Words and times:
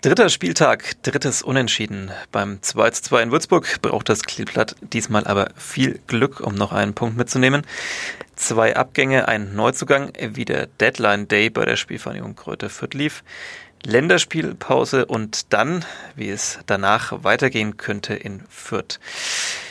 Dritter 0.00 0.28
Spieltag, 0.28 1.02
drittes 1.02 1.42
Unentschieden. 1.42 2.12
Beim 2.30 2.62
2 2.62 2.90
zu 2.90 3.02
2 3.02 3.22
in 3.24 3.32
Würzburg 3.32 3.82
braucht 3.82 4.08
das 4.08 4.22
Kleeblatt 4.22 4.76
diesmal 4.80 5.26
aber 5.26 5.48
viel 5.56 5.98
Glück, 6.06 6.38
um 6.38 6.54
noch 6.54 6.70
einen 6.70 6.94
Punkt 6.94 7.16
mitzunehmen. 7.16 7.66
Zwei 8.36 8.76
Abgänge, 8.76 9.26
ein 9.26 9.56
Neuzugang, 9.56 10.12
wie 10.20 10.44
der 10.44 10.68
Deadline 10.68 11.26
Day 11.26 11.50
bei 11.50 11.64
der 11.64 11.74
Spielvereinigung 11.74 12.36
Kräuter 12.36 12.70
Fürth 12.70 12.94
lief. 12.94 13.24
Länderspielpause 13.82 15.04
und 15.04 15.52
dann, 15.52 15.84
wie 16.14 16.30
es 16.30 16.60
danach 16.66 17.24
weitergehen 17.24 17.76
könnte 17.76 18.14
in 18.14 18.44
Fürth. 18.48 19.00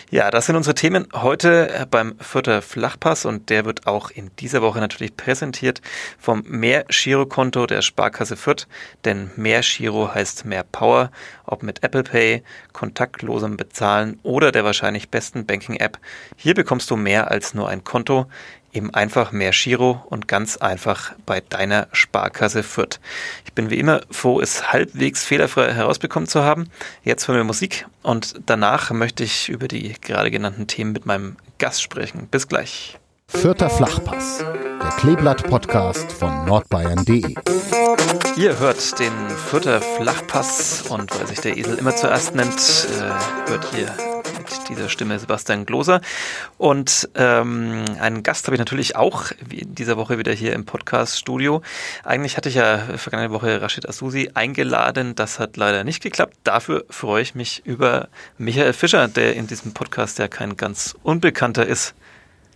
Ja, 0.10 0.32
das 0.32 0.46
sind 0.46 0.56
unsere 0.56 0.74
Themen 0.74 1.06
heute 1.14 1.86
beim 1.92 2.18
Fürther 2.20 2.62
Flachpass 2.62 3.26
und 3.26 3.50
der 3.50 3.66
wird 3.66 3.88
auch 3.88 4.10
in 4.10 4.32
dieser 4.40 4.62
Woche 4.62 4.80
natürlich 4.80 5.18
präsentiert 5.18 5.82
vom 6.18 6.44
Mehr 6.48 6.86
Girokonto 6.88 7.66
der 7.68 7.82
Sparkasse 7.82 8.38
Fürth, 8.38 8.68
denn 9.04 9.32
Mehr 9.36 9.60
Giro 9.60 10.14
heißt 10.16 10.46
mehr 10.46 10.64
Power, 10.64 11.12
ob 11.46 11.62
mit 11.62 11.84
Apple 11.84 12.04
Pay, 12.04 12.42
kontaktlosem 12.72 13.58
Bezahlen 13.58 14.18
oder 14.24 14.54
der 14.54 14.64
wahrscheinlich 14.64 15.10
besten 15.10 15.46
Banking 15.46 15.76
App. 15.76 16.00
Hier 16.38 16.54
bekommst 16.54 16.90
du 16.90 16.96
mehr 16.96 17.30
als 17.30 17.54
nur 17.54 17.68
ein 17.68 17.84
Konto 17.84 18.28
eben 18.78 18.94
einfach 18.94 19.32
mehr 19.32 19.52
Giro 19.52 20.04
und 20.10 20.28
ganz 20.28 20.58
einfach 20.58 21.14
bei 21.26 21.42
deiner 21.42 21.88
Sparkasse 21.92 22.64
Fürth. 22.64 23.00
Ich 23.46 23.54
bin 23.54 23.70
wie 23.70 23.80
immer 23.80 24.02
froh, 24.12 24.40
es 24.40 24.72
halbwegs 24.72 25.26
fehlerfrei 25.26 25.74
herausbekommen 25.74 26.30
zu 26.30 26.44
haben. 26.44 26.70
Jetzt 27.04 27.28
hören 27.28 27.38
wir 27.38 27.44
Musik 27.44 27.88
und 28.04 28.36
danach 28.46 28.92
möchte 28.92 29.24
ich 29.24 29.50
über 29.50 29.68
die 29.68 29.94
gerade 30.00 30.32
genannten 30.32 30.68
Themen 30.68 30.94
mit 30.94 31.06
meinem 31.06 31.36
Gast 31.58 31.82
sprechen. 31.82 32.28
Bis 32.28 32.48
gleich. 32.48 32.98
Vierter 33.30 33.70
Flachpass, 33.70 34.38
der 34.38 34.92
Kleeblatt-Podcast 35.00 36.14
von 36.14 36.46
nordbayern.de. 36.46 37.36
Ihr 38.38 38.60
hört 38.60 39.00
den 39.00 39.12
Vierter 39.50 39.82
Flachpass 39.82 40.84
und 40.88 41.20
weil 41.20 41.28
sich 41.28 41.42
der 41.42 41.58
Esel 41.58 41.78
immer 41.78 41.96
zuerst 41.96 42.36
nennt, 42.36 42.56
äh, 42.56 43.50
hört 43.50 43.68
ihr 43.78 44.07
mit 44.52 44.70
dieser 44.70 44.90
Stimme 44.90 45.18
Sebastian 45.20 45.66
Gloser. 45.66 46.02
Und 46.58 47.10
ähm, 47.16 47.86
einen 48.00 48.24
Gast 48.24 48.46
habe 48.48 48.56
ich 48.56 48.60
natürlich 48.60 48.96
auch 48.96 49.32
in 49.50 49.76
dieser 49.76 49.98
Woche 49.98 50.18
wieder 50.18 50.32
hier 50.34 50.54
im 50.54 50.66
Podcast-Studio. 50.66 51.62
Eigentlich 52.04 52.38
hatte 52.38 52.50
ich 52.50 52.56
ja 52.56 52.78
vergangene 52.98 53.32
Woche 53.32 53.62
Rashid 53.62 53.88
Asusi 53.88 54.32
eingeladen. 54.34 55.16
Das 55.16 55.40
hat 55.40 55.58
leider 55.58 55.84
nicht 55.84 56.02
geklappt. 56.02 56.36
Dafür 56.44 56.86
freue 56.90 57.22
ich 57.22 57.36
mich 57.36 57.62
über 57.66 58.10
Michael 58.38 58.74
Fischer, 58.74 59.08
der 59.08 59.36
in 59.36 59.48
diesem 59.48 59.74
Podcast 59.74 60.20
ja 60.20 60.28
kein 60.28 60.58
ganz 60.58 60.96
Unbekannter 61.04 61.66
ist. 61.66 61.96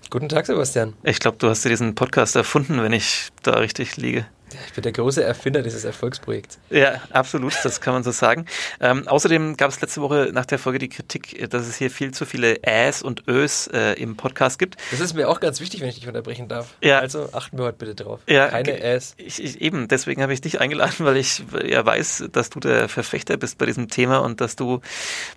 Guten 0.09 0.27
Tag, 0.27 0.45
Sebastian. 0.45 0.93
Ich 1.03 1.19
glaube, 1.19 1.37
du 1.37 1.49
hast 1.49 1.63
dir 1.63 1.69
diesen 1.69 1.95
Podcast 1.95 2.35
erfunden, 2.35 2.81
wenn 2.83 2.91
ich 2.91 3.29
da 3.43 3.51
richtig 3.53 3.95
liege. 3.97 4.25
Ich 4.67 4.73
bin 4.73 4.83
der 4.83 4.91
große 4.91 5.23
Erfinder 5.23 5.61
dieses 5.61 5.83
Erfolgsprojekts. 5.83 6.59
Ja, 6.69 7.01
absolut, 7.11 7.53
das 7.63 7.81
kann 7.81 7.93
man 7.93 8.03
so 8.03 8.11
sagen. 8.11 8.45
Ähm, 8.79 9.07
außerdem 9.07 9.57
gab 9.57 9.69
es 9.71 9.81
letzte 9.81 10.01
Woche 10.01 10.29
nach 10.33 10.45
der 10.45 10.59
Folge 10.59 10.79
die 10.79 10.89
Kritik, 10.89 11.49
dass 11.49 11.67
es 11.67 11.77
hier 11.77 11.91
viel 11.91 12.11
zu 12.11 12.25
viele 12.25 12.63
Äs 12.63 13.01
und 13.01 13.27
Ös 13.27 13.67
äh, 13.67 13.93
im 13.93 14.15
Podcast 14.17 14.59
gibt. 14.59 14.77
Das 14.91 14.99
ist 14.99 15.13
mir 15.13 15.29
auch 15.29 15.39
ganz 15.39 15.59
wichtig, 15.59 15.81
wenn 15.81 15.89
ich 15.89 15.95
dich 15.95 16.07
unterbrechen 16.07 16.47
darf. 16.47 16.75
Ja. 16.81 16.99
Also 16.99 17.29
achten 17.33 17.57
wir 17.57 17.65
heute 17.65 17.77
bitte 17.77 17.95
drauf. 17.95 18.19
Ja, 18.27 18.47
Keine 18.47 18.81
Äs. 18.81 19.13
Ich, 19.17 19.43
ich, 19.43 19.61
eben, 19.61 19.87
deswegen 19.87 20.21
habe 20.21 20.33
ich 20.33 20.41
dich 20.41 20.59
eingeladen, 20.59 21.05
weil 21.05 21.17
ich 21.17 21.43
ja 21.65 21.85
weiß, 21.85 22.25
dass 22.31 22.49
du 22.49 22.59
der 22.59 22.89
Verfechter 22.89 23.37
bist 23.37 23.57
bei 23.57 23.65
diesem 23.65 23.89
Thema 23.89 24.19
und 24.19 24.41
dass 24.41 24.55
du 24.55 24.81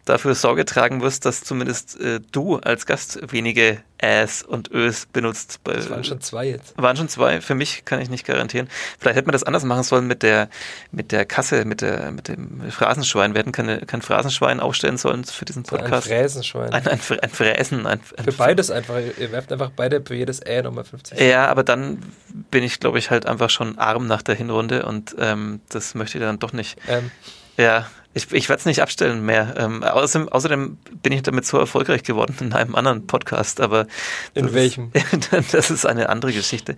dafür 0.05 0.35
Sorge 0.35 0.65
tragen 0.65 1.03
wirst, 1.03 1.25
dass 1.25 1.43
zumindest 1.43 2.01
äh, 2.01 2.21
du 2.33 2.57
als 2.57 2.87
Gast 2.87 3.21
wenige 3.33 3.83
Äs 3.99 4.43
und 4.43 4.71
Ös 4.71 5.07
benutzt. 5.07 5.61
Bei, 5.65 5.73
Das 5.73 5.89
waren 5.89 6.05
schon 6.05 6.21
zwei 6.21 6.47
jetzt. 6.49 6.75
Waren 6.77 6.97
schon 6.97 7.09
zwei. 7.09 7.41
Für 7.41 7.55
mich 7.55 7.85
kann 7.85 8.01
ich 8.01 8.11
nicht 8.11 8.27
garantieren. 8.27 8.69
Vielleicht 9.05 9.19
hätte 9.19 9.27
man 9.27 9.33
das 9.33 9.43
anders 9.43 9.65
machen 9.65 9.83
sollen 9.83 10.07
mit 10.07 10.23
der, 10.23 10.49
mit 10.91 11.13
der 11.13 11.27
Kasse, 11.27 11.67
mit 11.67 11.83
der, 11.83 12.11
mit 12.11 12.29
dem 12.29 12.71
Phrasenschwein. 12.71 13.35
Wir 13.35 13.41
hätten 13.41 13.53
keine, 13.53 13.81
kein 13.81 14.01
Phrasenschwein 14.01 14.61
aufstellen 14.61 14.97
sollen 14.97 15.25
für 15.25 15.45
diesen 15.45 15.61
Ein 15.61 15.67
Podcast. 15.67 16.09
Fräsenschwein. 16.09 16.73
Ein, 16.73 16.87
ein, 16.87 17.01
ein 17.21 17.29
Fräsen. 17.29 17.87
Ein, 17.87 18.01
ein 18.17 18.25
Für 18.25 18.33
beides 18.33 18.71
einfach. 18.71 18.95
Ihr 19.19 19.31
werft 19.31 19.53
einfach 19.53 19.71
beide 19.77 20.03
für 20.03 20.15
jedes 20.15 20.41
Ä 20.41 20.63
nochmal 20.63 20.85
50. 20.85 21.21
Ja, 21.21 21.49
aber 21.49 21.65
dann 21.65 21.99
bin 22.51 22.65
ich, 22.65 22.81
glaube 22.81 22.99
ich, 22.99 23.11
halt 23.11 23.27
einfach 23.27 23.51
schon 23.51 23.77
arm 23.77 24.07
nach 24.07 24.23
der 24.23 24.37
Hinrunde 24.37 24.87
und 24.87 25.15
ähm, 25.19 25.61
das 25.69 25.95
möchte 25.95 26.17
ich 26.17 26.25
dann 26.25 26.39
doch 26.39 26.55
nicht. 26.55 26.79
Ähm, 26.89 27.11
Ja, 27.59 27.87
ich, 28.15 28.33
ich 28.33 28.49
werde 28.49 28.61
es 28.61 28.67
nicht 28.67 28.81
abstellen 28.81 29.27
mehr. 29.27 29.55
Ähm, 29.57 29.83
außerdem, 29.83 30.29
außerdem 30.29 30.79
bin 31.03 31.13
ich 31.13 31.23
damit 31.23 31.45
so 31.45 31.59
erfolgreich 31.59 32.05
geworden 32.05 32.37
in 32.41 32.53
einem 32.53 32.77
anderen 32.77 33.09
Podcast, 33.09 33.61
aber 33.61 33.87
In 34.35 34.55
welchem? 34.55 34.93
Ist, 34.93 35.31
das 35.53 35.71
ist 35.71 35.85
eine 35.85 36.09
andere 36.09 36.33
Geschichte. 36.33 36.77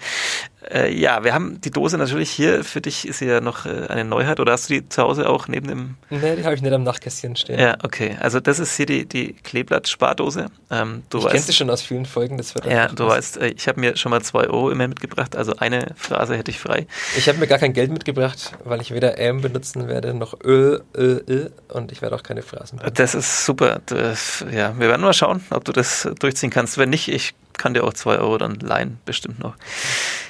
Äh, 0.71 0.93
ja, 0.93 1.23
wir 1.25 1.33
haben 1.33 1.61
die 1.61 1.71
Dose 1.71 1.97
natürlich 1.99 2.31
hier. 2.31 2.65
Für 2.65 2.81
dich 2.81 3.07
ist 3.07 3.19
sie 3.19 3.27
ja 3.27 3.41
noch 3.41 3.67
äh, 3.67 3.87
eine 3.89 4.05
Neuheit 4.05 4.41
oder 4.41 4.53
hast 4.53 4.69
du 4.69 4.75
die 4.75 4.89
zu 4.89 5.03
Hause 5.03 5.29
auch 5.29 5.49
neben 5.49 5.69
dem 5.69 5.95
nee, 6.11 6.37
die 6.37 6.45
habe 6.45 6.55
ich 6.55 6.63
nicht 6.63 6.73
am 6.73 6.83
Nachtkästchen 6.83 7.37
stehen. 7.37 7.59
Ja, 7.59 7.77
okay. 7.83 8.17
Also 8.21 8.41
das 8.41 8.59
ist 8.59 8.77
hier 8.77 8.87
die, 8.87 9.07
die 9.07 9.35
Kleeblatt-Spardose. 9.35 10.47
Ähm, 10.71 11.05
du 11.11 11.19
ich 11.19 11.25
weißt, 11.25 11.33
kenne 11.33 11.45
sie 11.45 11.53
schon 11.53 11.71
aus 11.71 11.83
vielen 11.83 12.07
Folgen. 12.07 12.37
Das 12.37 12.55
wird 12.55 12.67
ja, 12.67 12.89
du 12.89 13.07
weißt, 13.07 13.39
äh, 13.39 13.49
ich 13.49 13.69
habe 13.69 13.81
mir 13.81 13.97
schon 13.97 14.11
mal 14.11 14.23
zwei 14.23 14.49
Euro 14.49 14.71
immer 14.71 14.89
mitgebracht, 14.89 15.37
also 15.37 15.55
eine 15.57 15.95
Phrase 15.97 16.37
hätte 16.37 16.51
ich 16.51 16.59
frei. 16.59 16.87
Ich 17.17 17.29
habe 17.29 17.39
mir 17.39 17.47
gar 17.47 17.59
kein 17.59 17.73
Geld 17.73 17.93
mitgebracht, 17.93 18.53
weil 18.65 18.81
ich 18.81 18.93
weder 18.93 19.19
M 19.19 19.41
benutzen 19.41 19.89
werde 19.89 20.15
noch 20.15 20.35
Ö, 20.45 20.81
Ö, 20.97 21.21
Ö 21.29 21.49
und 21.69 21.93
ich 21.93 22.03
werde 22.03 22.17
auch 22.17 22.23
keine 22.23 22.43
Phrasen 22.43 22.79
benutzen. 22.79 22.95
Das 22.95 23.15
ist 23.15 23.45
super. 23.45 23.81
Das, 23.87 24.45
ja, 24.53 24.79
wir 24.79 24.89
werden 24.89 25.03
mal 25.03 25.13
schauen, 25.13 25.45
ob 25.51 25.65
du 25.65 25.73
das 25.73 26.09
durchziehen 26.19 26.51
kannst. 26.51 26.79
Wenn 26.79 26.91
nicht, 26.91 27.09
ich 27.09 27.35
kann 27.57 27.75
dir 27.75 27.85
auch 27.85 27.95
zwei 27.95 28.19
Euro 28.19 28.39
dann 28.39 28.57
leihen, 28.57 28.99
bestimmt 29.05 29.39
noch. 29.39 29.55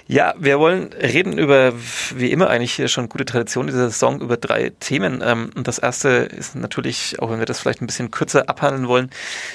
Ja, 0.09 0.35
wir 0.39 0.61
wollen 0.61 0.93
reden 0.93 1.37
über, 1.37 1.73
wie 2.15 2.31
immer 2.31 2.49
eigentlich 2.49 2.75
hier 2.75 2.87
schon 2.87 3.09
gute 3.09 3.25
Tradition 3.25 3.67
dieser 3.67 3.91
Saison, 3.91 4.21
über 4.21 4.37
drei 4.37 4.71
Themen. 4.79 5.21
Ähm, 5.25 5.51
Und 5.57 5.67
das 5.67 5.79
erste 5.79 6.09
ist 6.09 6.55
natürlich, 6.55 7.21
auch 7.21 7.31
wenn 7.31 7.41
wir 7.41 7.47
das 7.47 7.59
vielleicht 7.59 7.83
ein 7.83 7.89
bisschen 7.89 8.13
kürzer 8.13 8.49
abhandeln 8.49 8.87
wollen, 8.87 9.11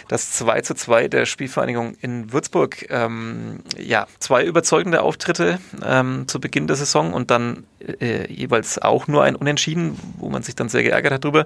das 0.09 0.31
2 0.33 0.61
zu 0.61 0.73
2 0.73 1.07
der 1.07 1.25
Spielvereinigung 1.25 1.95
in 2.01 2.33
Würzburg. 2.33 2.85
Ähm, 2.89 3.59
ja, 3.77 4.07
zwei 4.19 4.43
überzeugende 4.43 5.01
Auftritte 5.01 5.59
ähm, 5.85 6.27
zu 6.27 6.41
Beginn 6.41 6.67
der 6.67 6.75
Saison 6.75 7.13
und 7.13 7.31
dann 7.31 7.63
äh, 7.99 8.31
jeweils 8.31 8.77
auch 8.77 9.07
nur 9.07 9.23
ein 9.23 9.37
Unentschieden, 9.37 9.97
wo 10.17 10.29
man 10.29 10.43
sich 10.43 10.55
dann 10.55 10.67
sehr 10.67 10.83
geärgert 10.83 11.13
hat 11.13 11.23
drüber. 11.23 11.45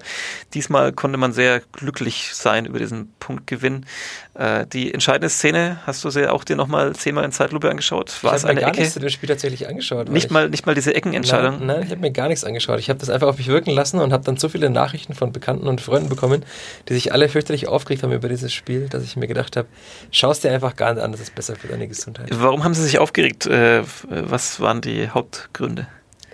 Diesmal 0.52 0.92
konnte 0.92 1.16
man 1.16 1.32
sehr 1.32 1.60
glücklich 1.72 2.30
sein 2.34 2.66
über 2.66 2.80
diesen 2.80 3.12
Punktgewinn. 3.20 3.86
Äh, 4.34 4.66
die 4.66 4.92
entscheidende 4.92 5.28
Szene 5.28 5.80
hast 5.86 6.04
du 6.04 6.10
sie 6.10 6.28
auch 6.30 6.44
dir 6.44 6.56
nochmal 6.56 6.94
zehnmal 6.94 7.24
in 7.24 7.32
Zeitlupe 7.32 7.70
angeschaut. 7.70 8.22
War 8.22 8.34
es 8.34 8.44
eine 8.44 8.62
Ecke? 8.62 8.95
Zu 8.96 9.00
dem 9.00 9.10
Spiel 9.10 9.28
tatsächlich 9.28 9.68
angeschaut. 9.68 10.08
Nicht 10.08 10.24
ich, 10.24 10.30
mal, 10.30 10.48
nicht 10.48 10.64
mal 10.64 10.74
diese 10.74 10.94
Eckenentscheidung. 10.94 11.58
Nein, 11.58 11.66
nein 11.66 11.82
ich 11.82 11.90
habe 11.90 12.00
mir 12.00 12.10
gar 12.12 12.28
nichts 12.28 12.44
angeschaut. 12.44 12.80
Ich 12.80 12.88
habe 12.88 12.98
das 12.98 13.10
einfach 13.10 13.28
auf 13.28 13.36
mich 13.36 13.48
wirken 13.48 13.70
lassen 13.70 14.00
und 14.00 14.10
habe 14.10 14.24
dann 14.24 14.38
so 14.38 14.48
viele 14.48 14.70
Nachrichten 14.70 15.12
von 15.12 15.32
Bekannten 15.32 15.68
und 15.68 15.82
Freunden 15.82 16.08
bekommen, 16.08 16.46
die 16.88 16.94
sich 16.94 17.12
alle 17.12 17.28
fürchterlich 17.28 17.68
aufgeregt 17.68 18.02
haben 18.02 18.12
über 18.12 18.30
dieses 18.30 18.54
Spiel, 18.54 18.88
dass 18.88 19.04
ich 19.04 19.14
mir 19.16 19.26
gedacht 19.26 19.58
habe, 19.58 19.68
schaust 20.10 20.44
dir 20.44 20.50
einfach 20.50 20.76
gar 20.76 20.94
nicht 20.94 21.02
an, 21.02 21.12
das 21.12 21.20
ist 21.20 21.34
besser 21.34 21.56
für 21.56 21.68
deine 21.68 21.86
Gesundheit. 21.88 22.28
Warum 22.32 22.64
haben 22.64 22.72
sie 22.72 22.82
sich 22.82 22.98
aufgeregt? 22.98 23.44
Äh, 23.44 23.82
was 24.08 24.60
waren 24.60 24.80
die 24.80 25.10
Hauptgründe? 25.10 25.88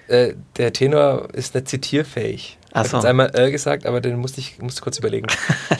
Äh, 0.06 0.34
der 0.56 0.72
Tenor 0.72 1.30
ist 1.32 1.56
nicht 1.56 1.68
zitierfähig. 1.68 2.58
Ich 2.72 2.78
Ach 2.78 2.86
so. 2.86 2.96
jetzt 2.96 3.06
einmal 3.06 3.30
äh 3.38 3.50
gesagt, 3.50 3.84
aber 3.84 4.00
den 4.00 4.18
musste 4.18 4.40
ich 4.40 4.58
musste 4.58 4.80
kurz 4.80 4.98
überlegen. 4.98 5.26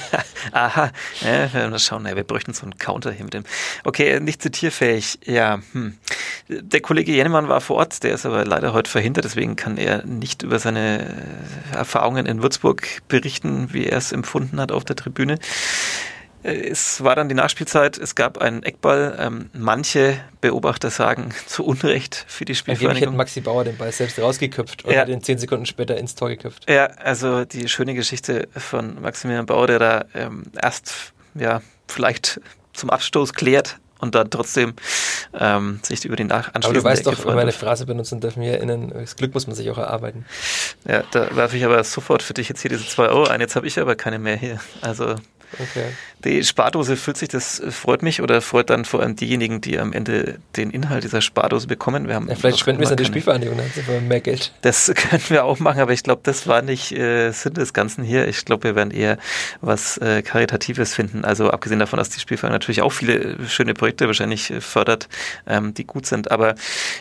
Aha, 0.52 0.90
ja, 1.22 1.42
wir 1.44 1.54
werden 1.54 1.70
mal 1.70 1.78
schauen. 1.78 2.04
Ja, 2.04 2.14
wir 2.16 2.24
bräuchten 2.24 2.52
so 2.52 2.64
einen 2.64 2.76
Counter 2.76 3.10
hier 3.12 3.24
mit 3.24 3.32
dem. 3.32 3.44
Okay, 3.84 4.20
nicht 4.20 4.42
zitierfähig. 4.42 5.18
Ja, 5.24 5.60
hm. 5.72 5.96
Der 6.48 6.82
Kollege 6.82 7.12
Jennemann 7.12 7.48
war 7.48 7.62
vor 7.62 7.76
Ort, 7.76 8.02
der 8.02 8.12
ist 8.12 8.26
aber 8.26 8.44
leider 8.44 8.74
heute 8.74 8.90
verhindert, 8.90 9.24
deswegen 9.24 9.56
kann 9.56 9.78
er 9.78 10.04
nicht 10.04 10.42
über 10.42 10.58
seine 10.58 11.06
äh, 11.72 11.76
Erfahrungen 11.76 12.26
in 12.26 12.42
Würzburg 12.42 12.86
berichten, 13.08 13.68
wie 13.72 13.86
er 13.86 13.96
es 13.96 14.12
empfunden 14.12 14.60
hat 14.60 14.70
auf 14.70 14.84
der 14.84 14.96
Tribüne. 14.96 15.38
Es 16.44 17.02
war 17.04 17.14
dann 17.14 17.28
die 17.28 17.34
Nachspielzeit, 17.34 17.98
es 17.98 18.14
gab 18.14 18.38
einen 18.38 18.62
Eckball. 18.62 19.16
Ähm, 19.18 19.50
manche 19.52 20.18
Beobachter 20.40 20.90
sagen 20.90 21.30
zu 21.46 21.64
Unrecht 21.64 22.24
für 22.26 22.44
die 22.44 22.52
Angeblich 22.52 22.68
hätte 22.68 22.78
Spielvereinigung. 22.80 23.16
Maxi 23.16 23.40
Bauer 23.40 23.64
den 23.64 23.76
Ball 23.76 23.92
selbst 23.92 24.18
rausgeköpft 24.18 24.84
und 24.84 24.92
Ja. 24.92 25.02
hat 25.02 25.08
ihn 25.08 25.22
zehn 25.22 25.38
Sekunden 25.38 25.66
später 25.66 25.96
ins 25.96 26.14
Tor 26.14 26.28
geköpft. 26.30 26.68
Ja, 26.68 26.86
also 26.86 27.44
die 27.44 27.68
schöne 27.68 27.94
Geschichte 27.94 28.48
von 28.56 29.00
Maximilian 29.00 29.46
Bauer, 29.46 29.66
der 29.68 29.78
da 29.78 30.04
ähm, 30.14 30.44
erst 30.60 31.12
ja 31.34 31.62
vielleicht 31.88 32.40
zum 32.72 32.90
Abstoß 32.90 33.34
klärt 33.34 33.78
und 34.02 34.14
dann 34.14 34.28
trotzdem 34.28 34.74
ähm, 35.38 35.80
sich 35.82 36.04
über 36.04 36.16
den 36.16 36.30
Anschluss. 36.30 36.64
Aber 36.64 36.74
du 36.74 36.84
weißt 36.84 37.06
doch, 37.06 37.24
wenn 37.24 37.34
wir 37.34 37.40
eine 37.40 37.52
Phrase 37.52 37.86
benutzen 37.86 38.20
dürfen 38.20 38.42
wir 38.42 38.52
erinnern, 38.52 38.92
das 38.94 39.16
Glück 39.16 39.32
muss 39.32 39.46
man 39.46 39.56
sich 39.56 39.70
auch 39.70 39.78
erarbeiten. 39.78 40.26
Ja, 40.86 41.04
da 41.12 41.34
werfe 41.34 41.56
ich 41.56 41.64
aber 41.64 41.82
sofort 41.84 42.22
für 42.22 42.34
dich 42.34 42.48
jetzt 42.48 42.60
hier 42.60 42.70
diese 42.70 42.86
zwei 42.86 43.08
Euro 43.08 43.24
ein. 43.24 43.40
Jetzt 43.40 43.56
habe 43.56 43.66
ich 43.66 43.78
aber 43.78 43.94
keine 43.94 44.18
mehr 44.18 44.36
hier. 44.36 44.60
Also 44.82 45.16
Okay. 45.58 45.86
Die 46.24 46.44
Spardose 46.44 46.96
füllt 46.96 47.16
sich, 47.16 47.28
das 47.28 47.60
freut 47.70 48.02
mich 48.02 48.22
oder 48.22 48.40
freut 48.40 48.70
dann 48.70 48.84
vor 48.84 49.00
allem 49.00 49.16
diejenigen, 49.16 49.60
die 49.60 49.78
am 49.78 49.92
Ende 49.92 50.38
den 50.56 50.70
Inhalt 50.70 51.04
dieser 51.04 51.20
Spardose 51.20 51.66
bekommen. 51.66 52.06
Wir 52.06 52.14
haben 52.14 52.28
ja, 52.28 52.36
vielleicht 52.36 52.60
spenden 52.60 52.80
wir 52.80 52.86
es 52.86 52.92
an 52.92 52.96
die 52.96 53.04
Spielvereinigung, 53.04 53.56
dann 53.56 53.66
haben 53.66 53.86
wir 53.86 54.00
mehr 54.00 54.20
Geld. 54.20 54.52
Das 54.62 54.92
könnten 54.94 55.30
wir 55.30 55.44
auch 55.44 55.58
machen, 55.58 55.80
aber 55.80 55.92
ich 55.92 56.02
glaube, 56.02 56.20
das 56.24 56.46
war 56.46 56.62
nicht 56.62 56.92
äh, 56.92 57.32
Sinn 57.32 57.54
des 57.54 57.72
Ganzen 57.72 58.04
hier. 58.04 58.28
Ich 58.28 58.44
glaube, 58.44 58.64
wir 58.64 58.76
werden 58.76 58.92
eher 58.92 59.18
was 59.60 59.98
äh, 59.98 60.22
Karitatives 60.22 60.94
finden. 60.94 61.24
Also 61.24 61.50
abgesehen 61.50 61.80
davon, 61.80 61.98
dass 61.98 62.10
die 62.10 62.20
Spielvereinigung 62.20 62.54
natürlich 62.54 62.82
auch 62.82 62.92
viele 62.92 63.14
äh, 63.14 63.48
schöne 63.48 63.74
Projekte 63.74 63.91
wahrscheinlich 64.00 64.50
äh, 64.50 64.60
fördert, 64.60 65.08
ähm, 65.46 65.74
die 65.74 65.86
gut 65.86 66.06
sind. 66.06 66.30
Aber 66.30 66.54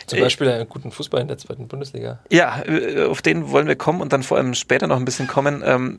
zum 0.06 0.20
Beispiel 0.20 0.48
einen 0.48 0.68
guten 0.68 0.90
Fußball 0.90 1.20
in 1.20 1.28
der 1.28 1.38
zweiten 1.38 1.68
Bundesliga. 1.68 2.20
Ja, 2.30 2.62
äh, 2.64 3.04
auf 3.04 3.22
den 3.22 3.50
wollen 3.50 3.66
wir 3.66 3.76
kommen 3.76 4.00
und 4.00 4.12
dann 4.12 4.22
vor 4.22 4.36
allem 4.36 4.54
später 4.54 4.86
noch 4.86 4.96
ein 4.96 5.04
bisschen 5.04 5.26
kommen. 5.26 5.62
Ähm, 5.64 5.98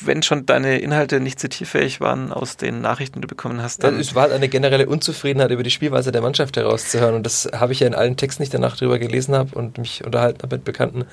wenn 0.00 0.22
schon 0.22 0.46
deine 0.46 0.78
Inhalte 0.78 1.20
nicht 1.20 1.40
zitierfähig 1.40 2.00
waren 2.00 2.32
aus 2.32 2.56
den 2.56 2.80
Nachrichten, 2.80 3.20
die 3.20 3.22
du 3.22 3.28
bekommen 3.28 3.62
hast. 3.62 3.84
Dann 3.84 3.98
es 3.98 4.14
war 4.14 4.22
halt 4.24 4.32
eine 4.32 4.48
generelle 4.48 4.86
Unzufriedenheit 4.86 5.50
über 5.50 5.62
die 5.62 5.70
Spielweise 5.70 6.12
der 6.12 6.22
Mannschaft 6.22 6.56
herauszuhören. 6.56 7.14
Und 7.14 7.24
das 7.24 7.48
habe 7.52 7.72
ich 7.72 7.80
ja 7.80 7.86
in 7.86 7.94
allen 7.94 8.16
Texten, 8.16 8.42
die 8.42 8.44
ich 8.46 8.50
danach 8.50 8.76
drüber 8.76 8.98
gelesen 8.98 9.34
habe 9.34 9.54
und 9.54 9.78
mich 9.78 10.04
unterhalten 10.04 10.42
habe 10.42 10.56
mit 10.56 10.64
Bekannten, 10.64 11.04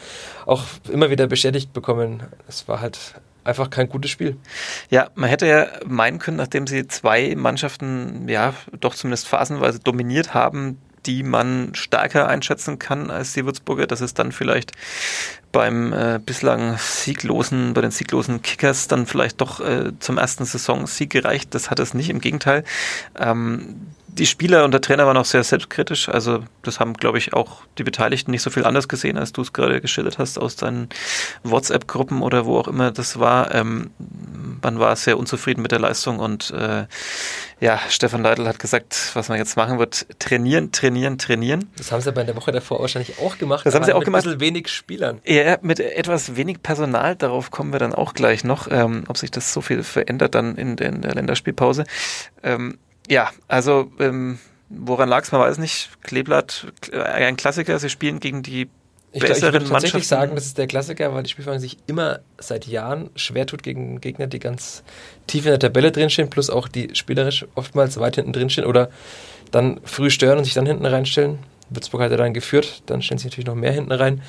auch 0.45 0.63
immer 0.91 1.09
wieder 1.09 1.27
bestätigt 1.27 1.73
bekommen. 1.73 2.23
Es 2.47 2.67
war 2.67 2.81
halt 2.81 3.15
einfach 3.45 3.69
kein 3.69 3.87
gutes 3.87 4.11
Spiel. 4.11 4.37
Ja, 4.89 5.09
man 5.15 5.29
hätte 5.29 5.47
ja 5.47 5.67
meinen 5.85 6.19
können, 6.19 6.37
nachdem 6.37 6.67
sie 6.67 6.87
zwei 6.87 7.35
Mannschaften 7.35 8.27
ja 8.27 8.53
doch 8.79 8.95
zumindest 8.95 9.27
phasenweise 9.27 9.79
dominiert 9.79 10.33
haben, 10.33 10.77
die 11.05 11.23
man 11.23 11.73
stärker 11.75 12.27
einschätzen 12.27 12.79
kann 12.79 13.11
als 13.11 13.33
die 13.33 13.45
Würzburger, 13.45 13.87
dass 13.87 14.01
es 14.01 14.13
dann 14.13 14.31
vielleicht 14.31 14.71
beim 15.55 15.93
äh, 15.93 16.19
bislang 16.19 16.77
sieglosen, 16.77 17.73
bei 17.73 17.79
den 17.79 17.89
sieglosen 17.89 18.41
Kickers 18.41 18.89
dann 18.89 19.05
vielleicht 19.05 19.39
doch 19.39 19.61
äh, 19.61 19.93
zum 19.99 20.17
ersten 20.17 20.43
Saisonsieg 20.43 21.09
gereicht. 21.09 21.55
Das 21.55 21.71
hat 21.71 21.79
es 21.79 21.93
nicht, 21.93 22.09
im 22.09 22.19
Gegenteil. 22.19 22.65
Ähm, 23.17 23.87
die 24.17 24.25
Spieler 24.25 24.65
und 24.65 24.71
der 24.71 24.81
Trainer 24.81 25.05
waren 25.07 25.17
auch 25.17 25.25
sehr 25.25 25.43
selbstkritisch. 25.43 26.09
Also 26.09 26.43
das 26.61 26.79
haben, 26.79 26.93
glaube 26.93 27.17
ich, 27.17 27.33
auch 27.33 27.61
die 27.77 27.83
Beteiligten 27.83 28.31
nicht 28.31 28.41
so 28.41 28.49
viel 28.49 28.65
anders 28.65 28.87
gesehen, 28.87 29.17
als 29.17 29.33
du 29.33 29.41
es 29.41 29.53
gerade 29.53 29.81
geschildert 29.81 30.17
hast 30.17 30.37
aus 30.37 30.55
deinen 30.55 30.89
WhatsApp-Gruppen 31.43 32.21
oder 32.21 32.45
wo 32.45 32.57
auch 32.57 32.67
immer 32.67 32.91
das 32.91 33.19
war. 33.19 33.53
Ähm, 33.53 33.91
man 34.61 34.79
war 34.79 34.95
sehr 34.95 35.17
unzufrieden 35.17 35.61
mit 35.61 35.71
der 35.71 35.79
Leistung 35.79 36.19
und 36.19 36.51
äh, 36.51 36.85
ja, 37.61 37.79
Stefan 37.89 38.21
Leitl 38.21 38.47
hat 38.47 38.59
gesagt, 38.59 39.11
was 39.13 39.29
man 39.29 39.37
jetzt 39.37 39.55
machen 39.55 39.79
wird, 39.79 40.07
trainieren, 40.19 40.71
trainieren, 40.71 41.17
trainieren. 41.17 41.69
Das 41.77 41.91
haben 41.91 42.01
sie 42.01 42.09
aber 42.09 42.21
in 42.21 42.27
der 42.27 42.35
Woche 42.35 42.51
davor 42.51 42.79
wahrscheinlich 42.81 43.19
auch 43.19 43.37
gemacht. 43.37 43.65
Das 43.65 43.73
haben 43.75 43.85
sie 43.85 43.93
auch 43.93 44.03
gemacht. 44.03 44.25
Mit 44.25 44.39
wenig 44.39 44.67
Spielern. 44.67 45.21
Ja, 45.25 45.41
mit 45.61 45.79
etwas 45.79 46.35
wenig 46.35 46.61
Personal, 46.63 47.15
darauf 47.15 47.51
kommen 47.51 47.71
wir 47.71 47.79
dann 47.79 47.93
auch 47.93 48.13
gleich 48.13 48.43
noch, 48.43 48.67
ähm, 48.69 49.03
ob 49.07 49.17
sich 49.17 49.31
das 49.31 49.53
so 49.53 49.61
viel 49.61 49.83
verändert 49.83 50.35
dann 50.35 50.55
in, 50.55 50.77
in 50.77 51.01
der 51.01 51.15
Länderspielpause. 51.15 51.85
Ähm, 52.43 52.77
ja, 53.09 53.29
also 53.47 53.91
ähm, 53.99 54.39
woran 54.69 55.09
lag 55.09 55.23
es, 55.23 55.31
man 55.31 55.41
weiß 55.41 55.57
nicht. 55.57 55.89
Kleeblatt, 56.03 56.67
äh, 56.91 56.99
ein 56.99 57.37
Klassiker, 57.37 57.77
sie 57.79 57.89
spielen 57.89 58.19
gegen 58.19 58.43
die 58.43 58.69
ich, 59.11 59.21
glaub, 59.21 59.37
ich 59.37 59.43
würde 59.43 59.63
tatsächlich 59.63 60.09
sagen, 60.09 60.35
das 60.35 60.45
ist 60.45 60.57
der 60.57 60.67
Klassiker, 60.67 61.13
weil 61.13 61.23
die 61.23 61.29
Spielvereinigung 61.29 61.69
sich 61.69 61.77
immer 61.87 62.19
seit 62.37 62.67
Jahren 62.67 63.09
schwer 63.15 63.45
tut 63.45 63.63
gegen 63.63 64.01
Gegner, 64.01 64.27
die 64.27 64.39
ganz 64.39 64.83
tief 65.25 65.45
in 65.45 65.51
der 65.51 65.59
Tabelle 65.59 65.93
drinstehen, 65.93 66.29
plus 66.29 66.49
auch 66.49 66.67
die 66.67 66.89
spielerisch 66.95 67.45
oftmals 67.55 67.97
weit 67.97 68.15
hinten 68.15 68.33
drinstehen 68.33 68.67
oder 68.67 68.89
dann 69.51 69.79
früh 69.85 70.09
stören 70.09 70.37
und 70.37 70.43
sich 70.43 70.53
dann 70.53 70.65
hinten 70.65 70.85
reinstellen. 70.85 71.39
Würzburg 71.69 72.01
hat 72.01 72.11
ja 72.11 72.17
dann 72.17 72.33
geführt, 72.33 72.83
dann 72.87 73.01
stellen 73.01 73.17
sie 73.17 73.27
natürlich 73.27 73.47
noch 73.47 73.55
mehr 73.55 73.71
hinten 73.71 73.93
rein. 73.93 74.21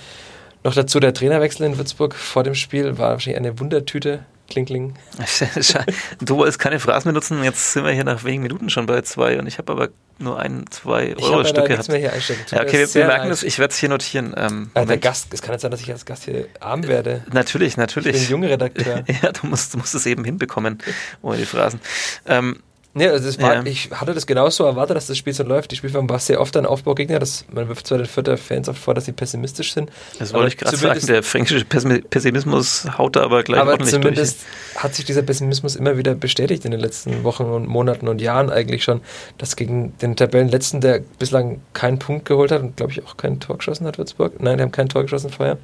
Noch 0.67 0.75
dazu 0.75 0.99
der 0.99 1.15
Trainerwechsel 1.15 1.65
in 1.65 1.79
Würzburg 1.79 2.17
vor 2.17 2.43
dem 2.43 2.57
Spiel 2.57 2.99
war 2.99 3.11
wahrscheinlich 3.11 3.37
eine 3.37 3.61
Wundertüte. 3.61 4.25
Kling, 4.51 4.65
kling. 4.67 4.95
du 6.21 6.39
wolltest 6.39 6.59
keine 6.59 6.81
Phrasen 6.81 7.11
benutzen, 7.11 7.45
jetzt 7.45 7.73
sind 7.73 7.85
wir 7.85 7.93
hier 7.93 8.03
nach 8.03 8.25
wenigen 8.25 8.43
Minuten 8.43 8.69
schon 8.69 8.85
bei 8.87 9.01
zwei 9.03 9.39
und 9.39 9.47
ich 9.47 9.59
habe 9.59 9.71
aber 9.71 9.89
nur 10.19 10.41
ein, 10.41 10.65
zwei 10.71 11.15
Euro-Stücke 11.17 11.69
gehabt. 11.69 11.89
Mehr 11.89 11.99
hier. 11.99 12.13
Ja, 12.51 12.63
okay, 12.63 12.81
wir, 12.81 12.95
wir 12.95 13.07
merken 13.07 13.29
das, 13.29 13.45
ich 13.45 13.61
werde 13.61 13.71
es 13.71 13.79
hier 13.79 13.89
notieren. 13.89 14.35
Ähm, 14.37 14.73
also 14.75 14.89
der 14.89 14.99
Gast, 14.99 15.33
es 15.33 15.41
kann 15.41 15.53
jetzt 15.53 15.63
sein, 15.63 15.71
dass 15.71 15.81
ich 15.83 15.93
als 15.93 16.05
Gast 16.05 16.25
hier 16.25 16.49
arm 16.59 16.89
werde. 16.89 17.23
Natürlich, 17.33 17.77
natürlich. 17.77 18.17
Ich 18.17 18.23
bin 18.23 18.27
ein 18.27 18.31
junger 18.31 18.49
Redakteur. 18.49 19.05
ja, 19.23 19.31
du 19.31 19.47
musst, 19.47 19.73
du 19.73 19.79
musst 19.79 19.95
es 19.95 20.05
eben 20.05 20.25
hinbekommen, 20.25 20.79
ohne 21.23 21.37
die 21.37 21.47
Phrasen. 21.47 21.79
Ähm, 22.27 22.61
Nee, 22.97 23.09
also 23.09 23.27
das 23.27 23.39
war, 23.39 23.57
ja. 23.57 23.63
ich 23.67 23.91
hatte 23.91 24.15
das 24.15 24.27
genauso 24.27 24.65
erwartet, 24.65 24.97
dass 24.97 25.07
das 25.07 25.19
Spiel 25.19 25.35
so 25.35 25.43
läuft. 25.43 25.71
Die 25.71 25.77
Spielform 25.77 26.09
war 26.09 26.19
sehr 26.19 26.41
oft 26.41 26.57
ein 26.57 26.65
Aufbaugegner. 26.65 27.19
Das, 27.19 27.45
man 27.53 27.69
wirft 27.69 27.87
zwar 27.87 27.99
den 27.99 28.07
Vierter 28.07 28.39
Fans 28.39 28.71
oft 28.71 28.79
vor, 28.79 28.95
dass 28.95 29.05
sie 29.05 29.13
pessimistisch 29.13 29.75
sind. 29.75 29.91
Das 30.19 30.33
wollte 30.33 30.49
ich 30.49 30.57
gerade 30.57 30.79
sagen. 30.79 31.07
Der 31.07 31.23
fränkische 31.23 31.67
Pessimismus 31.67 32.89
haut 32.97 33.17
da 33.17 33.21
aber 33.21 33.43
gleich 33.43 33.61
aber 33.61 33.73
ordentlich 33.73 33.93
zumindest 33.93 34.39
durch. 34.73 34.83
hat 34.83 34.95
sich 34.95 35.05
dieser 35.05 35.21
Pessimismus 35.21 35.77
immer 35.77 35.99
wieder 35.99 36.15
bestätigt 36.15 36.65
in 36.65 36.71
den 36.71 36.81
letzten 36.81 37.23
Wochen 37.23 37.43
und 37.43 37.69
Monaten 37.69 38.09
und 38.09 38.23
Jahren 38.23 38.49
eigentlich 38.49 38.83
schon, 38.83 39.03
dass 39.37 39.57
gegen 39.57 39.93
den 39.99 40.17
Tabellenletzten, 40.17 40.81
der 40.81 41.03
bislang 41.19 41.61
keinen 41.75 41.99
Punkt 41.99 42.25
geholt 42.25 42.51
hat 42.51 42.63
und 42.63 42.79
glaube 42.79 42.93
ich 42.93 43.05
auch 43.05 43.19
kein 43.19 43.41
Tor 43.41 43.59
geschossen 43.59 43.87
hat, 43.87 43.99
Würzburg. 43.99 44.41
Nein, 44.41 44.57
die 44.57 44.63
haben 44.63 44.73
kein 44.73 44.89
Tor 44.89 45.03
geschossen 45.03 45.29
vorher. 45.29 45.59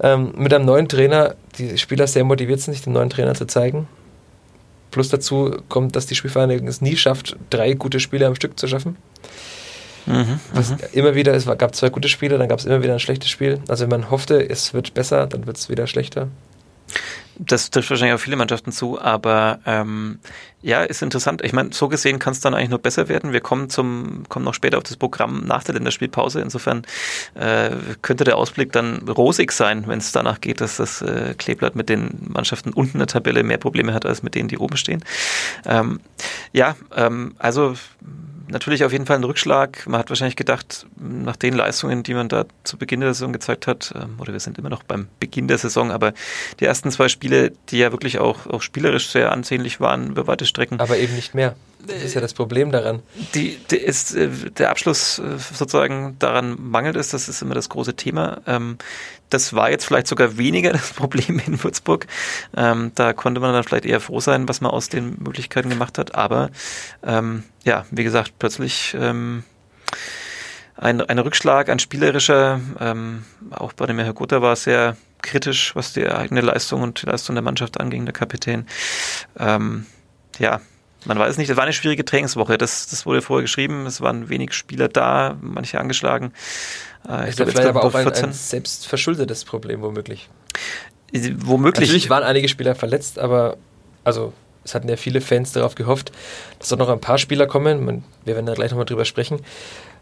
Ähm, 0.00 0.34
mit 0.36 0.54
einem 0.54 0.66
neuen 0.66 0.88
Trainer, 0.88 1.34
die 1.58 1.78
Spieler 1.78 2.06
sehr 2.06 2.22
motiviert 2.22 2.60
sind, 2.60 2.74
sich 2.74 2.84
den 2.84 2.92
neuen 2.92 3.10
Trainer 3.10 3.34
zu 3.34 3.46
zeigen 3.46 3.88
Plus 4.90 5.08
dazu 5.08 5.56
kommt, 5.68 5.96
dass 5.96 6.06
die 6.06 6.14
Spielvereinigung 6.14 6.66
es 6.68 6.80
nie 6.80 6.96
schafft, 6.96 7.36
drei 7.50 7.74
gute 7.74 8.00
Spiele 8.00 8.26
am 8.26 8.34
Stück 8.34 8.58
zu 8.58 8.66
schaffen. 8.66 8.96
Mhm, 10.06 10.40
Was 10.52 10.70
mhm. 10.70 10.78
immer 10.92 11.14
wieder, 11.14 11.34
es 11.34 11.46
gab 11.46 11.74
zwei 11.74 11.90
gute 11.90 12.08
Spiele, 12.08 12.38
dann 12.38 12.48
gab 12.48 12.58
es 12.58 12.64
immer 12.64 12.82
wieder 12.82 12.94
ein 12.94 13.00
schlechtes 13.00 13.30
Spiel. 13.30 13.60
Also 13.68 13.82
wenn 13.82 13.90
man 13.90 14.10
hoffte, 14.10 14.48
es 14.48 14.74
wird 14.74 14.94
besser, 14.94 15.26
dann 15.26 15.46
wird 15.46 15.56
es 15.56 15.68
wieder 15.68 15.86
schlechter. 15.86 16.28
Das 17.42 17.70
trifft 17.70 17.88
wahrscheinlich 17.88 18.14
auf 18.14 18.20
viele 18.20 18.36
Mannschaften 18.36 18.70
zu, 18.70 19.00
aber 19.00 19.60
ähm, 19.64 20.18
ja, 20.60 20.82
ist 20.82 21.00
interessant. 21.00 21.42
Ich 21.42 21.54
meine, 21.54 21.72
so 21.72 21.88
gesehen 21.88 22.18
kann 22.18 22.32
es 22.32 22.40
dann 22.40 22.54
eigentlich 22.54 22.68
nur 22.68 22.80
besser 22.80 23.08
werden. 23.08 23.32
Wir 23.32 23.40
kommen 23.40 23.70
zum, 23.70 24.24
kommen 24.28 24.44
noch 24.44 24.52
später 24.52 24.76
auf 24.76 24.84
das 24.84 24.98
Programm 24.98 25.46
nach 25.46 25.64
der 25.64 25.74
Länderspielpause. 25.74 26.42
Insofern 26.42 26.82
äh, 27.34 27.70
könnte 28.02 28.24
der 28.24 28.36
Ausblick 28.36 28.72
dann 28.72 29.08
rosig 29.08 29.52
sein, 29.52 29.84
wenn 29.86 30.00
es 30.00 30.12
danach 30.12 30.42
geht, 30.42 30.60
dass 30.60 30.76
das 30.76 31.00
äh, 31.00 31.34
Kleeblatt 31.38 31.76
mit 31.76 31.88
den 31.88 32.28
Mannschaften 32.28 32.74
unten 32.74 32.98
der 32.98 33.06
Tabelle 33.06 33.42
mehr 33.42 33.58
Probleme 33.58 33.94
hat 33.94 34.04
als 34.04 34.22
mit 34.22 34.34
denen, 34.34 34.48
die 34.48 34.58
oben 34.58 34.76
stehen. 34.76 35.02
Ähm, 35.64 36.00
ja, 36.52 36.76
ähm, 36.94 37.34
also 37.38 37.74
natürlich 38.50 38.84
auf 38.84 38.92
jeden 38.92 39.06
Fall 39.06 39.16
ein 39.16 39.24
Rückschlag. 39.24 39.86
Man 39.86 39.98
hat 39.98 40.08
wahrscheinlich 40.10 40.36
gedacht, 40.36 40.86
nach 40.96 41.36
den 41.36 41.54
Leistungen, 41.54 42.02
die 42.02 42.14
man 42.14 42.28
da 42.28 42.44
zu 42.64 42.76
Beginn 42.76 43.00
der 43.00 43.14
Saison 43.14 43.32
gezeigt 43.32 43.66
hat, 43.66 43.92
ähm, 43.94 44.16
oder 44.18 44.32
wir 44.32 44.40
sind 44.40 44.58
immer 44.58 44.70
noch 44.70 44.82
beim 44.82 45.08
Beginn 45.18 45.48
der 45.48 45.58
Saison, 45.58 45.90
aber 45.90 46.12
die 46.60 46.64
ersten 46.64 46.90
zwei 46.90 47.08
Spiele, 47.08 47.52
die 47.68 47.78
ja 47.78 47.92
wirklich 47.92 48.18
auch, 48.18 48.46
auch 48.46 48.62
spielerisch 48.62 49.10
sehr 49.10 49.32
ansehnlich 49.32 49.80
waren 49.80 50.10
über 50.10 50.26
weite 50.26 50.46
Strecken. 50.46 50.80
Aber 50.80 50.98
eben 50.98 51.14
nicht 51.14 51.34
mehr. 51.34 51.54
Das 51.86 52.02
ist 52.02 52.14
ja 52.14 52.20
das 52.20 52.34
Problem 52.34 52.70
daran. 52.70 53.02
Die, 53.34 53.58
die 53.70 53.76
ist, 53.76 54.14
äh, 54.14 54.28
der 54.28 54.70
Abschluss 54.70 55.18
äh, 55.18 55.38
sozusagen 55.38 56.16
daran 56.18 56.56
mangelt 56.58 56.96
es, 56.96 57.10
das 57.10 57.28
ist 57.28 57.42
immer 57.42 57.54
das 57.54 57.68
große 57.68 57.94
Thema. 57.94 58.42
Ähm, 58.46 58.78
das 59.30 59.54
war 59.54 59.70
jetzt 59.70 59.84
vielleicht 59.84 60.06
sogar 60.06 60.36
weniger 60.36 60.72
das 60.74 60.92
Problem 60.92 61.40
in 61.46 61.62
Würzburg. 61.62 62.06
Ähm, 62.56 62.92
da 62.94 63.12
konnte 63.12 63.40
man 63.40 63.52
dann 63.52 63.64
vielleicht 63.64 63.86
eher 63.86 64.00
froh 64.00 64.20
sein, 64.20 64.48
was 64.48 64.60
man 64.60 64.70
aus 64.70 64.88
den 64.88 65.16
Möglichkeiten 65.18 65.70
gemacht 65.70 65.98
hat. 65.98 66.14
Aber 66.14 66.50
ähm, 67.02 67.44
ja, 67.64 67.86
wie 67.90 68.04
gesagt, 68.04 68.34
plötzlich 68.38 68.96
ein, 68.96 69.44
ein 70.76 71.18
Rückschlag, 71.18 71.68
ein 71.68 71.78
spielerischer, 71.78 72.58
auch 73.50 73.74
bei 73.74 73.84
dem 73.84 73.98
Herr 73.98 74.14
Gotha 74.14 74.40
war 74.40 74.54
es 74.54 74.64
sehr 74.64 74.96
kritisch, 75.20 75.76
was 75.76 75.92
die 75.92 76.08
eigene 76.08 76.40
Leistung 76.40 76.80
und 76.80 77.02
die 77.02 77.06
Leistung 77.06 77.36
der 77.36 77.42
Mannschaft 77.42 77.78
anging, 77.78 78.06
der 78.06 78.14
Kapitän. 78.14 78.66
Ja, 79.38 80.60
man 81.04 81.18
weiß 81.18 81.38
nicht, 81.38 81.48
es 81.48 81.56
war 81.56 81.64
eine 81.64 81.72
schwierige 81.72 82.04
Trainingswoche. 82.04 82.58
Das, 82.58 82.88
das 82.88 83.06
wurde 83.06 83.22
vorher 83.22 83.42
geschrieben. 83.42 83.86
Es 83.86 84.00
waren 84.00 84.28
wenig 84.28 84.52
Spieler 84.52 84.88
da, 84.88 85.36
manche 85.40 85.80
angeschlagen. 85.80 86.32
Äh, 87.08 87.30
ich 87.30 87.36
glaube, 87.36 87.52
vielleicht 87.52 87.68
aber 87.68 87.84
auch 87.84 87.94
ein, 87.94 88.06
ein 88.06 88.32
selbstverschuldetes 88.32 89.44
Problem, 89.44 89.82
womöglich. 89.82 90.28
Womöglich. 91.12 91.88
Natürlich 91.88 92.10
waren 92.10 92.22
einige 92.22 92.48
Spieler 92.48 92.74
verletzt, 92.74 93.18
aber 93.18 93.56
also 94.04 94.32
es 94.64 94.74
hatten 94.74 94.88
ja 94.88 94.96
viele 94.96 95.20
Fans 95.20 95.52
darauf 95.52 95.74
gehofft, 95.74 96.12
dass 96.58 96.68
doch 96.68 96.78
noch 96.78 96.88
ein 96.88 97.00
paar 97.00 97.18
Spieler 97.18 97.46
kommen. 97.46 98.04
Wir 98.24 98.34
werden 98.34 98.46
da 98.46 98.54
gleich 98.54 98.70
nochmal 98.70 98.84
drüber 98.84 99.04
sprechen. 99.04 99.40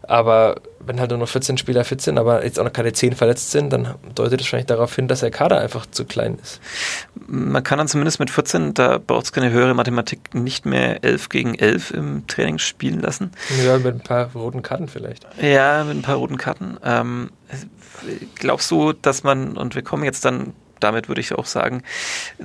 Aber 0.03 0.61
wenn 0.79 0.99
halt 0.99 1.11
nur 1.11 1.19
noch 1.19 1.27
14 1.27 1.57
Spieler 1.57 1.83
fit 1.83 2.01
sind, 2.01 2.17
aber 2.17 2.43
jetzt 2.43 2.59
auch 2.59 2.63
noch 2.63 2.73
keine 2.73 2.93
10 2.93 3.15
verletzt 3.15 3.51
sind, 3.51 3.71
dann 3.71 3.95
deutet 4.15 4.39
das 4.39 4.45
wahrscheinlich 4.45 4.67
darauf 4.67 4.95
hin, 4.95 5.07
dass 5.07 5.19
der 5.19 5.31
Kader 5.31 5.59
einfach 5.59 5.85
zu 5.85 6.05
klein 6.05 6.37
ist. 6.41 6.59
Man 7.27 7.63
kann 7.63 7.77
dann 7.77 7.87
zumindest 7.87 8.19
mit 8.19 8.29
14, 8.29 8.73
da 8.73 8.97
braucht 8.97 9.25
es 9.25 9.31
keine 9.31 9.51
höhere 9.51 9.73
Mathematik, 9.73 10.33
nicht 10.33 10.65
mehr 10.65 11.03
11 11.03 11.29
gegen 11.29 11.55
11 11.55 11.91
im 11.91 12.27
Training 12.27 12.59
spielen 12.59 13.01
lassen. 13.01 13.31
Ja, 13.63 13.77
mit 13.77 13.93
ein 13.93 14.01
paar 14.01 14.31
roten 14.33 14.61
Karten 14.61 14.87
vielleicht. 14.87 15.27
Ja, 15.41 15.83
mit 15.83 15.97
ein 15.97 16.01
paar 16.01 16.15
roten 16.15 16.37
Karten. 16.37 16.77
Ähm, 16.83 17.29
glaubst 18.35 18.71
du, 18.71 18.93
dass 18.93 19.23
man, 19.23 19.57
und 19.57 19.75
wir 19.75 19.83
kommen 19.83 20.03
jetzt 20.03 20.25
dann 20.25 20.53
damit 20.79 21.07
würde 21.07 21.21
ich 21.21 21.33
auch 21.33 21.45
sagen, 21.45 21.83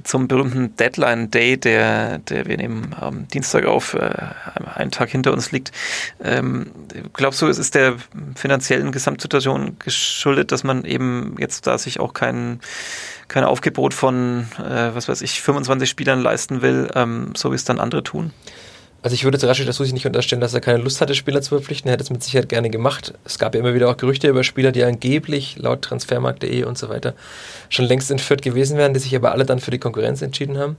zum 0.03 0.29
berühmten 0.29 0.77
Deadline 0.77 1.31
Day, 1.31 1.57
der, 1.57 2.19
der 2.19 2.47
wir 2.47 2.57
nehmen 2.57 2.95
am 2.99 3.29
Dienstag 3.29 3.67
auf, 3.67 3.95
äh, 3.95 4.11
einen 4.75 4.91
Tag 4.91 5.11
hinter 5.11 5.33
uns 5.33 5.53
liegt. 5.53 5.73
Ähm, 6.23 6.71
glaubst 7.13 7.43
du, 7.43 7.47
es 7.47 7.59
ist 7.59 7.75
der 7.75 7.97
finanziellen 8.35 8.93
Gesamtsituation 8.93 9.79
geschuldet, 9.79 10.53
dass 10.53 10.65
man 10.65 10.85
eben 10.85 11.37
jetzt 11.39 11.67
da 11.67 11.79
sich 11.79 12.01
auch 12.01 12.15
kein, 12.15 12.61
kein 13.29 13.45
Aufgebot 13.45 13.95
von, 13.95 14.47
äh, 14.59 14.95
was 14.95 15.09
weiß 15.09 15.23
ich, 15.23 15.43
25 15.43 15.89
Spielern 15.89 16.21
leisten 16.21 16.63
will, 16.63 16.91
ähm, 16.95 17.33
so 17.37 17.53
wie 17.53 17.57
es 17.57 17.65
dann 17.65 17.81
andere 17.81 18.03
tun? 18.03 18.33
Also 19.05 19.13
ich 19.13 19.25
würde 19.25 19.39
zu 19.39 19.47
Rashid 19.47 19.69
Asusi 19.69 19.93
nicht 19.93 20.07
unterstellen, 20.07 20.41
dass 20.41 20.55
er 20.55 20.63
keine 20.63 20.79
Lust 20.79 21.03
hatte, 21.03 21.15
Spieler 21.15 21.43
zu 21.43 21.51
verpflichten. 21.51 21.91
Er 21.91 21.93
hätte 21.93 22.05
es 22.05 22.09
mit 22.09 22.23
Sicherheit 22.23 22.49
gerne 22.49 22.71
gemacht. 22.71 23.13
Es 23.27 23.39
gab 23.39 23.55
ja 23.55 23.61
immer 23.61 23.75
wieder 23.75 23.91
auch 23.91 23.99
Gerüchte 23.99 24.29
über 24.29 24.43
Spieler, 24.45 24.73
die 24.73 24.83
angeblich 24.83 25.59
laut 25.59 25.83
Transfermarkt.de 25.83 26.65
und 26.65 26.79
so 26.79 26.89
weiter 26.89 27.13
schon 27.69 27.85
längst 27.85 28.11
entführt 28.11 28.41
gewesen 28.41 28.79
wären, 28.79 28.95
die 28.95 29.01
sich 29.01 29.15
aber 29.15 29.33
alle 29.33 29.45
dann 29.45 29.61
für 29.61 29.71
die 29.71 29.79
Konkurrenz 29.79 30.23
entschieden 30.23 30.57
haben. 30.57 30.79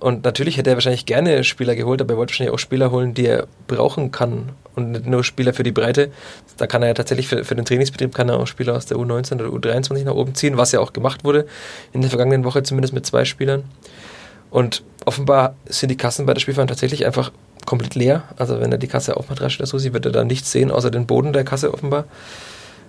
Und 0.00 0.24
natürlich 0.24 0.56
hätte 0.56 0.70
er 0.70 0.76
wahrscheinlich 0.76 1.04
gerne 1.04 1.44
Spieler 1.44 1.76
geholt, 1.76 2.00
aber 2.00 2.14
er 2.14 2.16
wollte 2.16 2.32
wahrscheinlich 2.32 2.54
auch 2.54 2.58
Spieler 2.58 2.90
holen, 2.90 3.12
die 3.12 3.26
er 3.26 3.46
brauchen 3.66 4.12
kann 4.12 4.52
und 4.74 4.92
nicht 4.92 5.06
nur 5.06 5.22
Spieler 5.22 5.52
für 5.52 5.62
die 5.62 5.72
Breite. 5.72 6.10
Da 6.56 6.66
kann 6.66 6.80
er 6.80 6.88
ja 6.88 6.94
tatsächlich 6.94 7.28
für, 7.28 7.44
für 7.44 7.54
den 7.54 7.66
Trainingsbetrieb 7.66 8.14
kann 8.14 8.30
er 8.30 8.40
auch 8.40 8.46
Spieler 8.46 8.74
aus 8.74 8.86
der 8.86 8.96
U19 8.96 9.34
oder 9.34 9.50
U23 9.50 10.04
nach 10.04 10.14
oben 10.14 10.34
ziehen, 10.34 10.56
was 10.56 10.72
ja 10.72 10.80
auch 10.80 10.94
gemacht 10.94 11.22
wurde 11.22 11.46
in 11.92 12.00
der 12.00 12.08
vergangenen 12.08 12.44
Woche 12.44 12.62
zumindest 12.62 12.94
mit 12.94 13.04
zwei 13.04 13.26
Spielern. 13.26 13.64
Und 14.52 14.84
offenbar 15.06 15.56
sind 15.66 15.88
die 15.88 15.96
Kassen 15.96 16.26
bei 16.26 16.34
der 16.34 16.40
Spielverein 16.40 16.68
tatsächlich 16.68 17.06
einfach 17.06 17.32
komplett 17.64 17.94
leer. 17.94 18.24
Also 18.36 18.60
wenn 18.60 18.70
er 18.70 18.76
die 18.76 18.86
Kasse 18.86 19.16
aufmacht, 19.16 19.40
rasch 19.40 19.58
oder 19.58 19.66
so, 19.66 19.82
wird 19.82 20.04
er 20.04 20.12
da 20.12 20.24
nichts 20.24 20.52
sehen, 20.52 20.70
außer 20.70 20.90
den 20.90 21.06
Boden 21.06 21.32
der 21.32 21.44
Kasse 21.44 21.72
offenbar. 21.72 22.04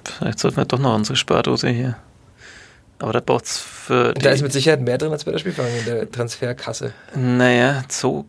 Vielleicht 0.04 0.40
sollten 0.40 0.58
wir 0.58 0.66
doch 0.66 0.80
noch 0.80 0.94
unsere 0.94 1.16
Spardose 1.16 1.70
hier. 1.70 1.96
Aber 3.00 3.14
da 3.14 3.22
braucht 3.22 3.46
es 3.46 3.58
für. 3.58 4.14
Da 4.14 4.32
ist 4.32 4.42
mit 4.42 4.52
Sicherheit 4.52 4.82
mehr 4.82 4.98
drin 4.98 5.12
als 5.14 5.24
bei 5.24 5.32
der 5.32 5.40
Spielverein 5.40 5.72
in 5.80 5.86
der 5.86 6.12
Transferkasse. 6.12 6.94
Naja, 7.16 7.84
so 7.88 8.26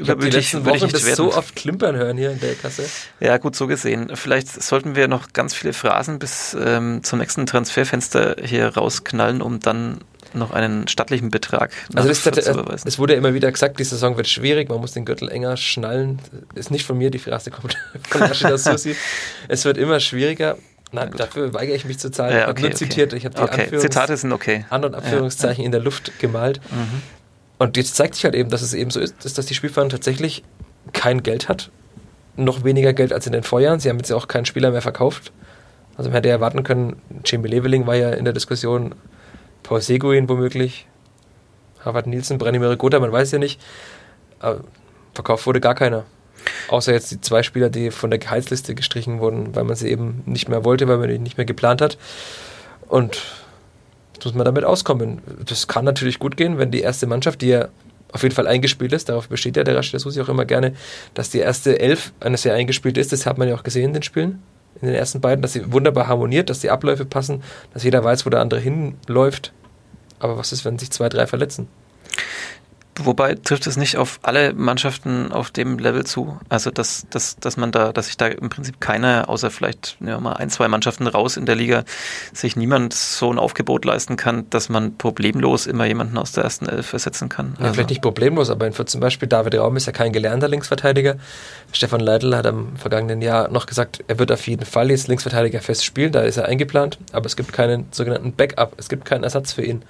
ich 0.00 0.08
habe 0.08 0.24
die 0.24 0.30
letzten 0.30 0.64
Wochen 0.64 0.88
das 0.88 1.04
werden. 1.04 1.16
so 1.16 1.34
oft 1.34 1.54
klimpern 1.54 1.96
hören 1.96 2.16
hier 2.16 2.30
in 2.30 2.40
der 2.40 2.54
Kasse. 2.54 2.88
Ja, 3.18 3.36
gut, 3.36 3.56
so 3.56 3.66
gesehen. 3.66 4.12
Vielleicht 4.14 4.48
sollten 4.48 4.94
wir 4.94 5.08
noch 5.08 5.32
ganz 5.32 5.54
viele 5.54 5.72
Phrasen 5.72 6.18
bis 6.18 6.56
ähm, 6.58 7.02
zum 7.02 7.18
nächsten 7.18 7.46
Transferfenster 7.46 8.36
hier 8.42 8.68
rausknallen, 8.68 9.42
um 9.42 9.60
dann 9.60 9.98
noch 10.34 10.50
einen 10.52 10.88
stattlichen 10.88 11.30
Betrag 11.30 11.72
also 11.94 12.08
das, 12.08 12.22
das, 12.22 12.84
es 12.84 12.98
wurde 12.98 13.14
ja 13.14 13.18
immer 13.18 13.34
wieder 13.34 13.50
gesagt, 13.50 13.78
die 13.78 13.84
Saison 13.84 14.16
wird 14.16 14.28
schwierig, 14.28 14.68
man 14.68 14.80
muss 14.80 14.92
den 14.92 15.04
Gürtel 15.04 15.28
enger 15.28 15.56
schnallen. 15.56 16.18
Ist 16.54 16.70
nicht 16.70 16.86
von 16.86 16.98
mir, 16.98 17.10
die 17.10 17.18
Phrase 17.18 17.50
kommt 17.50 17.76
von 18.08 18.22
Rashida 18.22 18.58
Susi. 18.58 18.96
es 19.48 19.64
wird 19.64 19.78
immer 19.78 20.00
schwieriger. 20.00 20.56
Nein, 20.92 21.12
dafür 21.16 21.54
weigere 21.54 21.76
ich 21.76 21.84
mich 21.84 21.98
zu 21.98 22.10
zahlen. 22.10 22.36
Ja, 22.36 22.42
okay, 22.42 22.42
ich 22.42 22.48
habe 22.48 22.60
nur 22.60 22.68
okay. 22.70 22.76
zitiert, 22.76 23.12
ich 23.12 23.24
habe 23.24 23.34
die 23.34 23.42
okay. 23.42 23.78
Zitate 23.78 24.16
sind 24.16 24.32
okay. 24.32 24.64
An- 24.70 24.84
und 24.84 24.94
Abführungszeichen 24.94 25.62
ja. 25.62 25.66
in 25.66 25.72
der 25.72 25.80
Luft 25.80 26.18
gemalt. 26.18 26.60
Mhm. 26.70 27.02
Und 27.58 27.76
jetzt 27.76 27.94
zeigt 27.94 28.14
sich 28.14 28.24
halt 28.24 28.34
eben, 28.34 28.50
dass 28.50 28.62
es 28.62 28.74
eben 28.74 28.90
so 28.90 28.98
ist, 28.98 29.38
dass 29.38 29.46
die 29.46 29.54
Spielverein 29.54 29.88
tatsächlich 29.88 30.42
kein 30.92 31.22
Geld 31.22 31.48
hat. 31.48 31.70
Noch 32.36 32.64
weniger 32.64 32.92
Geld 32.92 33.12
als 33.12 33.26
in 33.26 33.32
den 33.32 33.42
Vorjahren. 33.42 33.80
Sie 33.80 33.88
haben 33.88 33.98
jetzt 33.98 34.10
ja 34.10 34.16
auch 34.16 34.28
keinen 34.28 34.46
Spieler 34.46 34.70
mehr 34.70 34.82
verkauft. 34.82 35.32
Also 35.96 36.08
man 36.08 36.16
hätte 36.16 36.28
ja 36.28 36.36
erwarten 36.36 36.62
können, 36.62 37.02
Jamie 37.24 37.48
Leveling 37.48 37.86
war 37.86 37.94
ja 37.94 38.10
in 38.10 38.24
der 38.24 38.32
Diskussion, 38.32 38.94
Paul 39.70 39.80
Seguin 39.80 40.28
womöglich, 40.28 40.88
Harvard 41.84 42.08
Nielsen, 42.08 42.38
Branimir 42.38 42.74
Gotha, 42.74 42.98
man 42.98 43.12
weiß 43.12 43.30
ja 43.30 43.38
nicht. 43.38 43.60
Aber 44.40 44.64
verkauft 45.14 45.46
wurde 45.46 45.60
gar 45.60 45.76
keiner. 45.76 46.06
Außer 46.66 46.92
jetzt 46.92 47.12
die 47.12 47.20
zwei 47.20 47.44
Spieler, 47.44 47.70
die 47.70 47.92
von 47.92 48.10
der 48.10 48.18
Gehaltsliste 48.18 48.74
gestrichen 48.74 49.20
wurden, 49.20 49.54
weil 49.54 49.62
man 49.62 49.76
sie 49.76 49.88
eben 49.88 50.24
nicht 50.26 50.48
mehr 50.48 50.64
wollte, 50.64 50.88
weil 50.88 50.96
man 50.96 51.08
die 51.08 51.20
nicht 51.20 51.36
mehr 51.36 51.44
geplant 51.44 51.82
hat. 51.82 51.98
Und 52.88 53.22
jetzt 54.14 54.24
muss 54.24 54.34
man 54.34 54.44
damit 54.44 54.64
auskommen. 54.64 55.22
Das 55.46 55.68
kann 55.68 55.84
natürlich 55.84 56.18
gut 56.18 56.36
gehen, 56.36 56.58
wenn 56.58 56.72
die 56.72 56.80
erste 56.80 57.06
Mannschaft, 57.06 57.40
die 57.40 57.50
ja 57.50 57.68
auf 58.10 58.24
jeden 58.24 58.34
Fall 58.34 58.48
eingespielt 58.48 58.92
ist, 58.92 59.08
darauf 59.08 59.28
besteht 59.28 59.56
ja 59.56 59.62
der 59.62 59.76
Rashid 59.76 60.00
Susi 60.00 60.20
auch 60.20 60.28
immer 60.28 60.46
gerne, 60.46 60.74
dass 61.14 61.30
die 61.30 61.38
erste 61.38 61.78
Elf 61.78 62.12
eine 62.18 62.38
sehr 62.38 62.54
eingespielt 62.54 62.98
ist. 62.98 63.12
Das 63.12 63.24
hat 63.24 63.38
man 63.38 63.46
ja 63.46 63.54
auch 63.54 63.62
gesehen 63.62 63.84
in 63.84 63.92
den 63.92 64.02
Spielen 64.02 64.42
in 64.80 64.88
den 64.88 64.96
ersten 64.96 65.20
beiden, 65.20 65.42
dass 65.42 65.52
sie 65.52 65.72
wunderbar 65.72 66.08
harmoniert, 66.08 66.50
dass 66.50 66.60
die 66.60 66.70
Abläufe 66.70 67.04
passen, 67.04 67.42
dass 67.74 67.82
jeder 67.82 68.02
weiß, 68.02 68.24
wo 68.26 68.30
der 68.30 68.40
andere 68.40 68.60
hinläuft. 68.60 69.52
Aber 70.20 70.38
was 70.38 70.52
ist, 70.52 70.64
wenn 70.64 70.78
sich 70.78 70.90
zwei, 70.92 71.08
drei 71.08 71.26
verletzen? 71.26 71.66
Wobei 73.04 73.34
trifft 73.34 73.66
es 73.66 73.76
nicht 73.76 73.96
auf 73.96 74.18
alle 74.22 74.52
Mannschaften 74.52 75.32
auf 75.32 75.50
dem 75.50 75.78
Level 75.78 76.04
zu. 76.04 76.38
Also 76.48 76.70
dass, 76.70 77.06
dass, 77.10 77.36
dass 77.36 77.56
man 77.56 77.72
da, 77.72 77.92
dass 77.92 78.06
sich 78.06 78.16
da 78.16 78.26
im 78.26 78.48
Prinzip 78.48 78.80
keiner, 78.80 79.28
außer 79.28 79.50
vielleicht 79.50 79.96
ja, 80.00 80.18
mal 80.20 80.34
ein, 80.34 80.50
zwei 80.50 80.68
Mannschaften 80.68 81.06
raus 81.06 81.36
in 81.36 81.46
der 81.46 81.56
Liga, 81.56 81.84
sich 82.32 82.56
niemand 82.56 82.92
so 82.94 83.32
ein 83.32 83.38
Aufgebot 83.38 83.84
leisten 83.84 84.16
kann, 84.16 84.48
dass 84.50 84.68
man 84.68 84.96
problemlos 84.96 85.66
immer 85.66 85.86
jemanden 85.86 86.18
aus 86.18 86.32
der 86.32 86.44
ersten 86.44 86.66
Elf 86.66 86.92
ersetzen 86.92 87.28
kann. 87.28 87.54
Ja, 87.58 87.64
also. 87.64 87.74
Vielleicht 87.74 87.90
nicht 87.90 88.02
problemlos, 88.02 88.50
aber 88.50 88.70
zum 88.70 89.00
Beispiel 89.00 89.28
David 89.28 89.54
Raum 89.56 89.76
ist 89.76 89.86
ja 89.86 89.92
kein 89.92 90.12
gelernter 90.12 90.48
Linksverteidiger. 90.48 91.16
Stefan 91.72 92.00
Leitl 92.00 92.36
hat 92.36 92.46
am 92.46 92.76
vergangenen 92.76 93.22
Jahr 93.22 93.48
noch 93.48 93.66
gesagt, 93.66 94.04
er 94.08 94.18
wird 94.18 94.32
auf 94.32 94.46
jeden 94.46 94.64
Fall 94.64 94.90
jetzt 94.90 95.08
Linksverteidiger 95.08 95.60
fest 95.60 95.84
spielen, 95.84 96.12
da 96.12 96.22
ist 96.22 96.36
er 96.36 96.46
eingeplant, 96.46 96.98
aber 97.12 97.26
es 97.26 97.36
gibt 97.36 97.52
keinen 97.52 97.86
sogenannten 97.90 98.32
Backup, 98.32 98.74
es 98.76 98.88
gibt 98.88 99.04
keinen 99.04 99.24
Ersatz 99.24 99.52
für 99.52 99.62
ihn. 99.62 99.82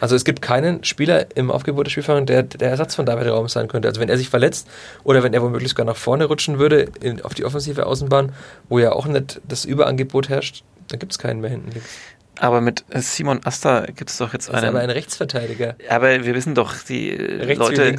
Also 0.00 0.16
es 0.16 0.24
gibt 0.24 0.42
keinen 0.42 0.84
Spieler 0.84 1.26
im 1.36 1.50
Aufgebot 1.50 1.86
der 1.86 1.90
Spielfahrer, 1.90 2.22
der 2.22 2.47
der 2.48 2.70
Ersatz 2.70 2.94
von 2.94 3.06
David 3.06 3.28
Raum 3.28 3.48
sein 3.48 3.68
könnte. 3.68 3.88
Also 3.88 4.00
wenn 4.00 4.08
er 4.08 4.18
sich 4.18 4.28
verletzt 4.28 4.68
oder 5.04 5.22
wenn 5.22 5.34
er 5.34 5.42
womöglich 5.42 5.70
sogar 5.70 5.86
nach 5.86 5.96
vorne 5.96 6.24
rutschen 6.24 6.58
würde 6.58 6.88
in, 7.00 7.22
auf 7.22 7.34
die 7.34 7.44
offensive 7.44 7.86
Außenbahn, 7.86 8.32
wo 8.68 8.78
ja 8.78 8.92
auch 8.92 9.06
nicht 9.06 9.40
das 9.46 9.64
Überangebot 9.64 10.28
herrscht, 10.28 10.64
dann 10.88 10.98
gibt 10.98 11.12
es 11.12 11.18
keinen 11.18 11.40
mehr 11.40 11.50
hinten 11.50 11.70
links. 11.72 11.88
Aber 12.40 12.60
mit 12.60 12.84
Simon 12.94 13.40
Asta 13.44 13.86
gibt 13.86 14.10
es 14.10 14.18
doch 14.18 14.32
jetzt 14.32 14.48
einen. 14.48 14.62
Ist 14.62 14.68
aber 14.68 14.80
ein 14.80 14.90
Rechtsverteidiger. 14.90 15.74
Aber 15.88 16.24
wir 16.24 16.34
wissen 16.34 16.54
doch, 16.54 16.74
die 16.88 17.10
Leute, 17.10 17.96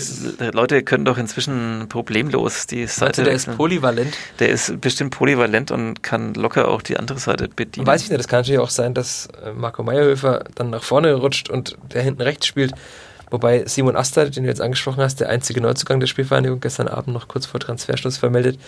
Leute 0.53 0.83
können 0.83 1.05
doch 1.05 1.17
inzwischen 1.17 1.87
problemlos 1.89 2.67
die 2.67 2.87
Seite. 2.87 3.23
der 3.23 3.33
ist 3.33 3.55
polyvalent. 3.57 4.15
Der 4.39 4.49
ist 4.49 4.79
bestimmt 4.79 5.11
polyvalent 5.11 5.71
und 5.71 6.03
kann 6.03 6.33
locker 6.33 6.69
auch 6.69 6.81
die 6.81 6.97
andere 6.97 7.19
Seite 7.19 7.49
bedienen. 7.53 7.85
Weiß 7.85 8.03
ich 8.03 8.09
nicht, 8.09 8.19
das 8.19 8.27
kann 8.27 8.39
natürlich 8.39 8.59
auch 8.59 8.69
sein, 8.69 8.93
dass 8.93 9.27
äh, 9.43 9.51
Marco 9.51 9.83
Meyerhöfer 9.83 10.45
dann 10.55 10.69
nach 10.69 10.83
vorne 10.83 11.13
rutscht 11.15 11.49
und 11.49 11.77
der 11.93 12.01
hinten 12.01 12.21
rechts 12.21 12.47
spielt. 12.47 12.73
Wobei 13.31 13.65
Simon 13.65 13.95
Asta, 13.95 14.25
den 14.25 14.43
du 14.43 14.49
jetzt 14.49 14.61
angesprochen 14.61 15.01
hast, 15.01 15.19
der 15.19 15.29
einzige 15.29 15.61
Neuzugang 15.61 15.99
der 15.99 16.07
Spielvereinigung, 16.07 16.59
gestern 16.59 16.87
Abend 16.87 17.13
noch 17.13 17.27
kurz 17.27 17.45
vor 17.45 17.59
Transferschluss 17.59 18.17
vermeldet, 18.17 18.59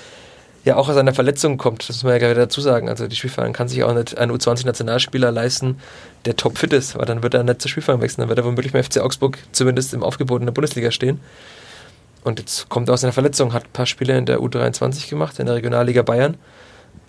ja 0.63 0.75
auch 0.75 0.89
aus 0.89 0.97
einer 0.97 1.13
Verletzung 1.13 1.57
kommt. 1.57 1.89
Das 1.89 1.97
muss 1.97 2.03
man 2.03 2.13
ja 2.13 2.19
gerade 2.19 2.39
dazu 2.39 2.61
sagen. 2.61 2.87
Also 2.87 3.07
die 3.07 3.15
Spielvereinigung 3.15 3.53
kann 3.53 3.67
sich 3.67 3.83
auch 3.83 3.93
nicht 3.93 4.17
einen 4.17 4.31
U20-Nationalspieler 4.31 5.31
leisten, 5.31 5.79
der 6.25 6.35
topfit 6.35 6.73
ist, 6.73 6.97
weil 6.97 7.05
dann 7.05 7.23
wird 7.23 7.33
er 7.33 7.43
nicht 7.43 7.61
zur 7.61 7.69
Spielvereinigung 7.69 8.03
wechseln. 8.03 8.21
Dann 8.21 8.29
wird 8.29 8.39
er 8.39 8.45
womöglich 8.45 8.73
beim 8.73 8.83
FC 8.83 8.99
Augsburg 8.99 9.39
zumindest 9.51 9.93
im 9.93 10.03
Aufgebot 10.03 10.41
in 10.41 10.45
der 10.45 10.53
Bundesliga 10.53 10.91
stehen. 10.91 11.19
Und 12.23 12.39
jetzt 12.39 12.69
kommt 12.69 12.87
er 12.89 12.93
aus 12.93 13.03
einer 13.03 13.13
Verletzung, 13.13 13.53
hat 13.53 13.63
ein 13.63 13.73
paar 13.73 13.87
Spiele 13.87 14.15
in 14.15 14.27
der 14.27 14.39
U23 14.39 15.09
gemacht, 15.09 15.39
in 15.39 15.47
der 15.47 15.55
Regionalliga 15.55 16.03
Bayern. 16.03 16.37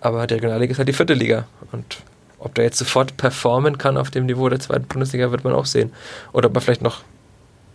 Aber 0.01 0.25
die 0.25 0.33
Regionalliga 0.33 0.71
ist 0.71 0.79
halt 0.79 0.87
die 0.87 0.93
vierte 0.93 1.13
Liga. 1.13 1.45
Und 1.71 1.97
ob 2.39 2.55
der 2.55 2.65
jetzt 2.65 2.79
sofort 2.79 3.15
performen 3.15 3.77
kann 3.77 3.95
auf 3.95 4.09
dem 4.09 4.25
Niveau 4.25 4.49
der 4.49 4.59
zweiten 4.59 4.85
Bundesliga, 4.85 5.31
wird 5.31 5.43
man 5.43 5.53
auch 5.53 5.65
sehen. 5.65 5.93
Oder 6.33 6.49
ob 6.49 6.55
er 6.55 6.61
vielleicht 6.61 6.81
noch 6.81 7.01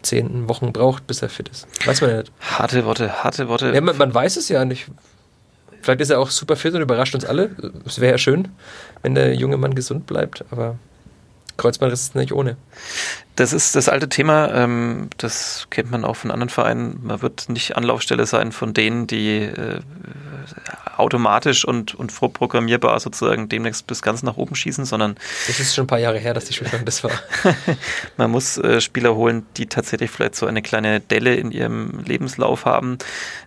zehn 0.03 0.49
Wochen 0.49 0.73
braucht, 0.73 1.07
bis 1.07 1.23
er 1.23 1.29
fit 1.29 1.49
ist. 1.49 1.67
Weiß 1.87 2.01
man 2.01 2.11
ja 2.11 2.17
nicht. 2.19 2.33
Harte 2.41 2.85
Worte, 2.85 3.25
harte 3.25 3.49
Worte. 3.49 3.73
Ja, 3.75 3.81
man, 3.81 3.97
man 3.97 4.15
weiß 4.15 4.37
es 4.37 4.49
ja 4.49 4.65
nicht. 4.65 4.87
Vielleicht 5.83 6.01
ist 6.01 6.11
er 6.11 6.21
auch 6.21 6.31
super 6.31 6.57
fit 6.57 6.75
und 6.75 6.83
überrascht 6.83 7.15
uns 7.15 7.25
alle. 7.25 7.51
Es 7.87 8.01
wäre 8.01 8.13
ja 8.13 8.19
schön, 8.19 8.49
wenn 9.03 9.15
der 9.15 9.35
junge 9.35 9.57
Mann 9.57 9.75
gesund 9.75 10.07
bleibt, 10.07 10.45
aber 10.51 10.77
Kreuzbandriss 11.57 12.03
ist 12.03 12.15
nicht 12.15 12.33
ohne. 12.33 12.57
Das 13.39 13.53
ist 13.53 13.77
das 13.77 13.89
alte 13.89 14.09
Thema, 14.09 14.53
ähm, 14.53 15.11
das 15.17 15.69
kennt 15.71 15.93
man 15.93 16.05
auch 16.05 16.17
von 16.17 16.33
anderen 16.33 16.49
Vereinen. 16.49 16.99
Man 17.05 17.23
wird 17.23 17.49
nicht 17.49 17.77
Anlaufstelle 17.77 18.27
sein 18.27 18.51
von 18.51 18.75
denen, 18.75 19.07
die 19.07 19.43
äh, 19.43 19.79
automatisch 20.97 21.65
und, 21.65 21.95
und 21.95 22.11
vorprogrammierbar 22.11 22.99
sozusagen 22.99 23.49
demnächst 23.49 23.87
bis 23.87 24.03
ganz 24.03 24.25
nach 24.25 24.37
oben 24.37 24.57
schießen, 24.57 24.85
sondern. 24.85 25.17
Das 25.47 25.61
ist 25.61 25.75
schon 25.75 25.85
ein 25.85 25.87
paar 25.87 26.01
Jahre 26.01 26.19
her, 26.19 26.35
dass 26.35 26.47
die 26.47 26.55
Spieler 26.55 26.71
das 26.85 27.05
war. 27.05 27.13
man 28.17 28.33
muss 28.33 28.59
äh, 28.59 28.81
Spieler 28.81 29.15
holen, 29.15 29.47
die 29.57 29.67
tatsächlich 29.67 30.11
vielleicht 30.11 30.35
so 30.35 30.47
eine 30.47 30.61
kleine 30.61 30.99
Delle 30.99 31.37
in 31.37 31.53
ihrem 31.53 32.01
Lebenslauf 32.05 32.65
haben, 32.65 32.99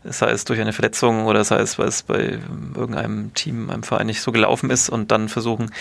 sei 0.05 0.31
es 0.31 0.45
durch 0.45 0.61
eine 0.61 0.71
Verletzung 0.71 1.25
oder 1.25 1.43
sei 1.43 1.57
es, 1.57 1.77
weil 1.77 1.89
es 1.89 2.03
bei 2.03 2.39
irgendeinem 2.75 3.33
Team, 3.33 3.69
einem 3.69 3.83
Verein 3.83 4.07
nicht 4.07 4.21
so 4.21 4.31
gelaufen 4.31 4.69
ist 4.69 4.89
und 4.89 5.11
dann 5.11 5.27
versuchen, 5.27 5.71